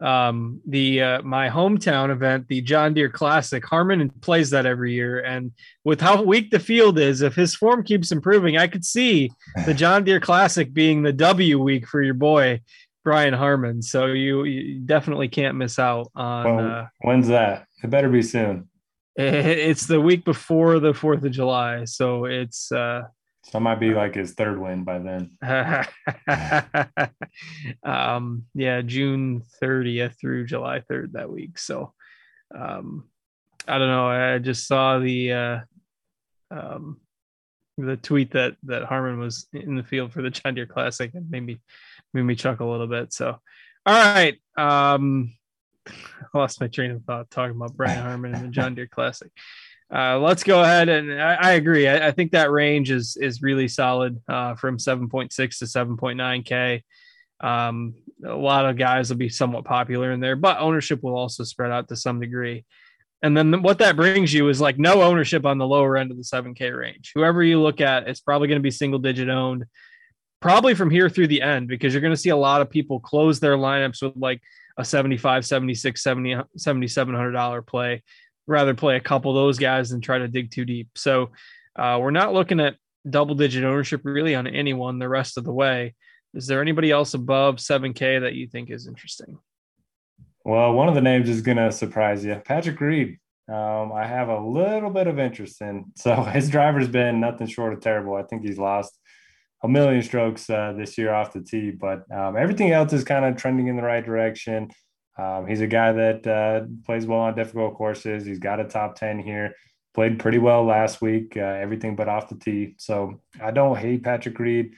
um, 0.00 0.60
the 0.66 1.02
uh, 1.02 1.22
my 1.22 1.48
hometown 1.48 2.10
event, 2.10 2.48
the 2.48 2.60
John 2.60 2.94
Deere 2.94 3.08
Classic. 3.08 3.64
Harman 3.64 4.10
plays 4.20 4.50
that 4.50 4.66
every 4.66 4.92
year, 4.92 5.20
and 5.20 5.52
with 5.84 6.00
how 6.00 6.22
weak 6.22 6.50
the 6.50 6.58
field 6.58 6.98
is, 6.98 7.22
if 7.22 7.34
his 7.34 7.54
form 7.54 7.84
keeps 7.84 8.10
improving, 8.10 8.56
I 8.56 8.66
could 8.66 8.84
see 8.84 9.30
the 9.64 9.74
John 9.82 10.04
Deere 10.04 10.20
Classic 10.20 10.72
being 10.72 11.02
the 11.02 11.12
W 11.12 11.60
week 11.60 11.86
for 11.86 12.02
your 12.02 12.14
boy 12.14 12.60
Brian 13.04 13.34
Harman. 13.34 13.82
So 13.82 14.06
you, 14.06 14.44
you 14.44 14.80
definitely 14.80 15.28
can't 15.28 15.56
miss 15.56 15.78
out 15.78 16.10
on. 16.16 16.56
Well, 16.56 16.70
uh, 16.70 16.86
when's 17.02 17.28
that? 17.28 17.66
It 17.82 17.90
better 17.90 18.08
be 18.08 18.22
soon. 18.22 18.68
It's 19.16 19.86
the 19.86 20.00
week 20.00 20.24
before 20.24 20.80
the 20.80 20.92
Fourth 20.92 21.24
of 21.24 21.30
July, 21.30 21.84
so 21.84 22.24
it's 22.24 22.72
uh, 22.72 23.02
so 23.44 23.60
might 23.60 23.78
be 23.78 23.92
like 23.92 24.14
his 24.14 24.32
third 24.32 24.58
win 24.58 24.84
by 24.84 24.98
then. 24.98 25.36
um, 27.84 28.44
yeah, 28.54 28.80
June 28.80 29.42
30th 29.62 30.18
through 30.18 30.46
July 30.46 30.80
3rd 30.90 31.12
that 31.12 31.30
week. 31.30 31.58
So 31.58 31.92
um, 32.54 33.04
I 33.68 33.78
don't 33.78 33.88
know. 33.88 34.08
I 34.08 34.38
just 34.38 34.66
saw 34.66 34.98
the 34.98 35.32
uh, 35.32 35.60
um, 36.50 37.00
the 37.76 37.96
tweet 37.98 38.32
that 38.32 38.56
that 38.64 38.84
Harman 38.84 39.18
was 39.18 39.46
in 39.52 39.76
the 39.76 39.82
field 39.82 40.12
for 40.12 40.22
the 40.22 40.30
John 40.30 40.54
Deere 40.54 40.66
Classic 40.66 41.12
and 41.14 41.30
made 41.30 41.44
me 41.44 41.60
made 42.14 42.22
me 42.22 42.34
chuckle 42.34 42.70
a 42.70 42.72
little 42.72 42.86
bit. 42.86 43.12
So 43.12 43.38
all 43.86 44.14
right. 44.14 44.36
Um, 44.56 45.34
I 45.88 46.38
lost 46.38 46.60
my 46.60 46.68
train 46.68 46.90
of 46.90 47.04
thought 47.04 47.30
talking 47.30 47.56
about 47.56 47.76
Brian 47.76 48.02
Harman 48.02 48.34
and 48.34 48.44
the 48.44 48.48
John 48.48 48.74
Deere 48.74 48.86
Classic 48.86 49.30
uh, 49.92 50.18
let's 50.18 50.42
go 50.42 50.62
ahead 50.62 50.88
and 50.88 51.20
I, 51.20 51.34
I 51.34 51.52
agree. 51.52 51.86
I, 51.86 52.08
I, 52.08 52.10
think 52.10 52.32
that 52.32 52.50
range 52.50 52.90
is 52.90 53.16
is 53.16 53.42
really 53.42 53.68
solid 53.68 54.20
uh, 54.28 54.54
from 54.54 54.78
7.6 54.78 55.30
to 55.34 55.64
7.9k. 55.66 56.82
Um, 57.40 57.94
a 58.26 58.34
lot 58.34 58.66
of 58.66 58.76
guys 58.76 59.10
will 59.10 59.18
be 59.18 59.28
somewhat 59.28 59.64
popular 59.64 60.12
in 60.12 60.20
there, 60.20 60.36
but 60.36 60.58
ownership 60.58 61.02
will 61.02 61.16
also 61.16 61.44
spread 61.44 61.70
out 61.70 61.88
to 61.88 61.96
some 61.96 62.18
degree. 62.18 62.64
And 63.22 63.36
then 63.36 63.62
what 63.62 63.78
that 63.78 63.96
brings 63.96 64.32
you 64.32 64.48
is 64.48 64.60
like 64.60 64.78
no 64.78 65.02
ownership 65.02 65.46
on 65.46 65.58
the 65.58 65.66
lower 65.66 65.96
end 65.96 66.10
of 66.10 66.16
the 66.16 66.22
7K 66.22 66.76
range. 66.76 67.12
Whoever 67.14 67.42
you 67.42 67.60
look 67.60 67.80
at, 67.80 68.08
it's 68.08 68.20
probably 68.20 68.48
going 68.48 68.58
to 68.58 68.62
be 68.62 68.70
single 68.70 68.98
digit 68.98 69.28
owned, 69.28 69.64
probably 70.40 70.74
from 70.74 70.90
here 70.90 71.08
through 71.08 71.28
the 71.28 71.42
end, 71.42 71.68
because 71.68 71.94
you're 71.94 72.02
going 72.02 72.12
to 72.12 72.20
see 72.20 72.30
a 72.30 72.36
lot 72.36 72.60
of 72.60 72.68
people 72.70 73.00
close 73.00 73.40
their 73.40 73.56
lineups 73.56 74.02
with 74.02 74.14
like 74.16 74.42
a 74.76 74.84
75, 74.84 75.46
76, 75.46 76.02
70, 76.02 76.34
$7,700 76.58 77.66
play 77.66 78.02
rather 78.46 78.74
play 78.74 78.96
a 78.96 79.00
couple 79.00 79.30
of 79.30 79.36
those 79.36 79.58
guys 79.58 79.90
than 79.90 80.00
try 80.00 80.18
to 80.18 80.28
dig 80.28 80.50
too 80.50 80.64
deep. 80.64 80.88
So 80.96 81.30
uh, 81.76 81.98
we're 82.00 82.10
not 82.10 82.34
looking 82.34 82.60
at 82.60 82.76
double 83.08 83.34
digit 83.34 83.64
ownership 83.64 84.02
really 84.04 84.34
on 84.34 84.46
anyone 84.46 84.98
the 84.98 85.08
rest 85.08 85.38
of 85.38 85.44
the 85.44 85.52
way. 85.52 85.94
Is 86.34 86.46
there 86.46 86.60
anybody 86.60 86.90
else 86.90 87.14
above 87.14 87.56
7K 87.56 88.20
that 88.22 88.34
you 88.34 88.48
think 88.48 88.70
is 88.70 88.86
interesting? 88.86 89.38
Well, 90.44 90.72
one 90.72 90.88
of 90.88 90.94
the 90.94 91.00
names 91.00 91.28
is 91.28 91.40
going 91.40 91.56
to 91.56 91.72
surprise 91.72 92.24
you 92.24 92.34
Patrick 92.44 92.80
Reed. 92.80 93.18
Um, 93.48 93.92
I 93.92 94.06
have 94.06 94.28
a 94.28 94.40
little 94.40 94.90
bit 94.90 95.06
of 95.06 95.18
interest 95.18 95.60
in. 95.60 95.86
So 95.96 96.14
his 96.22 96.50
driver's 96.50 96.88
been 96.88 97.20
nothing 97.20 97.46
short 97.46 97.72
of 97.72 97.80
terrible. 97.80 98.14
I 98.14 98.22
think 98.22 98.42
he's 98.42 98.58
lost 98.58 98.98
a 99.64 99.68
million 99.68 100.02
strokes 100.02 100.48
uh, 100.50 100.74
this 100.76 100.98
year 100.98 101.12
off 101.12 101.32
the 101.32 101.40
tee, 101.40 101.70
but 101.70 102.04
um, 102.12 102.36
everything 102.36 102.70
else 102.70 102.92
is 102.92 103.02
kind 103.02 103.24
of 103.24 103.36
trending 103.36 103.68
in 103.68 103.76
the 103.76 103.82
right 103.82 104.04
direction. 104.04 104.70
Um, 105.16 105.46
he's 105.46 105.62
a 105.62 105.66
guy 105.66 105.90
that 105.92 106.26
uh, 106.26 106.66
plays 106.84 107.06
well 107.06 107.20
on 107.20 107.34
difficult 107.34 107.74
courses. 107.74 108.26
He's 108.26 108.38
got 108.38 108.60
a 108.60 108.64
top 108.64 108.94
10 108.96 109.20
here. 109.20 109.54
Played 109.94 110.18
pretty 110.18 110.36
well 110.36 110.64
last 110.64 111.00
week, 111.00 111.36
uh, 111.38 111.40
everything 111.40 111.96
but 111.96 112.08
off 112.08 112.28
the 112.28 112.34
tee. 112.34 112.74
So 112.76 113.22
I 113.42 113.52
don't 113.52 113.78
hate 113.78 114.02
Patrick 114.02 114.38
Reed. 114.38 114.74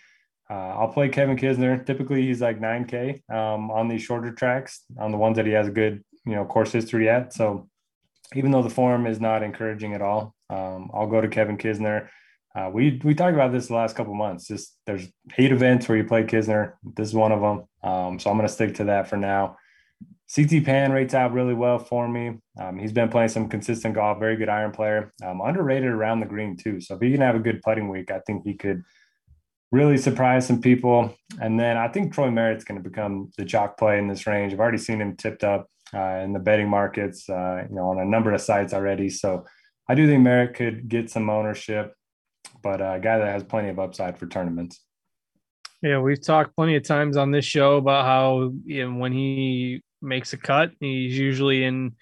Uh, 0.49 0.55
I'll 0.79 0.93
play 0.93 1.09
Kevin 1.09 1.37
Kisner. 1.37 1.85
Typically, 1.85 2.23
he's 2.23 2.41
like 2.41 2.61
9K 2.61 3.29
um, 3.29 3.73
on 3.73 3.89
these 3.89 4.03
shorter 4.03 4.31
tracks, 4.31 4.85
on 5.01 5.11
the 5.11 5.19
ones 5.19 5.37
that 5.37 5.47
he 5.47 5.53
has 5.53 5.67
a 5.67 5.73
good, 5.73 6.05
you 6.25 6.37
know, 6.37 6.45
course 6.45 6.71
history 6.71 7.09
at. 7.09 7.33
So 7.33 7.69
even 8.37 8.53
though 8.53 8.63
the 8.63 8.71
form 8.71 9.09
is 9.09 9.21
not 9.21 9.43
encouraging 9.43 9.95
at 9.95 10.03
all, 10.03 10.33
um, 10.49 10.91
I'll 10.95 11.09
go 11.09 11.21
to 11.21 11.27
Kevin 11.27 11.59
Kisner. 11.59 12.09
Uh, 12.57 12.71
we 12.73 13.01
we 13.05 13.15
talked 13.15 13.35
about 13.35 13.53
this 13.53 13.69
the 13.69 13.75
last 13.75 13.95
couple 13.97 14.15
months. 14.15 14.49
Just 14.49 14.79
there's 14.87 15.07
eight 15.37 15.53
events 15.53 15.89
where 15.89 15.99
you 15.99 16.05
play 16.05 16.25
Kisner. 16.25 16.73
This 16.97 17.09
is 17.09 17.15
one 17.15 17.33
of 17.33 17.41
them. 17.41 17.65
Um, 17.83 18.19
so 18.19 18.31
I'm 18.31 18.37
going 18.37 18.49
to 18.49 18.53
stick 18.53 18.77
to 18.77 18.85
that 18.85 19.09
for 19.09 19.17
now. 19.17 19.59
CT 20.35 20.65
Pan 20.65 20.91
rates 20.91 21.15
out 21.15 21.33
really 21.33 21.55
well 21.55 21.79
for 21.79 22.09
me. 22.09 22.39
Um, 22.61 22.79
he's 22.79 22.93
been 22.93 23.09
playing 23.09 23.29
some 23.29 23.49
consistent 23.49 23.95
golf, 23.95 24.19
very 24.19 24.37
good 24.37 24.49
iron 24.49 24.73
player, 24.73 25.13
um, 25.23 25.41
underrated 25.41 25.91
around 25.91 26.21
the 26.21 26.27
green 26.27 26.57
too. 26.57 26.81
So 26.81 26.97
if 26.97 27.01
he 27.01 27.13
can 27.13 27.21
have 27.21 27.37
a 27.37 27.41
good 27.41 27.63
putting 27.63 27.89
week, 27.89 28.11
I 28.11 28.21
think 28.21 28.43
he 28.45 28.55
could 28.55 28.83
really 29.71 29.99
surprise 29.99 30.47
some 30.47 30.61
people. 30.61 31.15
And 31.41 31.61
then 31.61 31.77
I 31.77 31.89
think 31.89 32.13
Troy 32.13 32.31
Merritt's 32.31 32.65
going 32.65 32.83
to 32.83 32.89
become 32.89 33.31
the 33.37 33.45
chalk 33.45 33.77
play 33.79 33.99
in 33.99 34.09
this 34.09 34.27
range. 34.27 34.53
I've 34.53 34.61
already 34.61 34.79
seen 34.79 35.01
him 35.01 35.17
tipped 35.17 35.45
up 35.45 35.69
uh, 35.95 36.21
in 36.25 36.33
the 36.33 36.41
betting 36.41 36.69
markets, 36.69 37.29
uh, 37.29 37.65
you 37.69 37.77
know, 37.77 37.91
on 37.91 38.01
a 38.01 38.05
number 38.05 38.33
of 38.33 38.41
sites 38.41 38.75
already. 38.75 39.09
So 39.11 39.45
I 39.89 39.95
do 39.95 40.09
think 40.09 40.23
Merritt 40.23 40.55
could 40.55 40.89
get 40.89 41.11
some 41.11 41.31
ownership, 41.31 41.95
but 42.67 42.81
a 42.81 42.99
guy 42.99 43.19
that 43.19 43.29
has 43.29 43.45
plenty 43.45 43.69
of 43.69 43.79
upside 43.79 44.19
for 44.19 44.27
tournaments. 44.27 44.81
Yeah, 45.83 46.01
we've 46.01 46.21
talked 46.21 46.57
plenty 46.57 46.75
of 46.75 46.83
times 46.83 47.17
on 47.17 47.31
this 47.31 47.45
show 47.45 47.77
about 47.77 48.05
how 48.05 48.53
you 48.65 48.91
know, 48.91 48.99
when 48.99 49.13
he 49.13 49.83
makes 50.03 50.33
a 50.33 50.37
cut, 50.37 50.73
he's 50.81 51.17
usually 51.17 51.63
in 51.63 51.93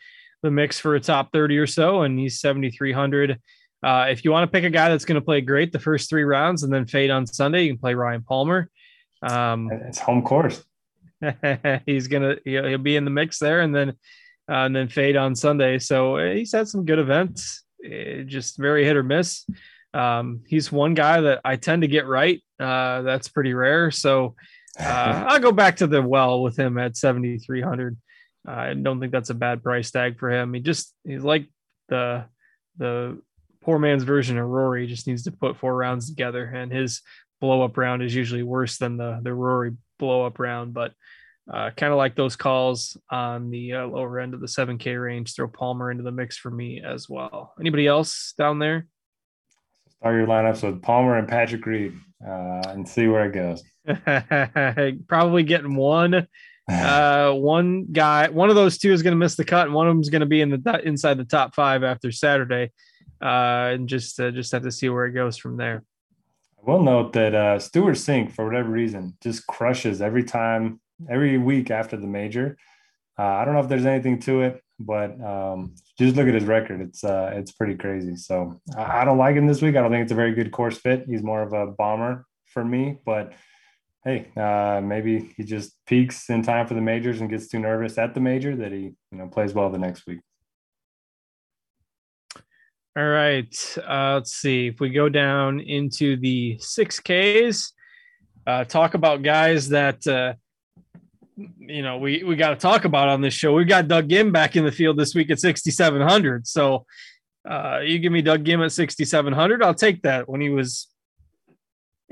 the 0.43 0.51
mix 0.51 0.79
for 0.79 0.95
a 0.95 1.01
top 1.01 1.33
30 1.33 1.59
or 1.59 1.67
so, 1.67 2.03
and 2.03 2.19
he's 2.19 2.41
7,300. 2.41 3.39
Uh, 3.83 4.07
if 4.09 4.25
you 4.25 4.31
want 4.31 4.51
to 4.51 4.51
pick 4.51 4.65
a 4.65 4.71
guy 4.71 4.89
that's 4.89 5.05
going 5.05 5.21
to 5.21 5.25
play 5.25 5.43
great 5.43 5.71
the 5.71 5.79
first 5.79 6.09
three 6.09 6.25
rounds 6.25 6.63
and 6.63 6.73
then 6.73 6.87
fade 6.87 7.11
on 7.11 7.27
Sunday, 7.27 7.65
you 7.65 7.73
can 7.73 7.79
play 7.79 7.93
Ryan 7.93 8.23
Palmer. 8.23 8.71
Um, 9.23 9.69
it's 9.71 9.99
home 9.99 10.23
course. 10.23 10.65
he's 11.87 12.09
gonna 12.09 12.37
he'll, 12.45 12.67
he'll, 12.67 12.79
be 12.79 12.97
in 12.97 13.05
the 13.05 13.11
mix 13.11 13.39
there, 13.39 13.61
and 13.61 13.75
then 13.75 13.91
uh, 14.51 14.65
and 14.65 14.75
then 14.75 14.89
fade 14.89 15.17
on 15.17 15.35
Sunday. 15.35 15.79
So 15.79 16.17
uh, 16.17 16.35
he's 16.35 16.53
had 16.53 16.69
some 16.69 16.87
good 16.87 16.99
events, 16.99 17.65
uh, 17.85 18.23
just 18.25 18.57
very 18.57 18.85
hit 18.85 18.97
or 18.97 19.03
miss. 19.03 19.45
Um, 19.95 20.41
he's 20.47 20.73
one 20.73 20.95
guy 20.95 21.21
that 21.21 21.41
I 21.45 21.57
tend 21.57 21.83
to 21.83 21.89
get 21.89 22.07
right. 22.07 22.43
Uh, 22.59 23.03
that's 23.03 23.29
pretty 23.29 23.55
rare. 23.55 23.91
So 23.91 24.35
uh, 24.81 25.25
I'll 25.29 25.41
go 25.41 25.53
back 25.53 25.77
to 25.77 25.87
the 25.87 26.03
well 26.03 26.43
with 26.43 26.59
him 26.59 26.79
at 26.79 26.97
7,300. 26.97 27.97
I 28.47 28.75
don't 28.75 29.01
think 29.01 29.13
that's 29.13 29.31
a 29.31 29.35
bad 29.35 29.63
price 29.63 29.91
tag 29.91 30.19
for 30.19 30.31
him. 30.31 30.53
He 30.53 30.61
just, 30.61 30.93
he's 31.05 31.23
like 31.23 31.47
the, 31.89 32.27
the 32.77 33.21
poor 33.63 33.79
man's 33.79 34.03
version 34.03 34.37
of 34.37 34.47
Rory. 34.47 34.83
He 34.83 34.93
just 34.93 35.07
needs 35.07 35.23
to 35.25 35.33
put 35.33 35.57
four 35.57 35.75
rounds 35.75 36.09
together 36.09 36.45
and 36.45 36.71
his 36.71 37.01
blow 37.41 37.63
up 37.63 37.77
round 37.77 38.03
is 38.03 38.15
usually 38.15 38.43
worse 38.43 38.79
than 38.79 38.97
the, 38.97 39.21
the 39.23 39.33
Rory 39.33 39.73
blow 39.99 40.27
up 40.27 40.39
round, 40.39 40.75
but 40.75 40.93
uh, 41.53 41.71
kind 41.77 41.93
of 41.93 41.99
like 41.99 42.17
those 42.17 42.37
calls 42.37 42.97
on 43.11 43.51
the 43.51 43.75
uh, 43.75 43.87
lower 43.87 44.19
end 44.19 44.35
of 44.35 44.41
the 44.41 44.47
7K 44.47 45.03
range. 45.03 45.35
Throw 45.35 45.49
Palmer 45.49 45.91
into 45.91 46.03
the 46.03 46.11
mix 46.13 46.37
for 46.37 46.51
me 46.51 46.83
as 46.83 47.09
well. 47.09 47.53
Anybody 47.61 47.87
else 47.87 48.33
down 48.39 48.59
there? 48.59 48.87
Start 50.05 50.17
your 50.17 50.27
lineups 50.27 50.63
with 50.63 50.83
Palmer 50.83 51.17
and 51.17 51.27
Patrick 51.27 51.65
Reed 51.65 51.99
uh, 52.23 52.61
and 52.67 52.87
see 52.87 53.09
where 53.09 53.25
it 53.25 53.33
goes. 53.33 53.65
Probably 55.09 55.43
getting 55.45 55.77
one. 55.77 56.29
Uh, 56.71 57.33
one 57.33 57.87
guy, 57.91 58.29
one 58.29 58.51
of 58.51 58.55
those 58.55 58.77
two 58.77 58.93
is 58.93 59.03
going 59.03 59.13
to 59.13 59.17
miss 59.19 59.35
the 59.35 59.47
cut, 59.47 59.65
and 59.65 59.73
one 59.73 59.87
of 59.89 59.93
them 59.93 60.03
is 60.03 60.11
going 60.11 60.21
to 60.21 60.27
be 60.27 60.43
in 60.43 60.51
the 60.51 60.81
inside 60.85 61.17
the 61.17 61.25
top 61.25 61.55
five 61.55 61.83
after 61.83 62.13
Saturday. 62.13 62.71
Uh, 63.23 63.73
and 63.73 63.89
just 63.89 64.21
uh, 64.21 64.31
just 64.31 64.53
have 64.53 64.65
to 64.65 64.71
see 64.71 64.91
where 64.91 65.07
it 65.07 65.13
goes 65.13 65.39
from 65.39 65.57
there. 65.57 65.83
I 66.59 66.71
will 66.71 66.83
note 66.83 67.15
that 67.15 67.35
uh, 67.35 67.59
Stewart 67.59 67.97
Cink, 67.97 68.31
for 68.31 68.45
whatever 68.45 68.69
reason, 68.69 69.17
just 69.23 69.47
crushes 69.47 70.03
every 70.03 70.25
time, 70.25 70.83
every 71.09 71.39
week 71.39 71.71
after 71.71 71.97
the 71.97 72.07
major. 72.07 72.59
Uh, 73.19 73.23
I 73.23 73.47
don't 73.47 73.55
know 73.55 73.61
if 73.61 73.71
there's 73.71 73.87
anything 73.87 74.21
to 74.21 74.43
it, 74.43 74.63
but 74.79 75.21
um, 75.25 75.75
just 75.99 76.17
look 76.17 76.27
at 76.27 76.35
his 76.35 76.45
record. 76.45 76.81
It's 76.81 77.05
uh, 77.05 77.33
it's 77.35 77.53
pretty 77.53 77.77
crazy. 77.77 78.17
So 78.17 78.61
I, 78.77 79.03
I 79.03 79.05
don't 79.05 79.19
like 79.19 79.37
him 79.37 79.47
this 79.47 79.63
week. 79.63 79.77
I 79.77 79.81
don't 79.81 79.91
think 79.91 80.03
it's 80.03 80.13
a 80.13 80.17
very 80.17 80.35
good 80.35 80.53
course 80.53 80.79
fit. 80.79 81.05
He's 81.07 81.23
more 81.23 81.43
of 81.43 81.53
a 81.53 81.67
bomber 81.67 82.27
for 82.47 82.65
me, 82.65 82.99
but 83.05 83.33
hey, 84.05 84.29
uh, 84.37 84.81
maybe 84.83 85.33
he 85.37 85.45
just 85.45 85.73
peaks 85.87 86.29
in 86.31 86.43
time 86.43 86.67
for 86.67 86.75
the 86.75 86.81
majors 86.81 87.21
and 87.21 87.31
gets 87.31 87.49
too 87.49 87.59
nervous 87.59 87.99
at 87.99 88.15
the 88.15 88.21
major 88.21 88.55
that 88.57 88.73
he 88.73 88.95
you 89.13 89.19
know 89.19 89.29
plays 89.29 89.55
well 89.55 89.71
the 89.71 89.79
next 89.79 90.07
week. 90.07 90.21
All 92.97 93.05
right, 93.05 93.77
uh, 93.89 94.15
let's 94.15 94.37
see 94.37 94.69
if 94.69 94.79
we 94.79 94.91
go 94.91 95.09
down 95.09 95.59
into 95.61 96.17
the 96.17 96.59
six 96.61 97.01
Ks. 97.01 97.73
Uh, 98.47 98.63
talk 98.65 98.95
about 98.95 99.23
guys 99.23 99.71
that 99.71 100.07
uh, 100.07 100.35
you 101.37 101.83
know 101.83 101.99
we 101.99 102.23
we 102.23 102.37
got 102.37 102.51
to 102.51 102.57
talk 102.57 102.85
about 102.85 103.09
on 103.09 103.21
this 103.21 103.35
show. 103.35 103.53
We've 103.53 103.69
got 103.69 103.89
Doug 103.89 104.09
Ghim 104.09 104.33
back 104.33 104.57
in 104.57 104.65
the 104.65 104.73
field 104.73 104.99
this 104.99 105.15
week 105.15 105.31
at 105.31 105.41
6700. 105.41 106.47
So 106.47 106.87
uh, 107.49 107.81
you 107.81 107.99
give 107.99 108.13
me 108.13 108.23
Doug 108.23 108.45
Ghim 108.45 108.65
at 108.65 108.73
6700, 108.73 109.63
I'll 109.63 109.75
take 109.75 110.03
that. 110.03 110.29
When 110.29 110.41
he 110.41 110.49
was 110.49 110.89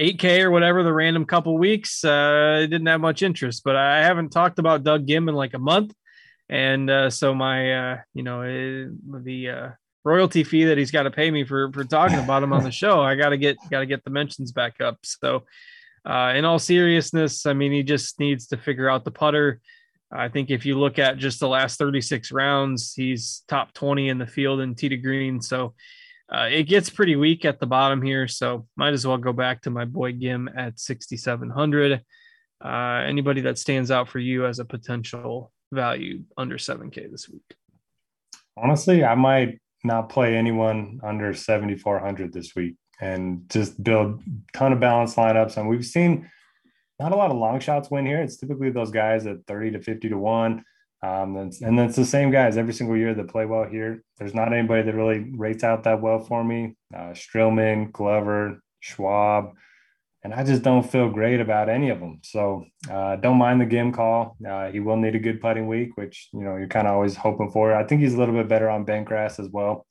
8K 0.00 0.42
or 0.42 0.50
whatever, 0.50 0.82
the 0.82 0.92
random 0.92 1.24
couple 1.24 1.56
weeks, 1.56 2.04
uh, 2.04 2.66
didn't 2.68 2.86
have 2.86 3.00
much 3.00 3.22
interest. 3.22 3.62
But 3.64 3.76
I 3.76 4.04
haven't 4.04 4.30
talked 4.30 4.58
about 4.58 4.84
Doug 4.84 5.06
Ghim 5.06 5.28
in 5.28 5.34
like 5.34 5.54
a 5.54 5.58
month, 5.58 5.94
and 6.48 6.90
uh, 6.90 7.10
so 7.10 7.34
my 7.34 7.92
uh, 7.92 7.98
you 8.14 8.22
know 8.22 8.42
eh, 8.42 8.88
the 9.22 9.48
uh, 9.48 9.68
royalty 10.04 10.44
fee 10.44 10.64
that 10.64 10.78
he's 10.78 10.90
got 10.90 11.04
to 11.04 11.10
pay 11.10 11.30
me 11.30 11.44
for 11.44 11.72
for 11.72 11.84
talking 11.84 12.18
about 12.18 12.42
him 12.42 12.52
on 12.52 12.64
the 12.64 12.70
show, 12.70 13.00
I 13.00 13.14
got 13.14 13.30
to 13.30 13.38
get 13.38 13.56
got 13.70 13.80
to 13.80 13.86
get 13.86 14.04
the 14.04 14.10
mentions 14.10 14.52
back 14.52 14.80
up. 14.80 14.98
So. 15.02 15.44
Uh, 16.04 16.32
in 16.34 16.44
all 16.44 16.58
seriousness, 16.58 17.46
I 17.46 17.52
mean, 17.52 17.72
he 17.72 17.82
just 17.82 18.18
needs 18.18 18.48
to 18.48 18.56
figure 18.56 18.90
out 18.90 19.04
the 19.04 19.10
putter. 19.10 19.60
I 20.10 20.28
think 20.28 20.50
if 20.50 20.66
you 20.66 20.78
look 20.78 20.98
at 20.98 21.18
just 21.18 21.40
the 21.40 21.48
last 21.48 21.78
36 21.78 22.32
rounds, 22.32 22.92
he's 22.94 23.44
top 23.48 23.72
20 23.72 24.08
in 24.08 24.18
the 24.18 24.26
field 24.26 24.60
in 24.60 24.74
tee 24.74 24.90
to 24.90 24.96
green. 24.96 25.40
So 25.40 25.74
uh, 26.30 26.48
it 26.50 26.64
gets 26.64 26.90
pretty 26.90 27.16
weak 27.16 27.44
at 27.44 27.60
the 27.60 27.66
bottom 27.66 28.02
here, 28.02 28.28
so 28.28 28.66
might 28.76 28.92
as 28.92 29.06
well 29.06 29.16
go 29.16 29.32
back 29.32 29.62
to 29.62 29.70
my 29.70 29.84
boy 29.84 30.12
Ghim 30.12 30.48
at 30.56 30.78
6,700. 30.78 32.02
Uh, 32.64 32.68
anybody 33.06 33.40
that 33.42 33.58
stands 33.58 33.90
out 33.90 34.08
for 34.08 34.18
you 34.18 34.46
as 34.46 34.58
a 34.58 34.64
potential 34.64 35.52
value 35.72 36.22
under 36.36 36.58
7K 36.58 37.10
this 37.10 37.28
week? 37.28 37.54
Honestly, 38.56 39.04
I 39.04 39.14
might 39.14 39.60
not 39.82 40.08
play 40.08 40.36
anyone 40.36 41.00
under 41.02 41.32
7,400 41.32 42.32
this 42.32 42.54
week 42.54 42.76
and 43.00 43.48
just 43.48 43.82
build 43.82 44.22
ton 44.52 44.72
of 44.72 44.80
balanced 44.80 45.16
lineups. 45.16 45.56
And 45.56 45.68
we've 45.68 45.84
seen 45.84 46.30
not 47.00 47.12
a 47.12 47.16
lot 47.16 47.30
of 47.30 47.36
long 47.36 47.60
shots 47.60 47.90
win 47.90 48.06
here. 48.06 48.20
It's 48.22 48.36
typically 48.36 48.70
those 48.70 48.90
guys 48.90 49.26
at 49.26 49.46
30 49.46 49.72
to 49.72 49.80
50 49.80 50.08
to 50.10 50.18
1. 50.18 50.64
Um, 51.04 51.36
and, 51.36 51.52
and 51.62 51.80
it's 51.80 51.96
the 51.96 52.04
same 52.04 52.30
guys 52.30 52.56
every 52.56 52.72
single 52.72 52.96
year 52.96 53.12
that 53.12 53.28
play 53.28 53.44
well 53.44 53.64
here. 53.64 54.04
There's 54.18 54.34
not 54.34 54.52
anybody 54.52 54.82
that 54.82 54.94
really 54.94 55.32
rates 55.36 55.64
out 55.64 55.82
that 55.84 56.00
well 56.00 56.20
for 56.20 56.44
me. 56.44 56.76
Uh, 56.94 57.12
Streelman, 57.12 57.90
Glover, 57.90 58.62
Schwab, 58.78 59.54
and 60.22 60.32
I 60.32 60.44
just 60.44 60.62
don't 60.62 60.88
feel 60.88 61.10
great 61.10 61.40
about 61.40 61.68
any 61.68 61.90
of 61.90 61.98
them. 61.98 62.20
So 62.22 62.66
uh, 62.88 63.16
don't 63.16 63.38
mind 63.38 63.60
the 63.60 63.66
Ghim 63.66 63.92
call. 63.92 64.36
Uh, 64.46 64.70
he 64.70 64.78
will 64.78 64.96
need 64.96 65.16
a 65.16 65.18
good 65.18 65.40
putting 65.40 65.66
week, 65.66 65.96
which 65.96 66.28
you 66.32 66.42
know 66.42 66.56
you're 66.56 66.68
kind 66.68 66.86
of 66.86 66.94
always 66.94 67.16
hoping 67.16 67.50
for. 67.50 67.74
I 67.74 67.84
think 67.84 68.00
he's 68.00 68.14
a 68.14 68.18
little 68.18 68.34
bit 68.34 68.48
better 68.48 68.70
on 68.70 68.84
bent 68.84 69.06
grass 69.06 69.40
as 69.40 69.48
well. 69.48 69.86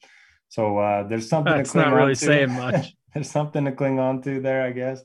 So 0.51 0.77
uh, 0.77 1.07
there's 1.07 1.27
something. 1.27 1.51
That's 1.51 1.73
not 1.73 1.93
really 1.93 2.15
saying 2.15 2.51
much. 2.55 2.93
there's 3.13 3.31
something 3.31 3.65
to 3.65 3.71
cling 3.71 3.99
on 3.99 4.21
to 4.21 4.39
there, 4.39 4.63
I 4.63 4.71
guess 4.71 5.03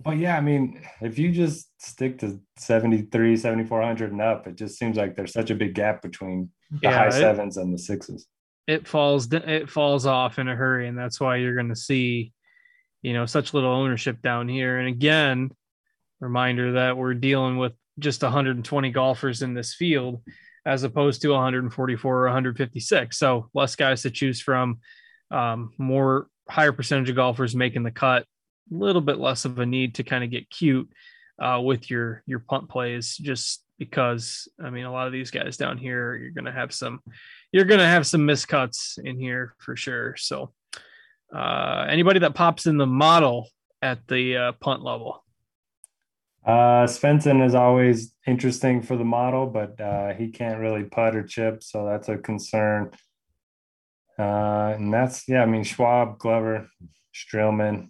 but 0.00 0.18
yeah, 0.18 0.36
I 0.36 0.40
mean, 0.40 0.80
if 1.00 1.18
you 1.18 1.32
just 1.32 1.70
stick 1.78 2.18
to 2.18 2.40
73, 2.58 3.36
7400 3.36 4.12
and 4.12 4.20
up, 4.20 4.46
it 4.46 4.56
just 4.56 4.78
seems 4.78 4.96
like 4.96 5.16
there's 5.16 5.32
such 5.32 5.50
a 5.50 5.54
big 5.54 5.74
gap 5.74 6.02
between 6.02 6.50
the 6.70 6.80
yeah, 6.82 6.98
high 6.98 7.10
sevens 7.10 7.56
and 7.56 7.72
the 7.72 7.78
sixes. 7.78 8.26
It 8.66 8.86
falls 8.86 9.32
it 9.32 9.70
falls 9.70 10.06
off 10.06 10.38
in 10.38 10.48
a 10.48 10.56
hurry, 10.56 10.88
and 10.88 10.98
that's 10.98 11.20
why 11.20 11.36
you're 11.36 11.54
going 11.54 11.70
to 11.70 11.76
see, 11.76 12.32
you 13.02 13.14
know, 13.14 13.26
such 13.26 13.54
little 13.54 13.72
ownership 13.72 14.20
down 14.22 14.48
here. 14.48 14.78
And 14.78 14.88
again, 14.88 15.50
reminder 16.20 16.72
that 16.72 16.96
we're 16.96 17.14
dealing 17.14 17.56
with 17.56 17.72
just 17.98 18.22
120 18.22 18.90
golfers 18.90 19.40
in 19.42 19.54
this 19.54 19.74
field, 19.74 20.22
as 20.66 20.82
opposed 20.82 21.22
to 21.22 21.28
144 21.30 22.16
or 22.18 22.24
156. 22.24 23.16
So 23.16 23.48
less 23.54 23.76
guys 23.76 24.02
to 24.02 24.10
choose 24.10 24.40
from, 24.40 24.80
um, 25.30 25.72
more 25.78 26.26
higher 26.48 26.72
percentage 26.72 27.08
of 27.08 27.16
golfers 27.16 27.54
making 27.54 27.84
the 27.84 27.90
cut 27.90 28.24
a 28.70 28.74
little 28.74 29.00
bit 29.00 29.18
less 29.18 29.44
of 29.44 29.58
a 29.58 29.66
need 29.66 29.94
to 29.94 30.02
kind 30.02 30.24
of 30.24 30.30
get 30.30 30.50
cute 30.50 30.90
uh, 31.40 31.60
with 31.62 31.90
your 31.90 32.22
your 32.26 32.40
punt 32.40 32.68
plays, 32.68 33.16
just 33.16 33.62
because 33.78 34.48
I 34.62 34.70
mean 34.70 34.84
a 34.84 34.92
lot 34.92 35.06
of 35.06 35.12
these 35.12 35.30
guys 35.30 35.56
down 35.56 35.78
here, 35.78 36.16
you're 36.16 36.30
gonna 36.30 36.52
have 36.52 36.72
some 36.72 37.00
you're 37.52 37.64
gonna 37.64 37.86
have 37.86 38.06
some 38.06 38.22
miscuts 38.22 38.98
in 38.98 39.18
here 39.18 39.54
for 39.58 39.76
sure. 39.76 40.16
So 40.16 40.52
uh, 41.34 41.86
anybody 41.88 42.20
that 42.20 42.34
pops 42.34 42.66
in 42.66 42.78
the 42.78 42.86
model 42.86 43.48
at 43.82 44.06
the 44.08 44.36
uh, 44.36 44.52
punt 44.52 44.82
level. 44.82 45.22
Uh, 46.46 46.86
Svensson 46.86 47.44
is 47.44 47.56
always 47.56 48.14
interesting 48.26 48.80
for 48.80 48.96
the 48.96 49.04
model, 49.04 49.46
but 49.46 49.80
uh, 49.80 50.14
he 50.14 50.28
can't 50.28 50.60
really 50.60 50.84
putt 50.84 51.16
or 51.16 51.24
chip, 51.24 51.62
so 51.62 51.84
that's 51.84 52.08
a 52.08 52.16
concern. 52.16 52.92
Uh, 54.18 54.74
and 54.76 54.94
that's 54.94 55.28
yeah, 55.28 55.42
I 55.42 55.46
mean 55.46 55.64
Schwab, 55.64 56.18
Glover, 56.18 56.68
Streelman, 57.14 57.88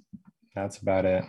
that's 0.55 0.79
about 0.79 1.05
it. 1.05 1.25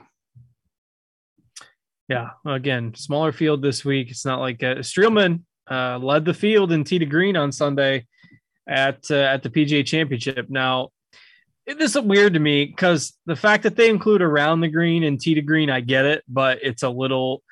Yeah. 2.08 2.30
Again, 2.46 2.94
smaller 2.96 3.34
field 3.34 3.62
this 3.62 3.84
week. 3.84 4.10
It's 4.10 4.26
not 4.26 4.40
like 4.40 4.64
uh, 4.64 4.76
Streelman 4.76 5.42
uh, 5.70 6.00
led 6.02 6.24
the 6.24 6.34
field 6.34 6.72
in 6.72 6.84
tee 6.84 7.00
to 7.00 7.06
green 7.06 7.36
on 7.36 7.52
Sunday 7.52 8.06
at 8.68 9.04
uh, 9.12 9.16
at 9.16 9.44
the 9.44 9.50
PGA 9.50 9.86
Championship. 9.86 10.50
Now, 10.50 10.90
this 11.68 11.96
is 11.96 12.02
weird 12.02 12.34
to 12.34 12.40
me 12.40 12.66
because 12.66 13.14
the 13.26 13.36
fact 13.36 13.64
that 13.64 13.76
they 13.76 13.90
include 13.90 14.22
around 14.22 14.62
the 14.62 14.70
green 14.70 15.04
and 15.04 15.20
tee 15.20 15.34
to 15.36 15.42
green, 15.42 15.70
I 15.70 15.82
get 15.82 16.06
it, 16.06 16.24
but 16.28 16.60
it's 16.62 16.84
a 16.84 16.90
little 16.90 17.44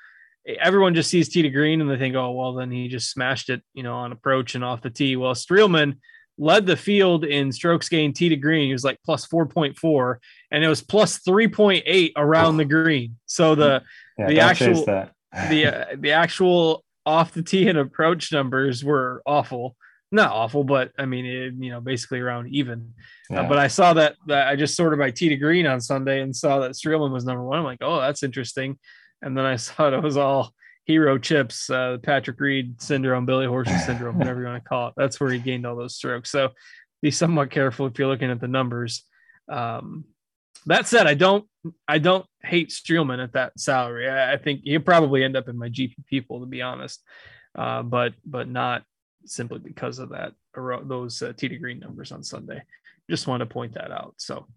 everyone 0.60 0.94
just 0.94 1.10
sees 1.10 1.30
tee 1.30 1.42
to 1.42 1.50
green 1.50 1.82
and 1.82 1.90
they 1.90 1.98
think, 1.98 2.16
oh, 2.16 2.32
well, 2.32 2.54
then 2.54 2.72
he 2.72 2.88
just 2.88 3.12
smashed 3.12 3.50
it, 3.50 3.64
you 3.74 3.84
know, 3.84 3.96
on 3.96 4.12
approach 4.12 4.56
and 4.56 4.64
off 4.64 4.82
the 4.82 4.90
tee. 4.90 5.16
Well, 5.16 5.34
Streelman 5.34 5.98
led 6.38 6.66
the 6.66 6.78
field 6.78 7.26
in 7.26 7.52
strokes 7.52 7.90
gained 7.90 8.16
tee 8.16 8.30
to 8.30 8.36
green. 8.36 8.68
He 8.68 8.74
was 8.74 8.84
like 8.84 9.00
plus 9.04 9.26
4.4 9.26 10.18
and 10.52 10.64
it 10.64 10.68
was 10.68 10.82
plus 10.82 11.20
3.8 11.20 12.12
around 12.16 12.58
the 12.58 12.66
green. 12.66 13.18
So 13.26 13.56
the, 13.56 13.84
Yeah, 14.18 14.28
the 14.28 14.40
actual, 14.40 14.86
the, 14.86 15.66
uh, 15.66 15.86
the 15.98 16.12
actual 16.12 16.84
off 17.06 17.34
the 17.34 17.44
tee 17.44 17.68
and 17.68 17.78
approach 17.78 18.32
numbers 18.32 18.84
were 18.84 19.22
awful. 19.26 19.76
Not 20.16 20.32
awful, 20.32 20.64
but 20.64 20.94
I 20.98 21.06
mean, 21.06 21.26
it, 21.26 21.54
you 21.60 21.72
know, 21.72 21.82
basically 21.82 22.22
around 22.22 22.48
even. 22.48 22.94
Uh, 23.30 23.44
but 23.44 23.58
I 23.58 23.68
saw 23.68 23.92
that, 23.96 24.16
that 24.28 24.48
I 24.48 24.56
just 24.56 24.78
sorted 24.78 24.98
by 24.98 25.12
tee 25.12 25.28
to 25.28 25.36
green 25.36 25.68
on 25.68 25.82
Sunday 25.82 26.22
and 26.22 26.34
saw 26.34 26.60
that 26.60 26.72
Streelman 26.72 27.12
was 27.12 27.26
number 27.26 27.44
one. 27.44 27.60
I'm 27.60 27.66
like, 27.66 27.80
oh, 27.82 28.00
that's 28.00 28.24
interesting. 28.24 28.80
And 29.22 29.38
then 29.38 29.44
I 29.44 29.56
saw 29.58 29.90
it 29.90 30.02
was 30.02 30.16
all 30.16 30.54
hero 30.86 31.18
chips, 31.18 31.70
uh, 31.70 31.98
Patrick 32.02 32.40
Reed 32.40 32.82
syndrome, 32.82 33.26
Billy 33.26 33.46
Horschel 33.46 33.78
syndrome, 33.86 34.18
whatever 34.18 34.40
you 34.40 34.48
want 34.48 34.64
to 34.64 34.70
call 34.70 34.88
it. 34.88 34.94
That's 34.96 35.20
where 35.20 35.32
he 35.32 35.40
gained 35.40 35.66
all 35.66 35.76
those 35.76 35.98
strokes. 35.98 36.32
So 36.32 36.52
be 37.02 37.12
somewhat 37.12 37.52
careful 37.52 37.86
if 37.88 38.00
you're 38.00 38.08
looking 38.08 38.32
at 38.32 38.40
the 38.40 38.48
numbers. 38.48 39.04
Um, 39.50 40.06
that 40.66 40.88
said, 40.88 41.08
I 41.08 41.14
don't, 41.14 41.46
I 41.90 41.98
don't 41.98 42.26
hate 42.42 42.70
Streelman 42.70 43.22
at 43.22 43.34
that 43.34 43.60
salary. 43.60 44.10
I, 44.10 44.36
I 44.36 44.38
think 44.38 44.62
he'll 44.64 44.80
probably 44.80 45.26
end 45.26 45.36
up 45.36 45.50
in 45.50 45.58
my 45.58 45.68
GPP 45.68 46.26
pool, 46.26 46.40
to 46.40 46.46
be 46.46 46.62
honest. 46.62 47.04
Uh, 47.54 47.82
but, 47.82 48.14
but 48.26 48.48
not 48.48 48.84
simply 49.26 49.60
because 49.60 50.00
of 50.00 50.10
that, 50.10 50.34
those 50.56 51.22
uh, 51.22 51.34
T 51.36 51.48
to 51.48 51.58
green 51.58 51.80
numbers 51.80 52.12
on 52.12 52.24
Sunday. 52.24 52.62
Just 53.10 53.28
want 53.28 53.42
to 53.42 53.46
point 53.46 53.74
that 53.74 53.92
out. 53.92 54.16
So, 54.18 54.48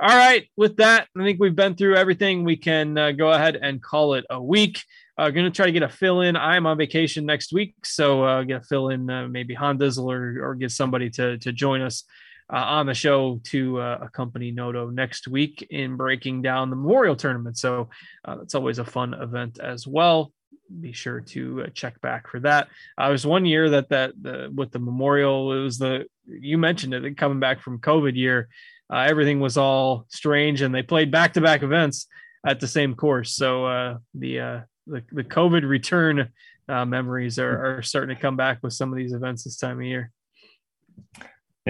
all 0.00 0.16
right, 0.16 0.48
with 0.56 0.76
that, 0.76 1.08
I 1.16 1.24
think 1.24 1.40
we've 1.40 1.56
been 1.56 1.74
through 1.74 1.96
everything. 1.96 2.44
We 2.44 2.56
can 2.56 2.96
uh, 2.96 3.12
go 3.12 3.32
ahead 3.32 3.56
and 3.56 3.82
call 3.82 4.14
it 4.14 4.24
a 4.30 4.40
week. 4.40 4.82
Uh, 5.16 5.30
going 5.30 5.46
to 5.46 5.50
try 5.50 5.66
to 5.66 5.72
get 5.72 5.82
a 5.82 5.88
fill 5.88 6.20
in. 6.20 6.36
I'm 6.36 6.66
on 6.66 6.78
vacation 6.78 7.26
next 7.26 7.52
week, 7.52 7.74
so 7.84 8.22
uh, 8.22 8.44
get 8.44 8.62
a 8.62 8.64
fill 8.64 8.90
in, 8.90 9.10
uh, 9.10 9.26
maybe 9.26 9.54
Honda's 9.54 9.98
or 9.98 10.38
or 10.40 10.54
get 10.54 10.70
somebody 10.70 11.10
to 11.10 11.38
to 11.38 11.52
join 11.52 11.80
us 11.80 12.04
uh, 12.52 12.56
on 12.56 12.86
the 12.86 12.94
show 12.94 13.40
to 13.44 13.80
uh, 13.80 13.98
accompany 14.02 14.50
Noto 14.50 14.90
next 14.90 15.28
week 15.28 15.66
in 15.70 15.96
breaking 15.96 16.42
down 16.42 16.70
the 16.70 16.76
Memorial 16.76 17.16
Tournament. 17.16 17.58
So 17.58 17.90
uh, 18.24 18.36
that's 18.36 18.54
always 18.54 18.78
a 18.78 18.84
fun 18.84 19.14
event 19.14 19.58
as 19.58 19.86
well. 19.86 20.32
Be 20.80 20.92
sure 20.92 21.20
to 21.20 21.62
uh, 21.62 21.66
check 21.72 22.00
back 22.00 22.28
for 22.28 22.40
that. 22.40 22.68
I 22.96 23.08
was 23.10 23.26
one 23.26 23.46
year 23.46 23.70
that 23.70 23.88
that 23.88 24.12
the, 24.20 24.52
with 24.54 24.70
the 24.70 24.78
Memorial, 24.78 25.52
it 25.52 25.62
was 25.62 25.78
the 25.78 26.06
you 26.26 26.58
mentioned 26.58 26.92
it 26.94 27.16
coming 27.16 27.40
back 27.40 27.62
from 27.62 27.78
COVID 27.78 28.16
year. 28.16 28.48
Uh, 28.92 29.06
everything 29.08 29.40
was 29.40 29.56
all 29.56 30.06
strange, 30.08 30.62
and 30.62 30.74
they 30.74 30.82
played 30.82 31.10
back 31.10 31.34
to 31.34 31.40
back 31.40 31.62
events 31.62 32.06
at 32.46 32.60
the 32.60 32.66
same 32.66 32.94
course. 32.94 33.34
So 33.34 33.66
uh, 33.66 33.98
the 34.14 34.40
uh, 34.40 34.60
the 34.86 35.02
the 35.12 35.24
COVID 35.24 35.68
return 35.68 36.30
uh, 36.68 36.84
memories 36.84 37.38
are, 37.38 37.78
are 37.78 37.82
starting 37.82 38.14
to 38.14 38.20
come 38.20 38.36
back 38.36 38.58
with 38.62 38.72
some 38.72 38.92
of 38.92 38.96
these 38.96 39.12
events 39.12 39.44
this 39.44 39.56
time 39.56 39.78
of 39.78 39.84
year. 39.84 40.10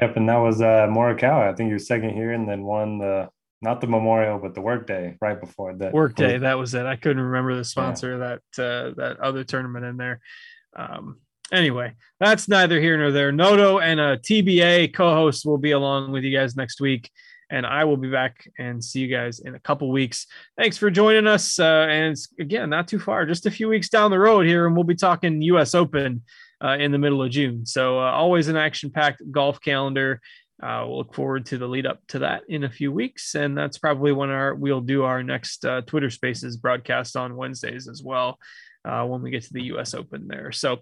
Yep, 0.00 0.16
and 0.16 0.28
that 0.28 0.36
was 0.36 0.60
uh, 0.60 0.86
Morikawa. 0.88 1.52
I 1.52 1.54
think 1.54 1.68
he 1.68 1.72
was 1.74 1.86
second 1.86 2.10
here, 2.14 2.32
and 2.32 2.48
then 2.48 2.62
won 2.62 2.98
the 2.98 3.28
not 3.60 3.80
the 3.80 3.86
Memorial, 3.86 4.38
but 4.38 4.54
the 4.54 4.60
Workday 4.60 5.16
right 5.20 5.40
before 5.40 5.74
that. 5.74 5.92
Workday, 5.92 6.38
that 6.38 6.58
was 6.58 6.74
it. 6.74 6.86
I 6.86 6.96
couldn't 6.96 7.22
remember 7.22 7.56
the 7.56 7.64
sponsor 7.64 8.14
of 8.14 8.20
that 8.20 8.62
uh, 8.62 8.94
that 8.96 9.18
other 9.20 9.44
tournament 9.44 9.84
in 9.84 9.96
there. 9.96 10.20
Um, 10.76 11.20
anyway, 11.52 11.94
that's 12.20 12.48
neither 12.48 12.80
here 12.80 12.96
nor 12.96 13.10
there. 13.10 13.32
Noto 13.32 13.78
and 13.80 13.98
a 13.98 14.18
TBA 14.18 14.94
co-host 14.94 15.44
will 15.44 15.58
be 15.58 15.72
along 15.72 16.12
with 16.12 16.22
you 16.22 16.36
guys 16.36 16.56
next 16.56 16.80
week, 16.80 17.10
and 17.50 17.66
I 17.66 17.84
will 17.84 17.96
be 17.96 18.10
back 18.10 18.48
and 18.58 18.82
see 18.82 19.00
you 19.00 19.08
guys 19.08 19.40
in 19.40 19.56
a 19.56 19.60
couple 19.60 19.90
weeks. 19.90 20.26
Thanks 20.56 20.76
for 20.76 20.90
joining 20.90 21.26
us, 21.26 21.58
uh, 21.58 21.86
and 21.88 22.12
it's 22.12 22.28
again 22.38 22.70
not 22.70 22.86
too 22.86 23.00
far, 23.00 23.26
just 23.26 23.46
a 23.46 23.50
few 23.50 23.68
weeks 23.68 23.88
down 23.88 24.12
the 24.12 24.18
road 24.20 24.46
here, 24.46 24.66
and 24.66 24.76
we'll 24.76 24.84
be 24.84 24.94
talking 24.94 25.42
U.S. 25.42 25.74
Open 25.74 26.22
uh, 26.62 26.76
in 26.78 26.92
the 26.92 26.98
middle 26.98 27.22
of 27.22 27.30
June. 27.30 27.66
So 27.66 27.98
uh, 27.98 28.10
always 28.12 28.48
an 28.48 28.56
action-packed 28.56 29.22
golf 29.30 29.60
calendar. 29.60 30.20
Uh, 30.62 30.84
we'll 30.86 30.98
look 30.98 31.14
forward 31.14 31.46
to 31.46 31.58
the 31.58 31.66
lead 31.66 31.86
up 31.86 32.00
to 32.08 32.20
that 32.20 32.42
in 32.48 32.64
a 32.64 32.70
few 32.70 32.90
weeks, 32.90 33.34
and 33.34 33.56
that's 33.56 33.78
probably 33.78 34.12
when 34.12 34.30
our 34.30 34.54
we'll 34.54 34.80
do 34.80 35.04
our 35.04 35.22
next 35.22 35.64
uh, 35.64 35.80
Twitter 35.82 36.10
Spaces 36.10 36.56
broadcast 36.56 37.16
on 37.16 37.36
Wednesdays 37.36 37.88
as 37.88 38.02
well 38.02 38.38
uh, 38.84 39.04
when 39.04 39.22
we 39.22 39.30
get 39.30 39.44
to 39.44 39.52
the 39.52 39.64
U.S. 39.64 39.94
Open 39.94 40.26
there. 40.28 40.52
So. 40.52 40.80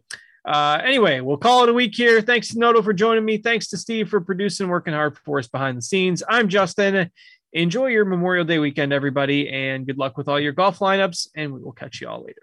Uh, 0.49 0.81
anyway, 0.85 1.19
we'll 1.19 1.37
call 1.37 1.65
it 1.65 1.69
a 1.69 1.73
week 1.73 1.93
here. 1.93 2.21
Thanks 2.21 2.51
to 2.51 2.59
Noto 2.61 2.81
for 2.81 2.93
joining 2.93 3.25
me. 3.25 3.39
Thanks 3.39 3.67
to 3.71 3.77
Steve 3.77 4.09
for 4.09 4.21
producing, 4.21 4.69
working 4.69 4.95
hard 4.95 5.19
for 5.25 5.41
us 5.41 5.49
behind 5.49 5.77
the 5.77 5.83
scenes. 5.83 6.23
I'm 6.29 6.49
Justin. 6.49 7.11
Enjoy 7.53 7.87
your 7.87 8.05
Memorial 8.05 8.45
Day 8.45 8.61
weekend, 8.61 8.93
everybody, 8.93 9.49
and 9.49 9.87
good 9.87 9.99
luck 9.99 10.17
with 10.17 10.29
all 10.29 10.39
your 10.39 10.53
golf 10.53 10.79
lineups. 10.79 11.31
And 11.35 11.53
we 11.53 11.61
will 11.61 11.73
catch 11.73 12.01
you 12.01 12.09
all 12.09 12.25
later. 12.25 12.43